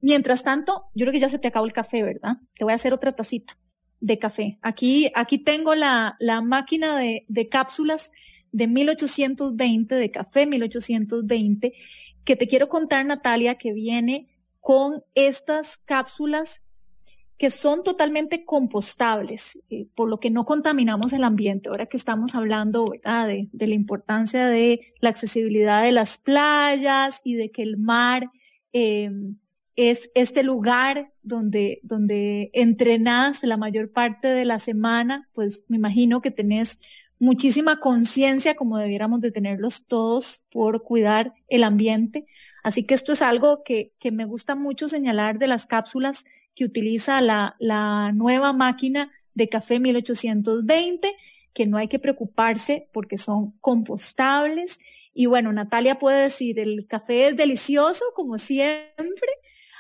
mientras 0.02 0.44
tanto, 0.44 0.86
yo 0.96 1.06
creo 1.06 1.12
que 1.12 1.20
ya 1.20 1.30
se 1.30 1.40
te 1.40 1.48
acabó 1.48 1.66
el 1.66 1.74
café, 1.74 2.04
¿verdad? 2.04 2.38
Te 2.56 2.64
voy 2.64 2.72
a 2.72 2.76
hacer 2.76 2.94
otra 2.94 3.14
tacita 3.14 3.58
de 4.00 4.20
café. 4.20 4.58
Aquí, 4.62 5.12
aquí 5.16 5.38
tengo 5.38 5.76
la, 5.76 6.16
la 6.20 6.42
máquina 6.42 6.98
de, 6.98 7.26
de 7.28 7.50
cápsulas 7.50 8.12
de 8.52 8.68
1820, 8.68 9.96
de 9.96 10.12
café 10.12 10.46
1820, 10.46 11.74
que 12.24 12.36
te 12.36 12.48
quiero 12.48 12.70
contar, 12.70 13.06
Natalia, 13.06 13.56
que 13.56 13.74
viene 13.74 14.28
con 14.68 15.02
estas 15.16 15.78
cápsulas 15.78 16.62
que 17.38 17.52
son 17.52 17.86
totalmente 17.86 18.44
compostables, 18.44 19.58
eh, 19.70 19.88
por 19.96 20.10
lo 20.10 20.20
que 20.20 20.30
no 20.30 20.44
contaminamos 20.44 21.14
el 21.14 21.24
ambiente. 21.24 21.70
Ahora 21.70 21.86
que 21.86 21.96
estamos 21.96 22.36
hablando 22.36 22.92
De, 22.92 23.48
la 23.66 23.74
importancia 23.74 24.46
de 24.46 24.94
la 25.00 25.08
accesibilidad 25.08 25.82
de 25.82 25.94
las 25.94 26.18
playas 26.18 27.22
y 27.24 27.36
de 27.36 27.50
que 27.50 27.62
el 27.62 27.78
mar 27.78 28.30
em, 28.74 29.38
es 29.78 30.12
este 30.16 30.44
lugar 30.44 31.14
donde, 31.24 31.80
donde 31.84 32.50
entrenás 32.52 33.42
la 33.44 33.56
mayor 33.56 33.94
parte 33.94 34.28
de 34.28 34.44
la 34.44 34.60
semana, 34.60 35.30
pues 35.32 35.64
me 35.70 35.78
imagino 35.78 36.20
que 36.20 36.32
tenés 36.32 36.78
muchísima 37.20 37.80
conciencia 37.80 38.56
como 38.56 38.78
debiéramos 38.78 39.22
de 39.22 39.32
tenerlos 39.32 39.86
todos 39.86 40.46
por 40.52 40.84
cuidar 40.84 41.34
el 41.48 41.64
ambiente. 41.64 42.26
Así 42.64 42.84
que 42.84 42.94
esto 42.94 43.14
es 43.14 43.22
algo 43.22 43.64
que, 43.64 43.94
que 44.00 44.12
me 44.12 44.26
gusta 44.26 44.56
mucho 44.56 44.88
señalar 44.88 45.40
de 45.40 45.48
las 45.48 45.66
cápsulas 45.66 46.26
que 46.54 46.66
utiliza 46.66 47.22
la, 47.22 47.56
la 47.60 48.12
nueva 48.14 48.54
máquina 48.54 49.12
de 49.34 49.50
café 49.50 49.80
1820, 49.80 51.16
que 51.54 51.68
no 51.68 51.78
hay 51.78 51.88
que 51.88 52.00
preocuparse 52.00 52.90
porque 52.92 53.18
son 53.18 53.52
compostables. 53.60 54.80
Y 55.14 55.28
bueno, 55.28 55.54
Natalia 55.54 56.00
puede 56.00 56.24
decir, 56.24 56.60
el 56.60 56.88
café 56.88 57.28
es 57.28 57.38
delicioso 57.38 58.04
como 58.16 58.38
siempre. 58.38 59.30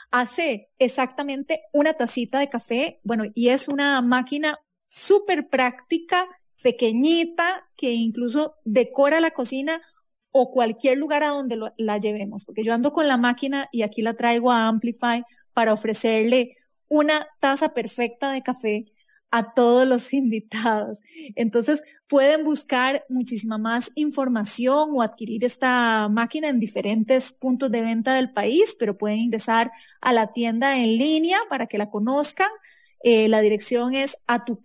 Hace 0.09 0.69
exactamente 0.79 1.61
una 1.73 1.93
tacita 1.93 2.39
de 2.39 2.49
café, 2.49 2.99
bueno, 3.03 3.25
y 3.35 3.49
es 3.49 3.67
una 3.67 4.01
máquina 4.01 4.59
súper 4.87 5.49
práctica, 5.49 6.27
pequeñita, 6.67 7.65
que 7.77 7.93
incluso 7.93 8.55
decora 8.65 9.21
la 9.21 9.31
cocina 9.31 9.81
o 10.31 10.51
cualquier 10.51 10.97
lugar 10.97 11.23
a 11.23 11.29
donde 11.29 11.57
la 11.77 11.97
llevemos, 11.97 12.43
porque 12.43 12.61
yo 12.61 12.73
ando 12.73 12.91
con 12.91 13.07
la 13.07 13.15
máquina 13.15 13.69
y 13.71 13.83
aquí 13.83 14.01
la 14.01 14.15
traigo 14.15 14.51
a 14.51 14.67
Amplify 14.67 15.23
para 15.53 15.71
ofrecerle 15.71 16.57
una 16.89 17.25
taza 17.39 17.73
perfecta 17.73 18.33
de 18.33 18.43
café 18.43 18.85
a 19.31 19.53
todos 19.53 19.87
los 19.87 20.13
invitados. 20.21 20.99
Entonces 21.35 21.83
pueden 22.09 22.43
buscar 22.43 23.05
muchísima 23.07 23.57
más 23.57 23.89
información 23.95 24.89
o 24.91 25.01
adquirir 25.01 25.45
esta 25.45 26.09
máquina 26.09 26.49
en 26.49 26.59
diferentes 26.59 27.31
puntos 27.31 27.71
de 27.71 27.79
venta 27.79 28.13
del 28.13 28.33
país, 28.33 28.75
pero 28.77 28.97
pueden 28.97 29.19
ingresar 29.19 29.71
a 30.01 30.11
la 30.11 30.33
tienda 30.33 30.77
en 30.77 30.97
línea 30.97 31.39
para 31.49 31.67
que 31.67 31.77
la 31.77 31.89
conozcan. 31.89 32.49
Eh, 33.03 33.29
la 33.29 33.39
dirección 33.39 33.93
es 33.93 34.17
a 34.27 34.43
tu 34.43 34.61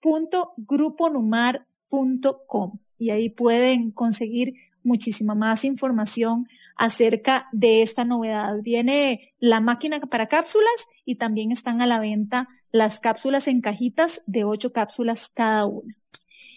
casa.gruponumar.com 0.00 2.78
y 2.98 3.10
ahí 3.10 3.28
pueden 3.30 3.90
conseguir 3.90 4.54
muchísima 4.82 5.34
más 5.34 5.64
información 5.64 6.46
acerca 6.76 7.48
de 7.52 7.82
esta 7.82 8.04
novedad. 8.04 8.54
Viene 8.62 9.34
la 9.38 9.60
máquina 9.60 10.00
para 10.00 10.28
cápsulas 10.28 10.88
y 11.04 11.16
también 11.16 11.52
están 11.52 11.82
a 11.82 11.86
la 11.86 12.00
venta 12.00 12.48
las 12.72 13.00
cápsulas 13.00 13.48
en 13.48 13.60
cajitas 13.60 14.22
de 14.26 14.44
ocho 14.44 14.72
cápsulas 14.72 15.28
cada 15.28 15.66
una. 15.66 15.94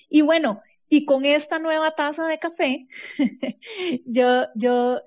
Y 0.10 0.22
bueno, 0.22 0.62
y 0.89 1.06
con 1.06 1.26
esta 1.26 1.60
nueva 1.60 1.91
taza 1.91 2.26
de 2.28 2.39
café, 2.39 2.88
yo, 4.06 4.46
yo 4.56 5.02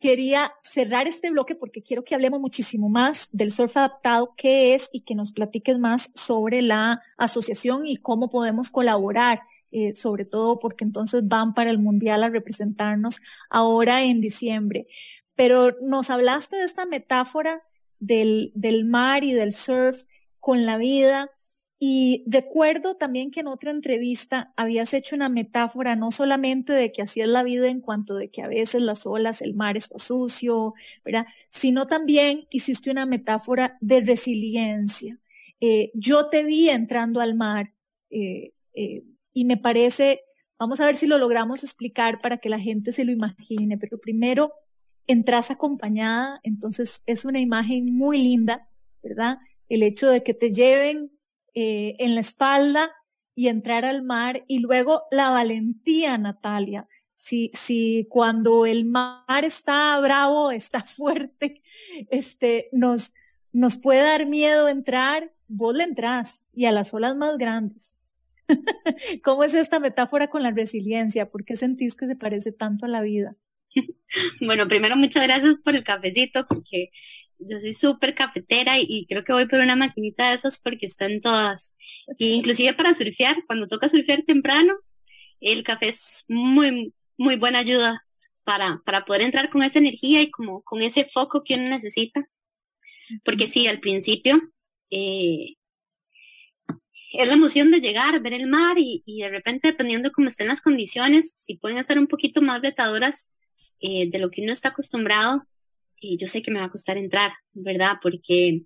quería 0.00 0.52
cerrar 0.62 1.06
este 1.06 1.30
bloque 1.30 1.54
porque 1.54 1.82
quiero 1.82 2.02
que 2.02 2.14
hablemos 2.14 2.40
muchísimo 2.40 2.88
más 2.88 3.28
del 3.32 3.52
surf 3.52 3.76
adaptado, 3.76 4.34
qué 4.36 4.74
es 4.74 4.88
y 4.92 5.02
que 5.02 5.14
nos 5.14 5.32
platiques 5.32 5.78
más 5.78 6.10
sobre 6.14 6.62
la 6.62 7.02
asociación 7.18 7.86
y 7.86 7.96
cómo 7.96 8.28
podemos 8.30 8.70
colaborar 8.70 9.40
eh, 9.72 9.94
sobre 9.94 10.24
todo 10.24 10.58
porque 10.58 10.84
entonces 10.84 11.28
van 11.28 11.54
para 11.54 11.70
el 11.70 11.78
Mundial 11.78 12.24
a 12.24 12.28
representarnos 12.28 13.20
ahora 13.48 14.02
en 14.02 14.20
diciembre. 14.20 14.88
Pero 15.36 15.76
nos 15.80 16.10
hablaste 16.10 16.56
de 16.56 16.64
esta 16.64 16.86
metáfora 16.86 17.62
del, 18.00 18.50
del 18.54 18.84
mar 18.84 19.22
y 19.22 19.32
del 19.32 19.52
surf 19.52 20.02
con 20.40 20.66
la 20.66 20.76
vida. 20.76 21.30
Y 21.82 22.24
recuerdo 22.26 22.96
también 22.96 23.30
que 23.30 23.40
en 23.40 23.46
otra 23.46 23.70
entrevista 23.70 24.52
habías 24.54 24.92
hecho 24.92 25.16
una 25.16 25.30
metáfora 25.30 25.96
no 25.96 26.10
solamente 26.10 26.74
de 26.74 26.92
que 26.92 27.00
así 27.00 27.22
es 27.22 27.28
la 27.28 27.42
vida 27.42 27.68
en 27.68 27.80
cuanto 27.80 28.16
de 28.16 28.28
que 28.30 28.42
a 28.42 28.48
veces 28.48 28.82
las 28.82 29.06
olas, 29.06 29.40
el 29.40 29.54
mar 29.54 29.78
está 29.78 29.98
sucio, 29.98 30.74
¿verdad? 31.06 31.26
Sino 31.48 31.86
también 31.86 32.46
hiciste 32.50 32.90
una 32.90 33.06
metáfora 33.06 33.78
de 33.80 34.02
resiliencia. 34.02 35.18
Eh, 35.58 35.90
yo 35.94 36.28
te 36.28 36.44
vi 36.44 36.68
entrando 36.68 37.22
al 37.22 37.34
mar 37.34 37.72
eh, 38.10 38.52
y 39.32 39.44
me 39.46 39.56
parece, 39.56 40.20
vamos 40.58 40.80
a 40.80 40.84
ver 40.84 40.96
si 40.96 41.06
lo 41.06 41.16
logramos 41.16 41.64
explicar 41.64 42.20
para 42.20 42.36
que 42.36 42.50
la 42.50 42.60
gente 42.60 42.92
se 42.92 43.06
lo 43.06 43.12
imagine, 43.12 43.78
pero 43.78 43.98
primero 43.98 44.52
entras 45.06 45.50
acompañada, 45.50 46.40
entonces 46.42 47.00
es 47.06 47.24
una 47.24 47.40
imagen 47.40 47.96
muy 47.96 48.18
linda, 48.18 48.68
¿verdad? 49.02 49.38
El 49.70 49.82
hecho 49.82 50.10
de 50.10 50.22
que 50.22 50.34
te 50.34 50.52
lleven 50.52 51.10
eh, 51.54 51.96
en 51.98 52.14
la 52.14 52.20
espalda 52.20 52.92
y 53.34 53.48
entrar 53.48 53.84
al 53.84 54.02
mar 54.02 54.44
y 54.48 54.58
luego 54.58 55.04
la 55.10 55.30
valentía, 55.30 56.18
Natalia. 56.18 56.88
Si, 57.14 57.50
si 57.54 58.06
cuando 58.08 58.66
el 58.66 58.84
mar 58.84 59.44
está 59.44 59.98
bravo, 60.00 60.50
está 60.50 60.82
fuerte, 60.84 61.62
este, 62.10 62.68
nos, 62.72 63.12
nos 63.52 63.78
puede 63.78 64.02
dar 64.02 64.26
miedo 64.26 64.68
entrar, 64.68 65.32
vos 65.48 65.74
le 65.74 65.84
entras 65.84 66.42
y 66.52 66.66
a 66.66 66.72
las 66.72 66.92
olas 66.94 67.16
más 67.16 67.38
grandes. 67.38 67.96
¿Cómo 69.22 69.44
es 69.44 69.54
esta 69.54 69.80
metáfora 69.80 70.28
con 70.28 70.42
la 70.42 70.50
resiliencia? 70.50 71.30
¿Por 71.30 71.44
qué 71.44 71.56
sentís 71.56 71.96
que 71.96 72.06
se 72.06 72.16
parece 72.16 72.52
tanto 72.52 72.86
a 72.86 72.88
la 72.88 73.02
vida? 73.02 73.36
Bueno, 74.40 74.66
primero 74.66 74.96
muchas 74.96 75.24
gracias 75.24 75.54
por 75.62 75.74
el 75.76 75.84
cafecito, 75.84 76.44
porque 76.48 76.90
yo 77.40 77.60
soy 77.60 77.72
súper 77.72 78.14
cafetera 78.14 78.78
y, 78.78 79.06
creo 79.08 79.24
que 79.24 79.32
voy 79.32 79.46
por 79.46 79.60
una 79.60 79.76
maquinita 79.76 80.28
de 80.28 80.34
esas 80.36 80.58
porque 80.58 80.86
están 80.86 81.20
todas. 81.20 81.74
Y 82.18 82.34
inclusive 82.34 82.74
para 82.74 82.94
surfear, 82.94 83.44
cuando 83.46 83.66
toca 83.68 83.88
surfear 83.88 84.22
temprano, 84.22 84.74
el 85.40 85.62
café 85.64 85.88
es 85.88 86.24
muy, 86.28 86.94
muy 87.16 87.36
buena 87.36 87.60
ayuda 87.60 88.04
para, 88.44 88.82
para 88.84 89.04
poder 89.04 89.22
entrar 89.22 89.50
con 89.50 89.62
esa 89.62 89.78
energía 89.78 90.22
y 90.22 90.30
como 90.30 90.62
con 90.62 90.82
ese 90.82 91.06
foco 91.06 91.42
que 91.44 91.54
uno 91.54 91.68
necesita. 91.68 92.28
Porque 93.24 93.48
sí, 93.48 93.66
al 93.66 93.80
principio 93.80 94.40
eh, 94.90 95.54
es 97.12 97.26
la 97.26 97.34
emoción 97.34 97.70
de 97.70 97.80
llegar, 97.80 98.20
ver 98.20 98.34
el 98.34 98.46
mar 98.46 98.76
y, 98.78 99.02
de 99.06 99.28
repente, 99.28 99.68
dependiendo 99.68 100.08
de 100.08 100.12
cómo 100.12 100.28
estén 100.28 100.48
las 100.48 100.60
condiciones, 100.60 101.32
si 101.36 101.56
pueden 101.56 101.78
estar 101.78 101.98
un 101.98 102.06
poquito 102.06 102.40
más 102.42 102.62
retadoras 102.62 103.28
eh, 103.80 104.10
de 104.10 104.18
lo 104.18 104.30
que 104.30 104.42
uno 104.42 104.52
está 104.52 104.68
acostumbrado, 104.68 105.44
yo 106.00 106.26
sé 106.26 106.42
que 106.42 106.50
me 106.50 106.60
va 106.60 106.66
a 106.66 106.70
costar 106.70 106.96
entrar, 106.96 107.32
¿verdad? 107.52 107.98
Porque 108.02 108.62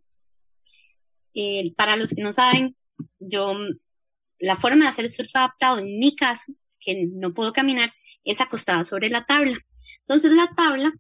eh, 1.35 1.73
para 1.77 1.97
los 1.97 2.11
que 2.11 2.23
no 2.23 2.33
saben, 2.33 2.77
yo, 3.19 3.55
la 4.39 4.57
forma 4.57 4.85
de 4.85 4.91
hacer 4.91 5.11
surf 5.11 5.31
adaptado 5.35 5.79
en 5.79 5.99
mi 5.99 6.15
caso, 6.15 6.53
que 6.81 7.09
no 7.13 7.35
puedo 7.35 7.53
caminar, 7.53 7.93
es 8.25 8.41
acostada 8.41 8.85
sobre 8.85 9.09
la 9.09 9.25
tabla. 9.25 9.59
Entonces 10.01 10.33
la 10.33 10.51
tabla, 10.57 10.93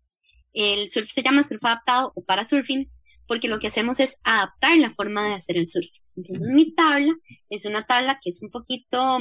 el 0.52 0.88
surf 0.88 1.10
se 1.10 1.22
llama 1.22 1.44
surf 1.44 1.64
adaptado 1.64 2.12
o 2.14 2.24
para 2.24 2.44
surfing, 2.44 2.90
porque 3.26 3.48
lo 3.48 3.58
que 3.58 3.68
hacemos 3.68 4.00
es 4.00 4.16
adaptar 4.24 4.76
la 4.78 4.92
forma 4.92 5.26
de 5.28 5.34
hacer 5.34 5.56
el 5.56 5.68
surf. 5.68 5.90
Entonces 6.16 6.48
mi 6.50 6.74
tabla 6.74 7.14
es 7.48 7.64
una 7.64 7.86
tabla 7.86 8.18
que 8.22 8.30
es 8.30 8.42
un 8.42 8.50
poquito, 8.50 9.20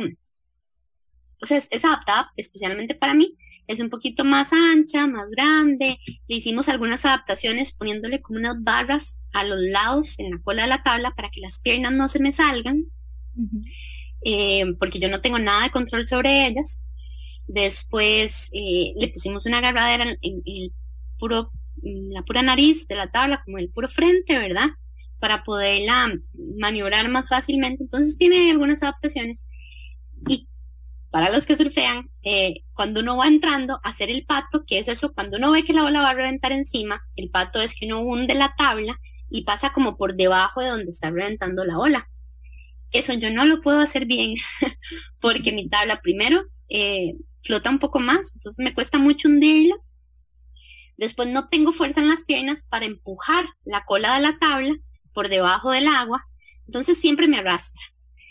o 1.43 1.45
sea, 1.45 1.57
es, 1.57 1.85
adaptada 1.85 2.31
especialmente 2.37 2.95
para 2.95 3.13
mí, 3.13 3.35
es 3.67 3.81
un 3.81 3.89
poquito 3.89 4.23
más 4.23 4.53
ancha, 4.53 5.07
más 5.07 5.29
grande. 5.29 5.99
Le 6.27 6.35
hicimos 6.37 6.69
algunas 6.69 7.03
adaptaciones 7.03 7.73
poniéndole 7.73 8.21
como 8.21 8.39
unas 8.39 8.63
barras 8.63 9.21
a 9.33 9.43
los 9.43 9.59
lados 9.59 10.17
en 10.19 10.31
la 10.31 10.37
cola 10.41 10.63
de 10.63 10.69
la 10.69 10.83
tabla 10.83 11.11
para 11.11 11.29
que 11.29 11.41
las 11.41 11.59
piernas 11.59 11.91
no 11.91 12.07
se 12.07 12.19
me 12.19 12.31
salgan, 12.31 12.85
eh, 14.23 14.73
porque 14.79 14.99
yo 14.99 15.09
no 15.09 15.19
tengo 15.19 15.37
nada 15.37 15.63
de 15.63 15.71
control 15.71 16.07
sobre 16.07 16.47
ellas. 16.47 16.79
Después 17.47 18.49
eh, 18.53 18.93
le 18.97 19.09
pusimos 19.09 19.45
una 19.45 19.57
agarradera 19.57 20.05
en, 20.21 20.41
el 20.45 20.71
puro, 21.19 21.51
la 21.81 22.23
pura 22.23 22.41
nariz 22.41 22.87
de 22.87 22.95
la 22.95 23.11
tabla, 23.11 23.43
como 23.43 23.57
el 23.57 23.69
puro 23.69 23.89
frente, 23.89 24.37
¿verdad? 24.37 24.69
Para 25.19 25.43
poderla 25.43 26.09
maniobrar 26.57 27.09
más 27.09 27.27
fácilmente. 27.27 27.83
Entonces 27.83 28.17
tiene 28.17 28.49
algunas 28.49 28.81
adaptaciones. 28.81 29.45
Y 30.29 30.47
para 31.13 31.29
los 31.29 31.45
que 31.45 31.55
surfean, 31.55 32.09
eh, 32.23 32.63
cuando 32.73 33.01
uno 33.01 33.17
va 33.17 33.27
entrando 33.27 33.79
a 33.83 33.89
hacer 33.89 34.09
el 34.09 34.25
pato, 34.25 34.65
que 34.65 34.79
es 34.79 34.87
eso, 34.87 35.13
cuando 35.13 35.37
uno 35.37 35.51
ve 35.51 35.63
que 35.63 35.71
la 35.71 35.85
ola 35.85 36.01
va 36.01 36.09
a 36.09 36.15
reventar 36.15 36.51
encima, 36.51 37.03
el 37.15 37.29
pato 37.29 37.61
es 37.61 37.75
que 37.75 37.85
uno 37.85 37.99
hunde 37.99 38.33
la 38.33 38.55
tabla 38.57 38.99
y 39.29 39.43
pasa 39.43 39.71
como 39.73 39.95
por 39.95 40.15
debajo 40.15 40.61
de 40.61 40.69
donde 40.69 40.89
está 40.89 41.11
reventando 41.11 41.65
la 41.65 41.77
ola. 41.77 42.09
Eso 42.91 43.13
yo 43.13 43.29
no 43.29 43.45
lo 43.45 43.61
puedo 43.61 43.79
hacer 43.79 44.07
bien, 44.07 44.37
porque 45.21 45.51
mi 45.51 45.69
tabla 45.69 46.01
primero 46.01 46.45
eh, 46.67 47.13
flota 47.43 47.69
un 47.69 47.77
poco 47.77 47.99
más, 47.99 48.31
entonces 48.33 48.65
me 48.65 48.73
cuesta 48.73 48.97
mucho 48.97 49.27
hundirla. 49.27 49.75
Después 50.97 51.27
no 51.27 51.47
tengo 51.47 51.73
fuerza 51.73 52.01
en 52.01 52.09
las 52.09 52.25
piernas 52.25 52.65
para 52.67 52.85
empujar 52.85 53.45
la 53.65 53.85
cola 53.85 54.15
de 54.15 54.21
la 54.21 54.39
tabla 54.39 54.73
por 55.13 55.29
debajo 55.29 55.69
del 55.69 55.85
agua, 55.85 56.25
entonces 56.65 56.99
siempre 56.99 57.27
me 57.27 57.37
arrastra. 57.37 57.83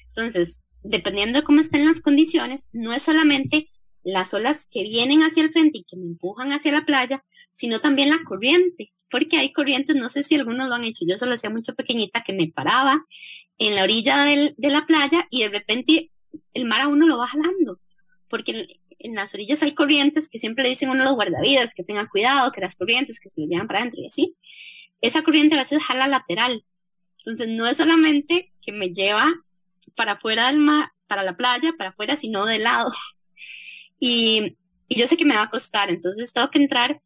Entonces, 0.08 0.56
dependiendo 0.82 1.38
de 1.38 1.44
cómo 1.44 1.60
estén 1.60 1.84
las 1.84 2.00
condiciones, 2.00 2.66
no 2.72 2.92
es 2.92 3.02
solamente 3.02 3.70
las 4.04 4.34
olas 4.34 4.66
que 4.70 4.82
vienen 4.82 5.22
hacia 5.22 5.42
el 5.42 5.52
frente 5.52 5.78
y 5.78 5.84
que 5.84 5.96
me 5.96 6.06
empujan 6.06 6.52
hacia 6.52 6.72
la 6.72 6.84
playa, 6.84 7.24
sino 7.52 7.80
también 7.80 8.10
la 8.10 8.18
corriente, 8.24 8.92
porque 9.10 9.36
hay 9.36 9.52
corrientes, 9.52 9.94
no 9.94 10.08
sé 10.08 10.24
si 10.24 10.34
algunos 10.34 10.68
lo 10.68 10.74
han 10.74 10.84
hecho, 10.84 11.04
yo 11.06 11.16
solo 11.16 11.34
hacía 11.34 11.50
mucho 11.50 11.74
pequeñita, 11.74 12.24
que 12.24 12.32
me 12.32 12.48
paraba 12.48 13.04
en 13.58 13.74
la 13.76 13.84
orilla 13.84 14.24
de 14.24 14.54
la 14.58 14.86
playa 14.86 15.26
y 15.30 15.42
de 15.42 15.48
repente 15.50 16.10
el 16.54 16.64
mar 16.64 16.80
a 16.80 16.88
uno 16.88 17.06
lo 17.06 17.18
va 17.18 17.26
jalando, 17.26 17.78
porque 18.28 18.66
en 18.98 19.14
las 19.14 19.34
orillas 19.34 19.62
hay 19.62 19.74
corrientes 19.74 20.28
que 20.28 20.38
siempre 20.38 20.68
dicen 20.68 20.90
uno 20.90 21.04
los 21.04 21.14
guardavidas 21.14 21.74
que 21.74 21.84
tengan 21.84 22.06
cuidado, 22.06 22.52
que 22.52 22.60
las 22.60 22.76
corrientes 22.76 23.20
que 23.20 23.28
se 23.28 23.40
lo 23.40 23.46
llevan 23.46 23.66
para 23.66 23.80
adentro 23.80 24.00
y 24.00 24.06
así. 24.06 24.36
Esa 25.00 25.22
corriente 25.22 25.56
a 25.56 25.62
veces 25.62 25.82
jala 25.82 26.06
lateral. 26.06 26.64
Entonces 27.18 27.48
no 27.48 27.66
es 27.66 27.76
solamente 27.76 28.52
que 28.62 28.72
me 28.72 28.90
lleva 28.90 29.32
para 29.96 30.12
afuera 30.12 30.48
del 30.48 30.58
mar, 30.58 30.90
para 31.06 31.22
la 31.22 31.36
playa, 31.36 31.72
para 31.76 31.90
afuera, 31.90 32.16
sino 32.16 32.46
de 32.46 32.58
lado. 32.58 32.92
Y, 34.04 34.56
yo 34.88 35.06
sé 35.06 35.16
que 35.16 35.24
me 35.24 35.36
va 35.36 35.42
a 35.42 35.50
costar, 35.50 35.90
entonces 35.90 36.32
tengo 36.32 36.50
que 36.50 36.58
entrar. 36.58 37.00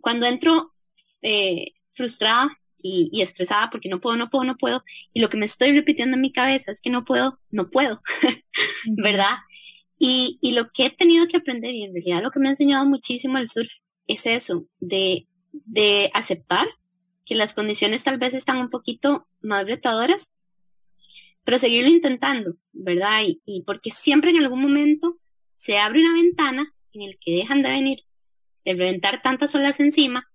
Cuando 0.00 0.24
entro 0.26 0.72
eh, 1.20 1.72
frustrada 1.92 2.48
y, 2.82 3.10
y, 3.12 3.20
estresada 3.20 3.68
porque 3.70 3.90
no 3.90 4.00
puedo, 4.00 4.16
no 4.16 4.30
puedo, 4.30 4.44
no 4.44 4.56
puedo, 4.56 4.82
y 5.12 5.20
lo 5.20 5.28
que 5.28 5.36
me 5.36 5.44
estoy 5.44 5.72
repitiendo 5.72 6.14
en 6.14 6.22
mi 6.22 6.32
cabeza 6.32 6.72
es 6.72 6.80
que 6.80 6.88
no 6.88 7.04
puedo, 7.04 7.38
no 7.50 7.68
puedo, 7.70 8.00
¿verdad? 8.86 9.36
Y, 9.98 10.38
lo 10.52 10.70
que 10.70 10.86
he 10.86 10.90
tenido 10.90 11.26
que 11.26 11.38
aprender, 11.38 11.74
y 11.74 11.84
en 11.84 11.92
realidad 11.92 12.22
lo 12.22 12.30
que 12.30 12.38
me 12.38 12.48
ha 12.48 12.50
enseñado 12.50 12.86
muchísimo 12.86 13.38
el 13.38 13.48
surf, 13.48 13.72
es 14.06 14.26
eso, 14.26 14.64
de, 14.80 15.26
de 15.52 16.10
aceptar 16.14 16.68
que 17.24 17.34
las 17.34 17.52
condiciones 17.52 18.04
tal 18.04 18.18
vez 18.18 18.34
están 18.34 18.58
un 18.58 18.70
poquito 18.70 19.26
más 19.40 19.64
retadoras, 19.66 20.32
pero 21.48 21.58
seguirlo 21.58 21.88
intentando, 21.88 22.58
¿verdad? 22.74 23.22
Y, 23.46 23.62
porque 23.62 23.90
siempre 23.90 24.28
en 24.32 24.36
algún 24.36 24.60
momento 24.60 25.18
se 25.54 25.78
abre 25.78 26.00
una 26.00 26.12
ventana 26.12 26.74
en 26.92 27.00
el 27.00 27.18
que 27.18 27.36
dejan 27.36 27.62
de 27.62 27.70
venir, 27.70 28.00
de 28.66 28.74
reventar 28.74 29.22
tantas 29.22 29.54
olas 29.54 29.80
encima, 29.80 30.30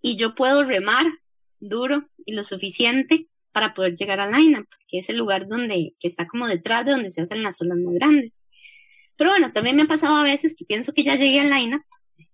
y 0.00 0.16
yo 0.16 0.34
puedo 0.34 0.64
remar 0.64 1.04
duro 1.58 2.08
y 2.24 2.32
lo 2.32 2.44
suficiente 2.44 3.28
para 3.52 3.74
poder 3.74 3.94
llegar 3.94 4.20
al 4.20 4.32
line 4.32 4.64
que 4.88 5.00
es 5.00 5.10
el 5.10 5.18
lugar 5.18 5.46
donde, 5.48 5.92
que 6.00 6.08
está 6.08 6.26
como 6.26 6.48
detrás 6.48 6.86
de 6.86 6.92
donde 6.92 7.10
se 7.10 7.20
hacen 7.20 7.42
las 7.42 7.60
olas 7.60 7.76
más 7.76 7.94
grandes. 7.96 8.42
Pero 9.16 9.28
bueno, 9.28 9.52
también 9.52 9.76
me 9.76 9.82
ha 9.82 9.86
pasado 9.86 10.16
a 10.16 10.24
veces 10.24 10.56
que 10.56 10.64
pienso 10.64 10.94
que 10.94 11.04
ya 11.04 11.16
llegué 11.16 11.40
al 11.40 11.50
line 11.50 11.78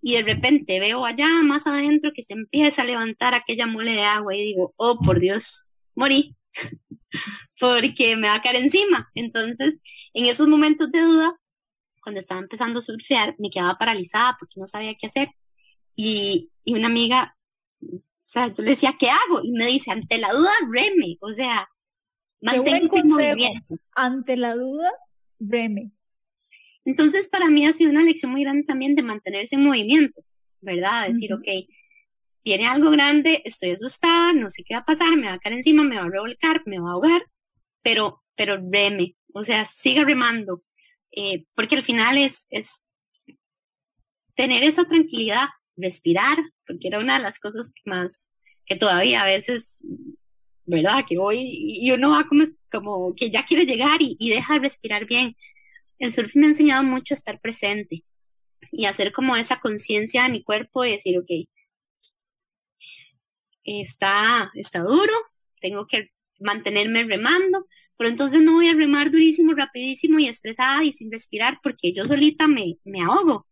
y 0.00 0.12
de 0.12 0.22
repente 0.22 0.78
veo 0.78 1.04
allá 1.04 1.42
más 1.42 1.66
adentro 1.66 2.12
que 2.14 2.22
se 2.22 2.34
empieza 2.34 2.82
a 2.82 2.84
levantar 2.84 3.34
aquella 3.34 3.66
mole 3.66 3.90
de 3.90 4.02
agua 4.02 4.36
y 4.36 4.44
digo, 4.44 4.72
oh, 4.76 5.00
por 5.00 5.18
Dios, 5.18 5.64
morí, 5.96 6.36
porque 7.60 8.16
me 8.16 8.28
va 8.28 8.34
a 8.34 8.42
caer 8.42 8.56
encima. 8.56 9.10
Entonces, 9.14 9.80
en 10.14 10.26
esos 10.26 10.48
momentos 10.48 10.90
de 10.92 11.00
duda, 11.00 11.36
cuando 12.02 12.20
estaba 12.20 12.40
empezando 12.40 12.78
a 12.78 12.82
surfear, 12.82 13.34
me 13.38 13.50
quedaba 13.50 13.78
paralizada 13.78 14.36
porque 14.38 14.60
no 14.60 14.66
sabía 14.66 14.94
qué 14.94 15.06
hacer. 15.06 15.28
Y, 15.96 16.50
y 16.64 16.74
una 16.74 16.86
amiga 16.86 17.36
o 18.26 18.28
sea, 18.28 18.52
yo 18.52 18.64
le 18.64 18.70
decía, 18.70 18.96
¿qué 18.98 19.08
hago? 19.08 19.40
Y 19.44 19.52
me 19.52 19.66
dice, 19.66 19.92
ante 19.92 20.18
la 20.18 20.32
duda, 20.32 20.50
reme. 20.72 21.16
O 21.20 21.32
sea, 21.32 21.68
mantén 22.40 22.88
movimiento. 23.04 23.76
Ante 23.94 24.36
la 24.36 24.56
duda, 24.56 24.90
reme. 25.38 25.92
Entonces, 26.84 27.28
para 27.28 27.48
mí 27.48 27.64
ha 27.66 27.72
sido 27.72 27.92
una 27.92 28.02
lección 28.02 28.32
muy 28.32 28.42
grande 28.42 28.64
también 28.64 28.96
de 28.96 29.04
mantenerse 29.04 29.54
en 29.54 29.64
movimiento, 29.64 30.22
¿verdad? 30.60 31.08
Decir, 31.08 31.32
ok, 31.34 31.46
viene 32.46 32.68
algo 32.68 32.90
grande, 32.92 33.42
estoy 33.44 33.70
asustada, 33.70 34.32
no 34.32 34.50
sé 34.50 34.62
qué 34.62 34.74
va 34.74 34.80
a 34.80 34.84
pasar, 34.84 35.16
me 35.16 35.26
va 35.26 35.32
a 35.32 35.38
caer 35.40 35.56
encima, 35.56 35.82
me 35.82 35.96
va 35.96 36.04
a 36.04 36.08
revolcar, 36.08 36.62
me 36.64 36.78
va 36.78 36.90
a 36.90 36.92
ahogar, 36.92 37.26
pero, 37.82 38.22
pero 38.36 38.56
reme, 38.70 39.16
o 39.34 39.42
sea, 39.42 39.66
siga 39.66 40.04
remando, 40.04 40.62
eh, 41.10 41.44
porque 41.56 41.74
al 41.74 41.82
final 41.82 42.16
es, 42.16 42.46
es 42.50 42.84
tener 44.36 44.62
esa 44.62 44.84
tranquilidad, 44.84 45.48
respirar, 45.76 46.38
porque 46.64 46.86
era 46.86 47.00
una 47.00 47.16
de 47.16 47.24
las 47.24 47.40
cosas 47.40 47.72
que 47.74 47.90
más, 47.90 48.32
que 48.64 48.76
todavía 48.76 49.22
a 49.22 49.26
veces, 49.26 49.82
¿verdad? 50.66 51.04
Que 51.08 51.18
voy 51.18 51.40
y 51.40 51.90
uno 51.90 52.10
va 52.10 52.28
como, 52.28 52.44
como 52.70 53.12
que 53.16 53.28
ya 53.28 53.44
quiere 53.44 53.66
llegar 53.66 53.98
y, 54.00 54.16
deja 54.20 54.54
de 54.54 54.60
respirar 54.60 55.04
bien. 55.06 55.34
El 55.98 56.12
surf 56.12 56.36
me 56.36 56.46
ha 56.46 56.50
enseñado 56.50 56.84
mucho 56.84 57.12
a 57.12 57.16
estar 57.18 57.40
presente 57.40 58.04
y 58.70 58.84
hacer 58.84 59.10
como 59.10 59.34
esa 59.36 59.58
conciencia 59.58 60.22
de 60.22 60.30
mi 60.30 60.44
cuerpo 60.44 60.84
y 60.84 60.92
decir, 60.92 61.18
ok, 61.18 61.48
está, 63.66 64.50
está 64.54 64.80
duro, 64.80 65.12
tengo 65.60 65.86
que 65.86 66.10
mantenerme 66.38 67.04
remando, 67.04 67.66
pero 67.96 68.10
entonces 68.10 68.42
no 68.42 68.54
voy 68.54 68.68
a 68.68 68.74
remar 68.74 69.10
durísimo, 69.10 69.54
rapidísimo 69.54 70.18
y 70.18 70.28
estresada 70.28 70.84
y 70.84 70.92
sin 70.92 71.10
respirar 71.10 71.58
porque 71.62 71.92
yo 71.92 72.06
solita 72.06 72.46
me, 72.46 72.76
me 72.84 73.02
ahogo. 73.02 73.46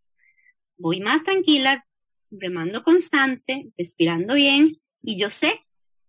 Voy 0.77 1.01
más 1.01 1.25
tranquila, 1.25 1.87
remando 2.31 2.83
constante, 2.83 3.71
respirando 3.77 4.35
bien, 4.35 4.81
y 5.03 5.19
yo 5.19 5.31
sé 5.31 5.61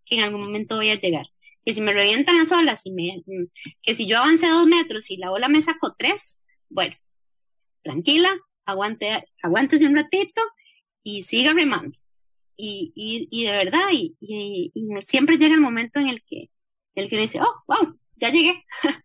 que 0.06 0.16
en 0.16 0.24
algún 0.24 0.42
momento 0.42 0.76
voy 0.76 0.90
a 0.90 1.00
llegar. 1.00 1.28
Que 1.66 1.74
si 1.74 1.82
me 1.82 1.94
revientan 1.94 2.38
las 2.38 2.52
olas, 2.52 2.86
y 2.86 2.92
me, 2.92 3.24
que 3.82 3.96
si 3.96 4.08
yo 4.08 4.18
avancé 4.18 4.48
dos 4.48 4.68
metros 4.68 5.10
y 5.10 5.18
la 5.18 5.32
ola 5.32 5.50
me 5.50 5.62
sacó 5.62 5.96
tres, 5.98 6.40
bueno, 6.70 6.96
tranquila, 7.82 8.30
aguante, 8.66 9.26
aguántese 9.42 9.86
un 9.86 9.96
ratito 9.96 10.42
y 11.04 11.24
siga 11.24 11.54
remando. 11.54 11.98
Y, 12.58 13.28
y, 13.30 13.44
de 13.44 13.52
verdad, 13.52 13.88
y, 13.92 14.16
y, 14.22 14.72
siempre 15.02 15.38
llega 15.38 15.56
el 15.56 15.62
momento 15.62 16.00
en 16.00 16.08
el 16.08 16.24
que, 16.24 16.50
el 16.96 17.10
que 17.10 17.18
dice, 17.18 17.40
oh, 17.42 17.64
wow, 17.68 18.00
ya 18.16 18.30
llegué. 18.30 18.64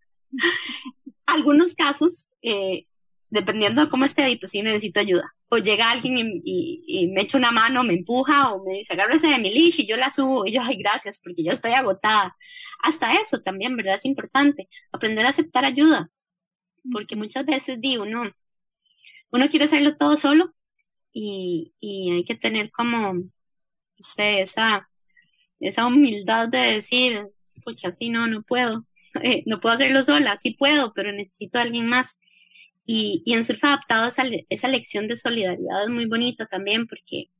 Algunos 1.26 1.74
casos, 1.74 2.30
eh, 2.42 2.86
dependiendo 3.28 3.84
de 3.84 3.90
cómo 3.90 4.04
esté 4.04 4.36
pues 4.40 4.52
sí 4.52 4.62
necesito 4.62 5.00
ayuda 5.00 5.34
o 5.50 5.58
llega 5.58 5.90
alguien 5.90 6.40
y, 6.44 7.10
me 7.12 7.22
echa 7.22 7.36
una 7.36 7.50
mano, 7.50 7.82
me 7.82 7.94
empuja 7.94 8.52
o 8.52 8.64
me 8.64 8.78
dice, 8.78 8.92
agárrese 8.92 9.26
de 9.26 9.38
mi 9.38 9.52
leash 9.52 9.80
y 9.80 9.86
yo 9.86 9.96
la 9.96 10.10
subo 10.10 10.46
y 10.46 10.52
yo, 10.52 10.62
ay, 10.62 10.76
gracias, 10.76 11.20
porque 11.22 11.42
yo 11.42 11.52
estoy 11.52 11.72
agotada. 11.72 12.36
Hasta 12.82 13.14
eso 13.20 13.40
también, 13.42 13.76
¿verdad? 13.76 13.96
Es 13.96 14.04
importante, 14.04 14.68
aprender 14.92 15.26
a 15.26 15.30
aceptar 15.30 15.64
ayuda, 15.64 16.08
porque 16.92 17.16
muchas 17.16 17.44
veces 17.46 17.80
digo, 17.80 18.06
no, 18.06 18.30
uno 19.32 19.48
quiere 19.48 19.64
hacerlo 19.64 19.96
todo 19.96 20.16
solo 20.16 20.54
y, 21.12 21.74
y 21.80 22.12
hay 22.12 22.24
que 22.24 22.36
tener 22.36 22.70
como, 22.70 23.14
sé, 24.02 24.40
esa, 24.42 24.88
esa 25.60 25.86
humildad 25.86 26.48
de 26.48 26.58
decir, 26.58 27.20
pucha, 27.64 27.92
sí, 27.92 28.10
no, 28.10 28.26
no 28.26 28.42
puedo, 28.42 28.86
no 29.46 29.60
puedo 29.60 29.74
hacerlo 29.74 30.04
sola, 30.04 30.38
sí 30.40 30.52
puedo, 30.52 30.92
pero 30.94 31.12
necesito 31.12 31.58
a 31.58 31.62
alguien 31.62 31.86
más. 31.86 32.18
Y, 32.86 33.22
en 33.26 33.44
surf 33.44 33.62
adaptado 33.64 34.08
esa, 34.08 34.24
esa 34.48 34.68
lección 34.68 35.06
de 35.06 35.16
solidaridad 35.16 35.84
es 35.84 35.90
muy 35.90 36.06
bonita 36.06 36.46
también 36.46 36.86
porque 36.86 37.30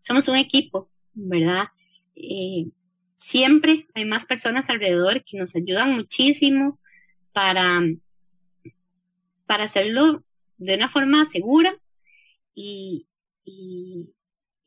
somos 0.00 0.28
un 0.28 0.36
equipo, 0.36 0.90
¿verdad? 1.14 1.68
Eh, 2.14 2.66
siempre 3.16 3.86
hay 3.94 4.04
más 4.04 4.26
personas 4.26 4.68
alrededor 4.68 5.24
que 5.24 5.38
nos 5.38 5.54
ayudan 5.56 5.94
muchísimo 5.94 6.78
para, 7.32 7.80
para 9.46 9.64
hacerlo 9.64 10.24
de 10.58 10.74
una 10.74 10.88
forma 10.88 11.24
segura 11.26 11.76
y, 12.54 13.06
y, 13.44 14.12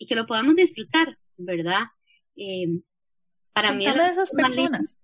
que 0.07 0.15
lo 0.15 0.25
podamos 0.25 0.55
disfrutar, 0.55 1.17
¿verdad? 1.45 1.83
Eh, 2.35 2.67
para 3.53 3.71
mí... 3.73 3.85
de 3.85 3.91
esas 3.91 4.31
personas? 4.31 4.99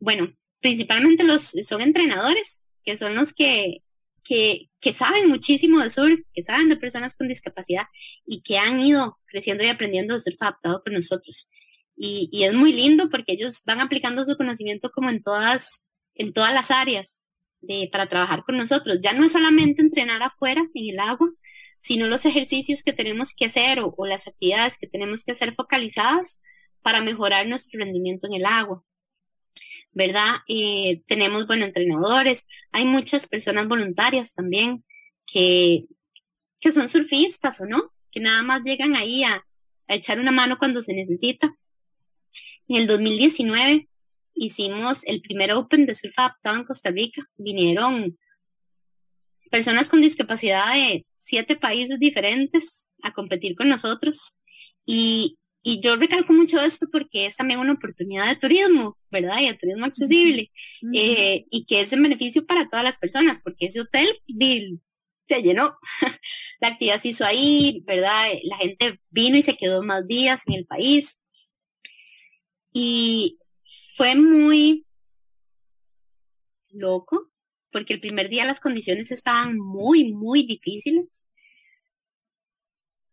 Bueno, 0.00 0.32
principalmente 0.60 1.24
los 1.24 1.52
son 1.64 1.80
entrenadores, 1.80 2.66
que 2.84 2.96
son 2.96 3.14
los 3.14 3.32
que 3.32 3.82
que, 4.28 4.92
saben 4.92 5.28
muchísimo 5.28 5.80
de 5.80 5.90
surf, 5.90 6.20
que 6.34 6.42
saben 6.42 6.68
de 6.68 6.76
personas 6.76 7.14
con 7.14 7.28
discapacidad 7.28 7.84
y 8.26 8.42
que 8.42 8.58
han 8.58 8.78
ido 8.78 9.18
creciendo 9.26 9.64
y 9.64 9.68
aprendiendo 9.68 10.14
de 10.14 10.20
surf 10.20 10.40
adaptado 10.42 10.82
con 10.82 10.92
nosotros. 10.92 11.48
Y, 11.96 12.30
es 12.44 12.54
muy 12.54 12.72
lindo 12.72 13.08
porque 13.10 13.32
ellos 13.32 13.62
van 13.64 13.80
aplicando 13.80 14.24
su 14.24 14.36
conocimiento 14.36 14.90
como 14.90 15.10
en 15.10 15.22
todas, 15.22 15.84
en 16.14 16.32
todas 16.32 16.52
las 16.52 16.70
áreas 16.70 17.24
de, 17.60 17.88
para 17.90 18.06
trabajar 18.08 18.44
con 18.44 18.56
nosotros. 18.56 18.98
Ya 19.00 19.12
no 19.12 19.24
es 19.24 19.32
solamente 19.32 19.82
entrenar 19.82 20.22
afuera 20.22 20.62
en 20.74 20.94
el 20.94 21.00
agua, 21.00 21.30
sino 21.78 22.06
los 22.06 22.24
ejercicios 22.24 22.82
que 22.82 22.92
tenemos 22.92 23.34
que 23.34 23.46
hacer 23.46 23.80
o, 23.80 23.94
las 24.06 24.26
actividades 24.26 24.78
que 24.78 24.86
tenemos 24.86 25.24
que 25.24 25.32
hacer 25.32 25.54
focalizadas 25.54 26.40
para 26.82 27.00
mejorar 27.00 27.46
nuestro 27.46 27.80
rendimiento 27.80 28.26
en 28.26 28.34
el 28.34 28.46
agua. 28.46 28.84
¿verdad? 29.92 30.36
Eh, 30.48 31.02
tenemos, 31.06 31.46
bueno, 31.46 31.64
entrenadores, 31.64 32.46
hay 32.72 32.84
muchas 32.84 33.26
personas 33.26 33.66
voluntarias 33.66 34.34
también 34.34 34.84
que, 35.26 35.86
que 36.60 36.72
son 36.72 36.88
surfistas 36.88 37.60
o 37.60 37.66
no, 37.66 37.92
que 38.10 38.20
nada 38.20 38.42
más 38.42 38.62
llegan 38.62 38.96
ahí 38.96 39.24
a, 39.24 39.44
echar 39.90 40.20
una 40.20 40.32
mano 40.32 40.58
cuando 40.58 40.82
se 40.82 40.92
necesita. 40.92 41.56
En 42.68 42.76
el 42.76 42.86
2019 42.86 43.88
hicimos 44.34 45.02
el 45.06 45.22
primer 45.22 45.52
Open 45.52 45.86
de 45.86 45.94
surf 45.94 46.18
adaptado 46.18 46.58
en 46.58 46.64
Costa 46.64 46.90
Rica. 46.90 47.26
Vinieron 47.38 48.18
personas 49.50 49.88
con 49.88 50.02
discapacidad 50.02 50.74
de 50.74 51.02
siete 51.28 51.56
países 51.56 51.98
diferentes 51.98 52.92
a 53.02 53.12
competir 53.12 53.54
con 53.54 53.68
nosotros. 53.68 54.38
Y, 54.86 55.38
y 55.62 55.80
yo 55.82 55.96
recalco 55.96 56.32
mucho 56.32 56.58
esto 56.58 56.86
porque 56.90 57.26
es 57.26 57.36
también 57.36 57.60
una 57.60 57.74
oportunidad 57.74 58.28
de 58.28 58.36
turismo, 58.36 58.96
¿verdad? 59.10 59.40
Y 59.40 59.48
de 59.48 59.54
turismo 59.54 59.84
accesible, 59.84 60.50
eh, 60.94 61.44
y 61.50 61.66
que 61.66 61.82
es 61.82 61.92
en 61.92 62.02
beneficio 62.02 62.46
para 62.46 62.68
todas 62.68 62.84
las 62.84 62.98
personas, 62.98 63.40
porque 63.44 63.66
ese 63.66 63.80
hotel 63.80 64.08
se 65.28 65.42
llenó, 65.42 65.76
la 66.60 66.68
actividad 66.68 67.00
se 67.00 67.08
hizo 67.08 67.24
ahí, 67.26 67.82
¿verdad? 67.86 68.28
La 68.44 68.56
gente 68.56 68.98
vino 69.10 69.36
y 69.36 69.42
se 69.42 69.56
quedó 69.56 69.82
más 69.82 70.06
días 70.06 70.40
en 70.46 70.54
el 70.54 70.66
país. 70.66 71.20
Y 72.72 73.38
fue 73.96 74.14
muy 74.14 74.86
loco, 76.70 77.30
porque 77.70 77.94
el 77.94 78.00
primer 78.00 78.28
día 78.28 78.44
las 78.44 78.60
condiciones 78.60 79.10
estaban 79.10 79.56
muy, 79.58 80.12
muy 80.12 80.44
difíciles. 80.46 81.28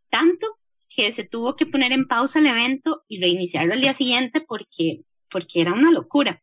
Tanto 0.09 0.59
que 0.89 1.11
se 1.13 1.23
tuvo 1.23 1.55
que 1.55 1.65
poner 1.65 1.91
en 1.91 2.07
pausa 2.07 2.39
el 2.39 2.47
evento 2.47 3.03
y 3.07 3.19
reiniciarlo 3.19 3.73
al 3.73 3.81
día 3.81 3.93
siguiente 3.93 4.41
porque, 4.41 5.01
porque 5.29 5.61
era 5.61 5.73
una 5.73 5.91
locura. 5.91 6.41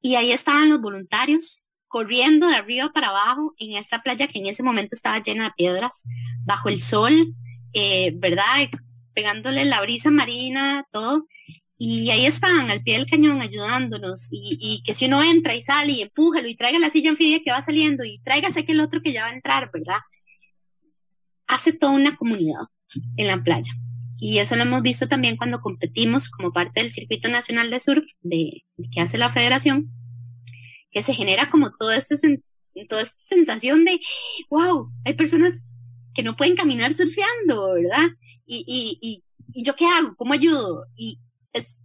Y 0.00 0.14
ahí 0.16 0.32
estaban 0.32 0.70
los 0.70 0.80
voluntarios 0.80 1.64
corriendo 1.88 2.48
de 2.48 2.56
arriba 2.56 2.90
para 2.92 3.08
abajo 3.08 3.54
en 3.58 3.76
esa 3.76 4.00
playa 4.00 4.26
que 4.26 4.38
en 4.38 4.46
ese 4.46 4.62
momento 4.62 4.94
estaba 4.94 5.20
llena 5.20 5.44
de 5.44 5.50
piedras, 5.54 6.02
bajo 6.44 6.70
el 6.70 6.80
sol, 6.80 7.12
eh, 7.74 8.12
¿verdad? 8.16 8.70
Pegándole 9.12 9.66
la 9.66 9.82
brisa 9.82 10.10
marina, 10.10 10.86
todo. 10.90 11.26
Y 11.84 12.10
ahí 12.12 12.26
estaban 12.26 12.70
al 12.70 12.80
pie 12.84 12.96
del 12.96 13.10
cañón 13.10 13.42
ayudándonos. 13.42 14.28
Y, 14.30 14.56
y, 14.60 14.84
que 14.84 14.94
si 14.94 15.06
uno 15.06 15.20
entra 15.20 15.56
y 15.56 15.62
sale 15.62 15.90
y 15.90 16.02
empújalo 16.02 16.46
y 16.46 16.54
traiga 16.54 16.78
la 16.78 16.90
silla 16.90 17.10
anfibia 17.10 17.42
que 17.44 17.50
va 17.50 17.60
saliendo 17.60 18.04
y 18.04 18.20
tráigase 18.20 18.60
aquel 18.60 18.78
otro 18.78 19.02
que 19.02 19.12
ya 19.12 19.24
va 19.24 19.30
a 19.30 19.34
entrar, 19.34 19.68
¿verdad? 19.72 19.98
Hace 21.48 21.72
toda 21.72 21.90
una 21.90 22.16
comunidad 22.16 22.60
en 23.16 23.26
la 23.26 23.42
playa. 23.42 23.72
Y 24.16 24.38
eso 24.38 24.54
lo 24.54 24.62
hemos 24.62 24.82
visto 24.82 25.08
también 25.08 25.36
cuando 25.36 25.60
competimos 25.60 26.30
como 26.30 26.52
parte 26.52 26.80
del 26.80 26.92
circuito 26.92 27.28
nacional 27.28 27.68
de 27.68 27.80
surf 27.80 28.04
de, 28.20 28.62
que 28.92 29.00
hace 29.00 29.18
la 29.18 29.32
federación, 29.32 29.90
que 30.92 31.02
se 31.02 31.14
genera 31.14 31.50
como 31.50 31.72
todo 31.72 31.90
este, 31.90 32.16
toda 32.88 33.02
esta 33.02 33.18
sensación 33.28 33.84
de, 33.84 33.98
wow, 34.50 34.88
hay 35.04 35.14
personas 35.14 35.72
que 36.14 36.22
no 36.22 36.36
pueden 36.36 36.54
caminar 36.54 36.94
surfeando, 36.94 37.74
¿verdad? 37.74 38.08
Y, 38.46 38.64
y, 38.68 38.98
y, 39.00 39.24
y 39.52 39.64
yo 39.64 39.74
qué 39.74 39.86
hago, 39.86 40.14
¿cómo 40.14 40.32
ayudo? 40.32 40.86
Y 40.94 41.18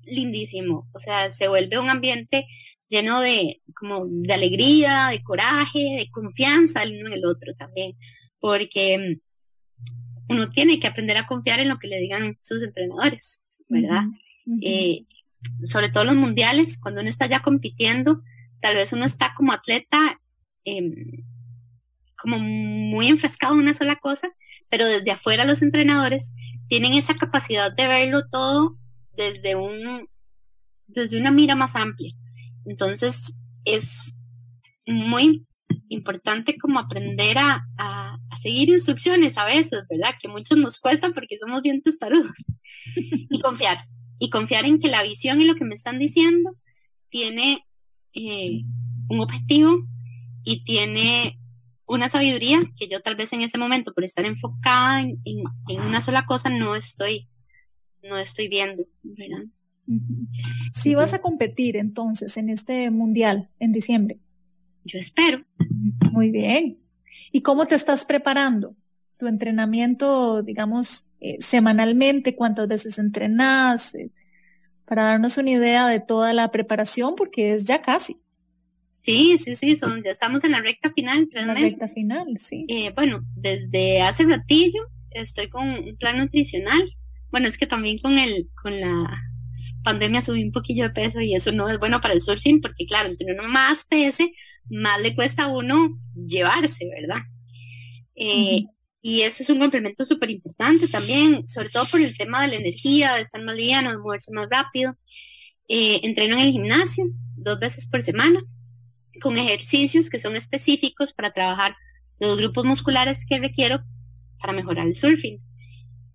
lindísimo, 0.07 0.89
o 0.93 0.99
sea, 0.99 1.29
se 1.31 1.47
vuelve 1.47 1.79
un 1.79 1.89
ambiente 1.89 2.47
lleno 2.89 3.19
de 3.19 3.61
como 3.75 4.05
de 4.07 4.33
alegría, 4.33 5.09
de 5.09 5.23
coraje, 5.23 5.79
de 5.79 6.09
confianza 6.11 6.83
el 6.83 6.99
uno 6.99 7.07
en 7.07 7.13
el 7.13 7.25
otro 7.25 7.53
también, 7.55 7.95
porque 8.39 9.19
uno 10.29 10.49
tiene 10.49 10.79
que 10.79 10.87
aprender 10.87 11.17
a 11.17 11.27
confiar 11.27 11.59
en 11.59 11.69
lo 11.69 11.77
que 11.77 11.87
le 11.87 11.99
digan 11.99 12.37
sus 12.41 12.63
entrenadores, 12.63 13.41
¿verdad? 13.67 14.03
Eh, 14.61 15.05
sobre 15.65 15.89
todo 15.89 16.05
los 16.05 16.15
mundiales, 16.15 16.77
cuando 16.77 17.01
uno 17.01 17.09
está 17.09 17.27
ya 17.27 17.41
compitiendo, 17.41 18.21
tal 18.61 18.75
vez 18.75 18.93
uno 18.93 19.05
está 19.05 19.33
como 19.35 19.53
atleta 19.53 20.19
em, 20.65 21.23
como 22.17 22.39
muy 22.39 23.07
enfrascado 23.07 23.53
en 23.53 23.61
una 23.61 23.73
sola 23.73 23.95
cosa, 23.97 24.29
pero 24.69 24.85
desde 24.85 25.11
afuera 25.11 25.45
los 25.45 25.61
entrenadores 25.61 26.33
tienen 26.67 26.93
esa 26.93 27.15
capacidad 27.15 27.71
de 27.71 27.87
verlo 27.87 28.27
todo 28.27 28.77
desde 29.17 29.55
un 29.55 30.07
desde 30.87 31.19
una 31.19 31.31
mira 31.31 31.55
más 31.55 31.75
amplia. 31.75 32.13
Entonces 32.65 33.33
es 33.65 34.13
muy 34.85 35.45
importante 35.89 36.57
como 36.57 36.79
aprender 36.79 37.37
a, 37.37 37.63
seguir 38.39 38.69
instrucciones 38.69 39.35
a 39.35 39.45
veces, 39.45 39.83
¿verdad? 39.89 40.13
Que 40.21 40.27
muchos 40.27 40.59
nos 40.59 40.79
cuestan 40.79 41.11
porque 41.13 41.39
somos 41.39 41.63
bien 41.63 41.81
testarudos. 41.81 42.37
y 42.95 43.39
confiar. 43.41 43.79
Y 44.19 44.29
confiar 44.29 44.65
en 44.65 44.79
que 44.79 44.89
la 44.89 45.01
visión 45.01 45.41
y 45.41 45.45
lo 45.45 45.55
que 45.55 45.65
me 45.65 45.73
están 45.73 45.97
diciendo 45.97 46.55
tiene 47.09 47.65
eh, 48.13 48.61
un 49.09 49.19
objetivo 49.21 49.87
y 50.43 50.63
tiene 50.63 51.39
una 51.87 52.09
sabiduría 52.09 52.61
que 52.77 52.87
yo 52.87 52.99
tal 53.01 53.15
vez 53.15 53.33
en 53.33 53.41
ese 53.41 53.57
momento, 53.57 53.93
por 53.93 54.03
estar 54.03 54.25
enfocada 54.25 55.01
en, 55.01 55.17
una 55.79 56.01
sola 56.01 56.25
cosa, 56.25 56.49
no 56.49 56.75
estoy, 56.75 57.27
no 58.03 58.17
estoy 58.17 58.47
viendo, 58.47 58.83
¿verdad? 59.03 59.45
Si 60.73 60.95
vas 60.95 61.13
a 61.13 61.19
competir 61.19 61.77
entonces 61.77 62.35
en 62.37 62.49
este 62.49 62.91
mundial 62.91 63.49
en 63.59 63.71
diciembre, 63.71 64.19
yo 64.83 64.99
espero. 64.99 65.43
Muy 66.11 66.31
bien. 66.31 66.77
¿Y 67.31 67.41
cómo 67.41 67.65
te 67.65 67.75
estás 67.75 68.05
preparando? 68.05 68.75
Tu 69.17 69.27
entrenamiento, 69.27 70.43
digamos, 70.43 71.09
eh, 71.19 71.37
semanalmente, 71.39 72.35
cuántas 72.35 72.67
veces 72.67 72.99
entrenas, 72.99 73.95
eh, 73.95 74.11
para 74.85 75.03
darnos 75.03 75.37
una 75.37 75.51
idea 75.51 75.87
de 75.87 75.99
toda 75.99 76.33
la 76.33 76.51
preparación, 76.51 77.15
porque 77.15 77.53
es 77.53 77.65
ya 77.65 77.81
casi. 77.81 78.21
Sí, 79.01 79.37
sí, 79.39 79.55
sí, 79.55 79.75
son, 79.75 80.03
ya 80.03 80.11
estamos 80.11 80.43
en 80.43 80.51
la 80.51 80.61
recta 80.61 80.91
final. 80.91 81.29
En 81.33 81.47
la 81.47 81.55
recta 81.55 81.87
final, 81.87 82.37
sí. 82.39 82.65
Eh, 82.67 82.91
bueno, 82.95 83.21
desde 83.35 84.01
hace 84.01 84.23
ratillo 84.23 84.81
estoy 85.11 85.47
con 85.49 85.67
un 85.67 85.97
plan 85.97 86.17
nutricional. 86.17 86.81
Bueno, 87.37 87.49
es 87.49 87.57
que 87.59 87.67
también 87.67 87.99
con 87.99 88.17
el, 88.17 88.49
con 88.63 88.81
la 88.81 89.23
pandemia 89.83 90.23
subí 90.23 90.43
un 90.43 90.51
poquillo 90.51 90.85
de 90.85 90.89
peso 90.89 91.21
y 91.21 91.35
eso 91.35 91.51
no 91.51 91.69
es 91.69 91.77
bueno 91.77 92.01
para 92.01 92.15
el 92.15 92.21
surfing 92.21 92.61
porque 92.61 92.87
claro, 92.87 93.09
entre 93.09 93.31
uno 93.31 93.47
más 93.47 93.85
pese, 93.87 94.31
más 94.71 94.99
le 95.03 95.13
cuesta 95.13 95.43
a 95.43 95.47
uno 95.55 95.99
llevarse, 96.15 96.89
¿verdad? 96.99 97.21
Eh, 98.15 98.63
y 99.03 99.21
eso 99.21 99.43
es 99.43 99.51
un 99.51 99.59
complemento 99.59 100.03
súper 100.03 100.31
importante 100.31 100.87
también, 100.87 101.47
sobre 101.47 101.69
todo 101.69 101.85
por 101.85 102.01
el 102.01 102.17
tema 102.17 102.41
de 102.41 102.47
la 102.47 102.55
energía, 102.55 103.13
de 103.13 103.21
estar 103.21 103.43
más 103.43 103.55
liviano, 103.55 103.91
de 103.91 103.99
moverse 103.99 104.33
más 104.33 104.47
rápido. 104.49 104.97
Eh, 105.67 105.99
entreno 106.01 106.39
en 106.39 106.41
el 106.47 106.51
gimnasio 106.53 107.05
dos 107.35 107.59
veces 107.59 107.85
por 107.85 108.01
semana 108.01 108.41
con 109.21 109.37
ejercicios 109.37 110.09
que 110.09 110.17
son 110.19 110.35
específicos 110.35 111.13
para 111.13 111.33
trabajar 111.33 111.75
los 112.19 112.39
grupos 112.39 112.65
musculares 112.65 113.27
que 113.29 113.37
requiero 113.37 113.83
para 114.39 114.53
mejorar 114.53 114.87
el 114.87 114.95
surfing. 114.95 115.39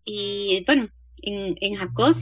Y 0.04 0.64
bueno, 0.66 0.88
en, 1.22 1.56
en 1.60 1.74
Jacó 1.76 2.12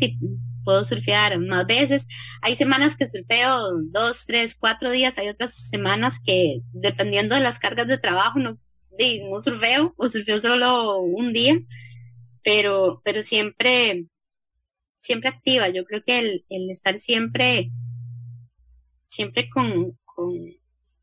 puedo 0.64 0.84
surfear 0.84 1.38
más 1.40 1.66
veces. 1.66 2.06
Hay 2.42 2.56
semanas 2.56 2.96
que 2.96 3.08
surfeo 3.08 3.78
dos, 3.90 4.26
tres, 4.26 4.56
cuatro 4.58 4.90
días. 4.90 5.18
Hay 5.18 5.28
otras 5.28 5.68
semanas 5.68 6.20
que, 6.24 6.60
dependiendo 6.72 7.34
de 7.34 7.40
las 7.40 7.58
cargas 7.58 7.88
de 7.88 7.98
trabajo, 7.98 8.38
no, 8.38 8.58
no 9.30 9.42
surfeo 9.42 9.94
o 9.96 10.08
surfeo 10.08 10.40
solo 10.40 10.98
un 11.00 11.32
día. 11.32 11.58
Pero, 12.42 13.02
pero 13.04 13.22
siempre, 13.22 14.06
siempre 14.98 15.28
activa. 15.28 15.68
Yo 15.68 15.84
creo 15.84 16.02
que 16.04 16.18
el, 16.18 16.44
el 16.48 16.70
estar 16.70 16.98
siempre, 17.00 17.70
siempre 19.08 19.48
con, 19.50 19.98
con 20.04 20.32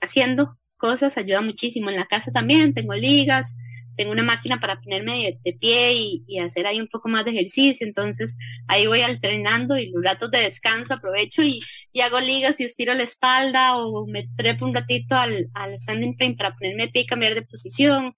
haciendo 0.02 0.58
cosas 0.78 1.18
ayuda 1.18 1.42
muchísimo. 1.42 1.90
En 1.90 1.96
la 1.98 2.06
casa 2.06 2.32
también 2.32 2.74
tengo 2.74 2.94
ligas, 2.94 3.56
tengo 3.98 4.12
una 4.12 4.24
máquina 4.24 4.60
para 4.60 4.80
ponerme 4.80 5.38
de, 5.44 5.54
pie 5.54 5.94
y, 5.94 6.40
hacer 6.40 6.68
ahí 6.68 6.80
un 6.80 6.88
poco 6.88 7.10
más 7.10 7.26
de 7.26 7.32
ejercicio, 7.32 7.86
entonces 7.86 8.38
ahí 8.68 8.88
voy 8.88 9.02
alternando 9.02 9.78
y 9.78 9.90
los 9.90 10.04
ratos 10.04 10.32
de 10.32 10.40
descanso 10.40 10.94
aprovecho 10.94 11.44
y, 11.44 11.62
hago 12.02 12.20
ligas 12.20 12.60
y 12.60 12.64
estiro 12.64 12.94
la 12.94 13.04
espalda 13.04 13.78
o 13.78 14.06
me 14.06 14.30
trepo 14.38 14.66
un 14.66 14.76
ratito 14.76 15.16
al, 15.16 15.50
al 15.56 15.78
standing 15.80 16.16
frame 16.16 16.36
para 16.36 16.56
ponerme 16.56 16.86
de 16.86 16.92
pie 16.92 17.02
y 17.02 17.06
cambiar 17.08 17.34
de 17.34 17.42
posición. 17.42 18.14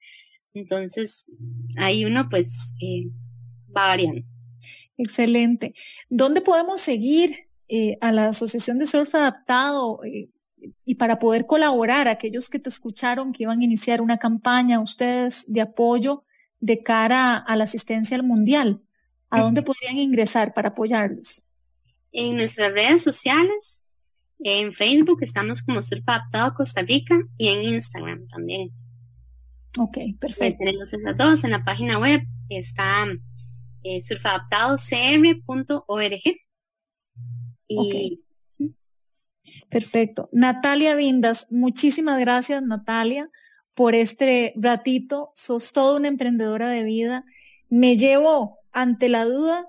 Entonces 0.53 1.25
ahí 1.77 2.03
uno 2.05 2.27
pues 2.30 2.75
eh, 2.82 3.07
va 3.75 3.88
variando. 3.88 4.27
Excelente. 4.97 5.73
¿Dónde 6.09 6.41
podemos 6.41 6.82
seguir 6.82 7.47
eh, 7.69 7.97
a 8.01 8.11
la 8.11 8.27
Asociación 8.27 8.80
de 8.80 8.86
Surf 8.86 9.15
Adaptado? 9.15 10.03
Eh, 10.03 10.30
y 10.86 10.95
para 10.95 11.20
poder 11.20 11.45
colaborar, 11.45 12.07
aquellos 12.07 12.49
que 12.49 12.60
te 12.60 12.70
escucharon 12.70 13.32
que 13.32 13.43
iban 13.43 13.62
a 13.62 13.64
iniciar 13.64 14.01
una 14.01 14.18
campaña, 14.18 14.80
ustedes 14.80 15.51
de 15.51 15.62
apoyo 15.62 16.24
de 16.60 16.84
cara 16.84 17.38
a 17.38 17.55
la 17.55 17.64
asistencia 17.64 18.18
al 18.18 18.24
mundial, 18.24 18.82
¿a 19.30 19.41
dónde 19.41 19.62
podrían 19.62 19.97
ingresar 19.97 20.53
para 20.53 20.70
apoyarlos? 20.70 21.45
En 22.12 22.36
nuestras 22.36 22.74
redes 22.74 23.03
sociales, 23.03 23.86
en 24.39 24.74
Facebook 24.74 25.20
estamos 25.22 25.62
como 25.62 25.84
Surf 25.84 26.01
Adaptado 26.07 26.55
Costa 26.55 26.82
Rica 26.82 27.20
y 27.38 27.49
en 27.49 27.64
Instagram 27.64 28.28
también. 28.28 28.72
Ok, 29.78 29.97
perfecto. 30.20 30.64
tenemos 30.66 30.91
esas 30.93 31.18
dos. 31.18 31.43
En 31.43 31.51
la 31.51 31.64
página 31.64 31.99
web 31.99 32.24
está 32.49 33.05
eh, 33.84 34.01
surfadaptadocr.org. 34.01 36.22
Y 37.68 38.24
Perfecto. 39.70 40.30
Natalia 40.32 40.95
Vindas, 40.95 41.47
muchísimas 41.50 42.20
gracias 42.20 42.62
Natalia 42.64 43.30
por 43.74 43.95
este 43.95 44.54
ratito. 44.58 45.32
Sos 45.36 45.72
toda 45.72 45.97
una 45.97 46.08
emprendedora 46.08 46.70
de 46.70 46.84
vida. 46.84 47.26
Me 47.70 47.97
llevo 47.97 48.58
ante 48.72 49.10
la 49.10 49.26
duda, 49.26 49.68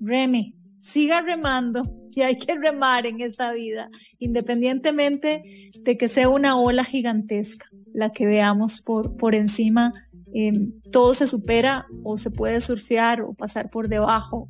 reme, 0.00 0.54
siga 0.78 1.22
remando 1.22 1.82
y 2.14 2.22
hay 2.22 2.36
que 2.36 2.54
remar 2.56 3.06
en 3.06 3.20
esta 3.20 3.52
vida, 3.52 3.88
independientemente 4.18 5.70
de 5.80 5.96
que 5.96 6.08
sea 6.08 6.28
una 6.28 6.58
ola 6.58 6.84
gigantesca, 6.84 7.68
la 7.94 8.10
que 8.10 8.26
veamos 8.26 8.82
por, 8.82 9.16
por 9.16 9.34
encima. 9.34 9.92
Em, 10.34 10.72
todo 10.90 11.14
se 11.14 11.26
supera 11.26 11.86
o 12.04 12.16
se 12.16 12.30
puede 12.30 12.60
surfear 12.60 13.22
o 13.22 13.34
pasar 13.34 13.70
por 13.70 13.88
debajo 13.88 14.48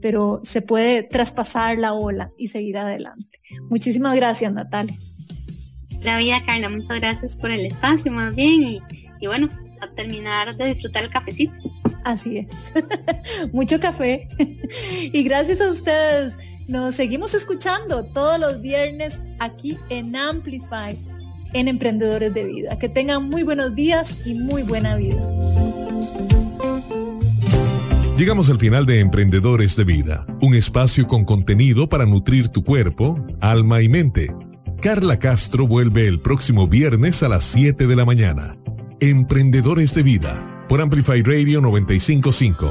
pero 0.00 0.40
se 0.44 0.62
puede 0.62 1.02
traspasar 1.02 1.78
la 1.78 1.92
ola 1.92 2.30
y 2.38 2.48
seguir 2.48 2.78
adelante. 2.78 3.40
Muchísimas 3.68 4.14
gracias, 4.14 4.52
Natalia. 4.52 4.96
La 6.00 6.18
vida, 6.18 6.42
Carla, 6.44 6.68
muchas 6.68 7.00
gracias 7.00 7.36
por 7.36 7.50
el 7.50 7.66
espacio, 7.66 8.12
más 8.12 8.34
bien, 8.34 8.62
y, 8.62 8.82
y 9.20 9.26
bueno, 9.26 9.48
a 9.80 9.88
terminar 9.88 10.56
de 10.56 10.66
disfrutar 10.74 11.02
el 11.04 11.10
cafecito. 11.10 11.54
Así 12.04 12.38
es. 12.38 12.72
Mucho 13.52 13.80
café. 13.80 14.28
y 15.12 15.22
gracias 15.22 15.60
a 15.60 15.70
ustedes. 15.70 16.36
Nos 16.66 16.94
seguimos 16.94 17.34
escuchando 17.34 18.04
todos 18.04 18.38
los 18.38 18.60
viernes 18.60 19.20
aquí 19.38 19.78
en 19.88 20.14
Amplify, 20.14 20.96
en 21.52 21.68
Emprendedores 21.68 22.32
de 22.34 22.44
Vida. 22.44 22.78
Que 22.78 22.88
tengan 22.88 23.28
muy 23.28 23.42
buenos 23.42 23.74
días 23.74 24.26
y 24.26 24.34
muy 24.34 24.62
buena 24.62 24.96
vida. 24.96 25.20
Llegamos 28.18 28.50
al 28.50 28.58
final 28.58 28.84
de 28.84 28.98
Emprendedores 28.98 29.76
de 29.76 29.84
Vida, 29.84 30.26
un 30.42 30.56
espacio 30.56 31.06
con 31.06 31.24
contenido 31.24 31.88
para 31.88 32.04
nutrir 32.04 32.48
tu 32.48 32.64
cuerpo, 32.64 33.24
alma 33.40 33.80
y 33.80 33.88
mente. 33.88 34.34
Carla 34.82 35.20
Castro 35.20 35.68
vuelve 35.68 36.08
el 36.08 36.20
próximo 36.20 36.66
viernes 36.66 37.22
a 37.22 37.28
las 37.28 37.44
7 37.44 37.86
de 37.86 37.94
la 37.94 38.04
mañana. 38.04 38.58
Emprendedores 38.98 39.94
de 39.94 40.02
Vida, 40.02 40.64
por 40.68 40.80
Amplify 40.80 41.22
Radio 41.22 41.60
955. 41.60 42.66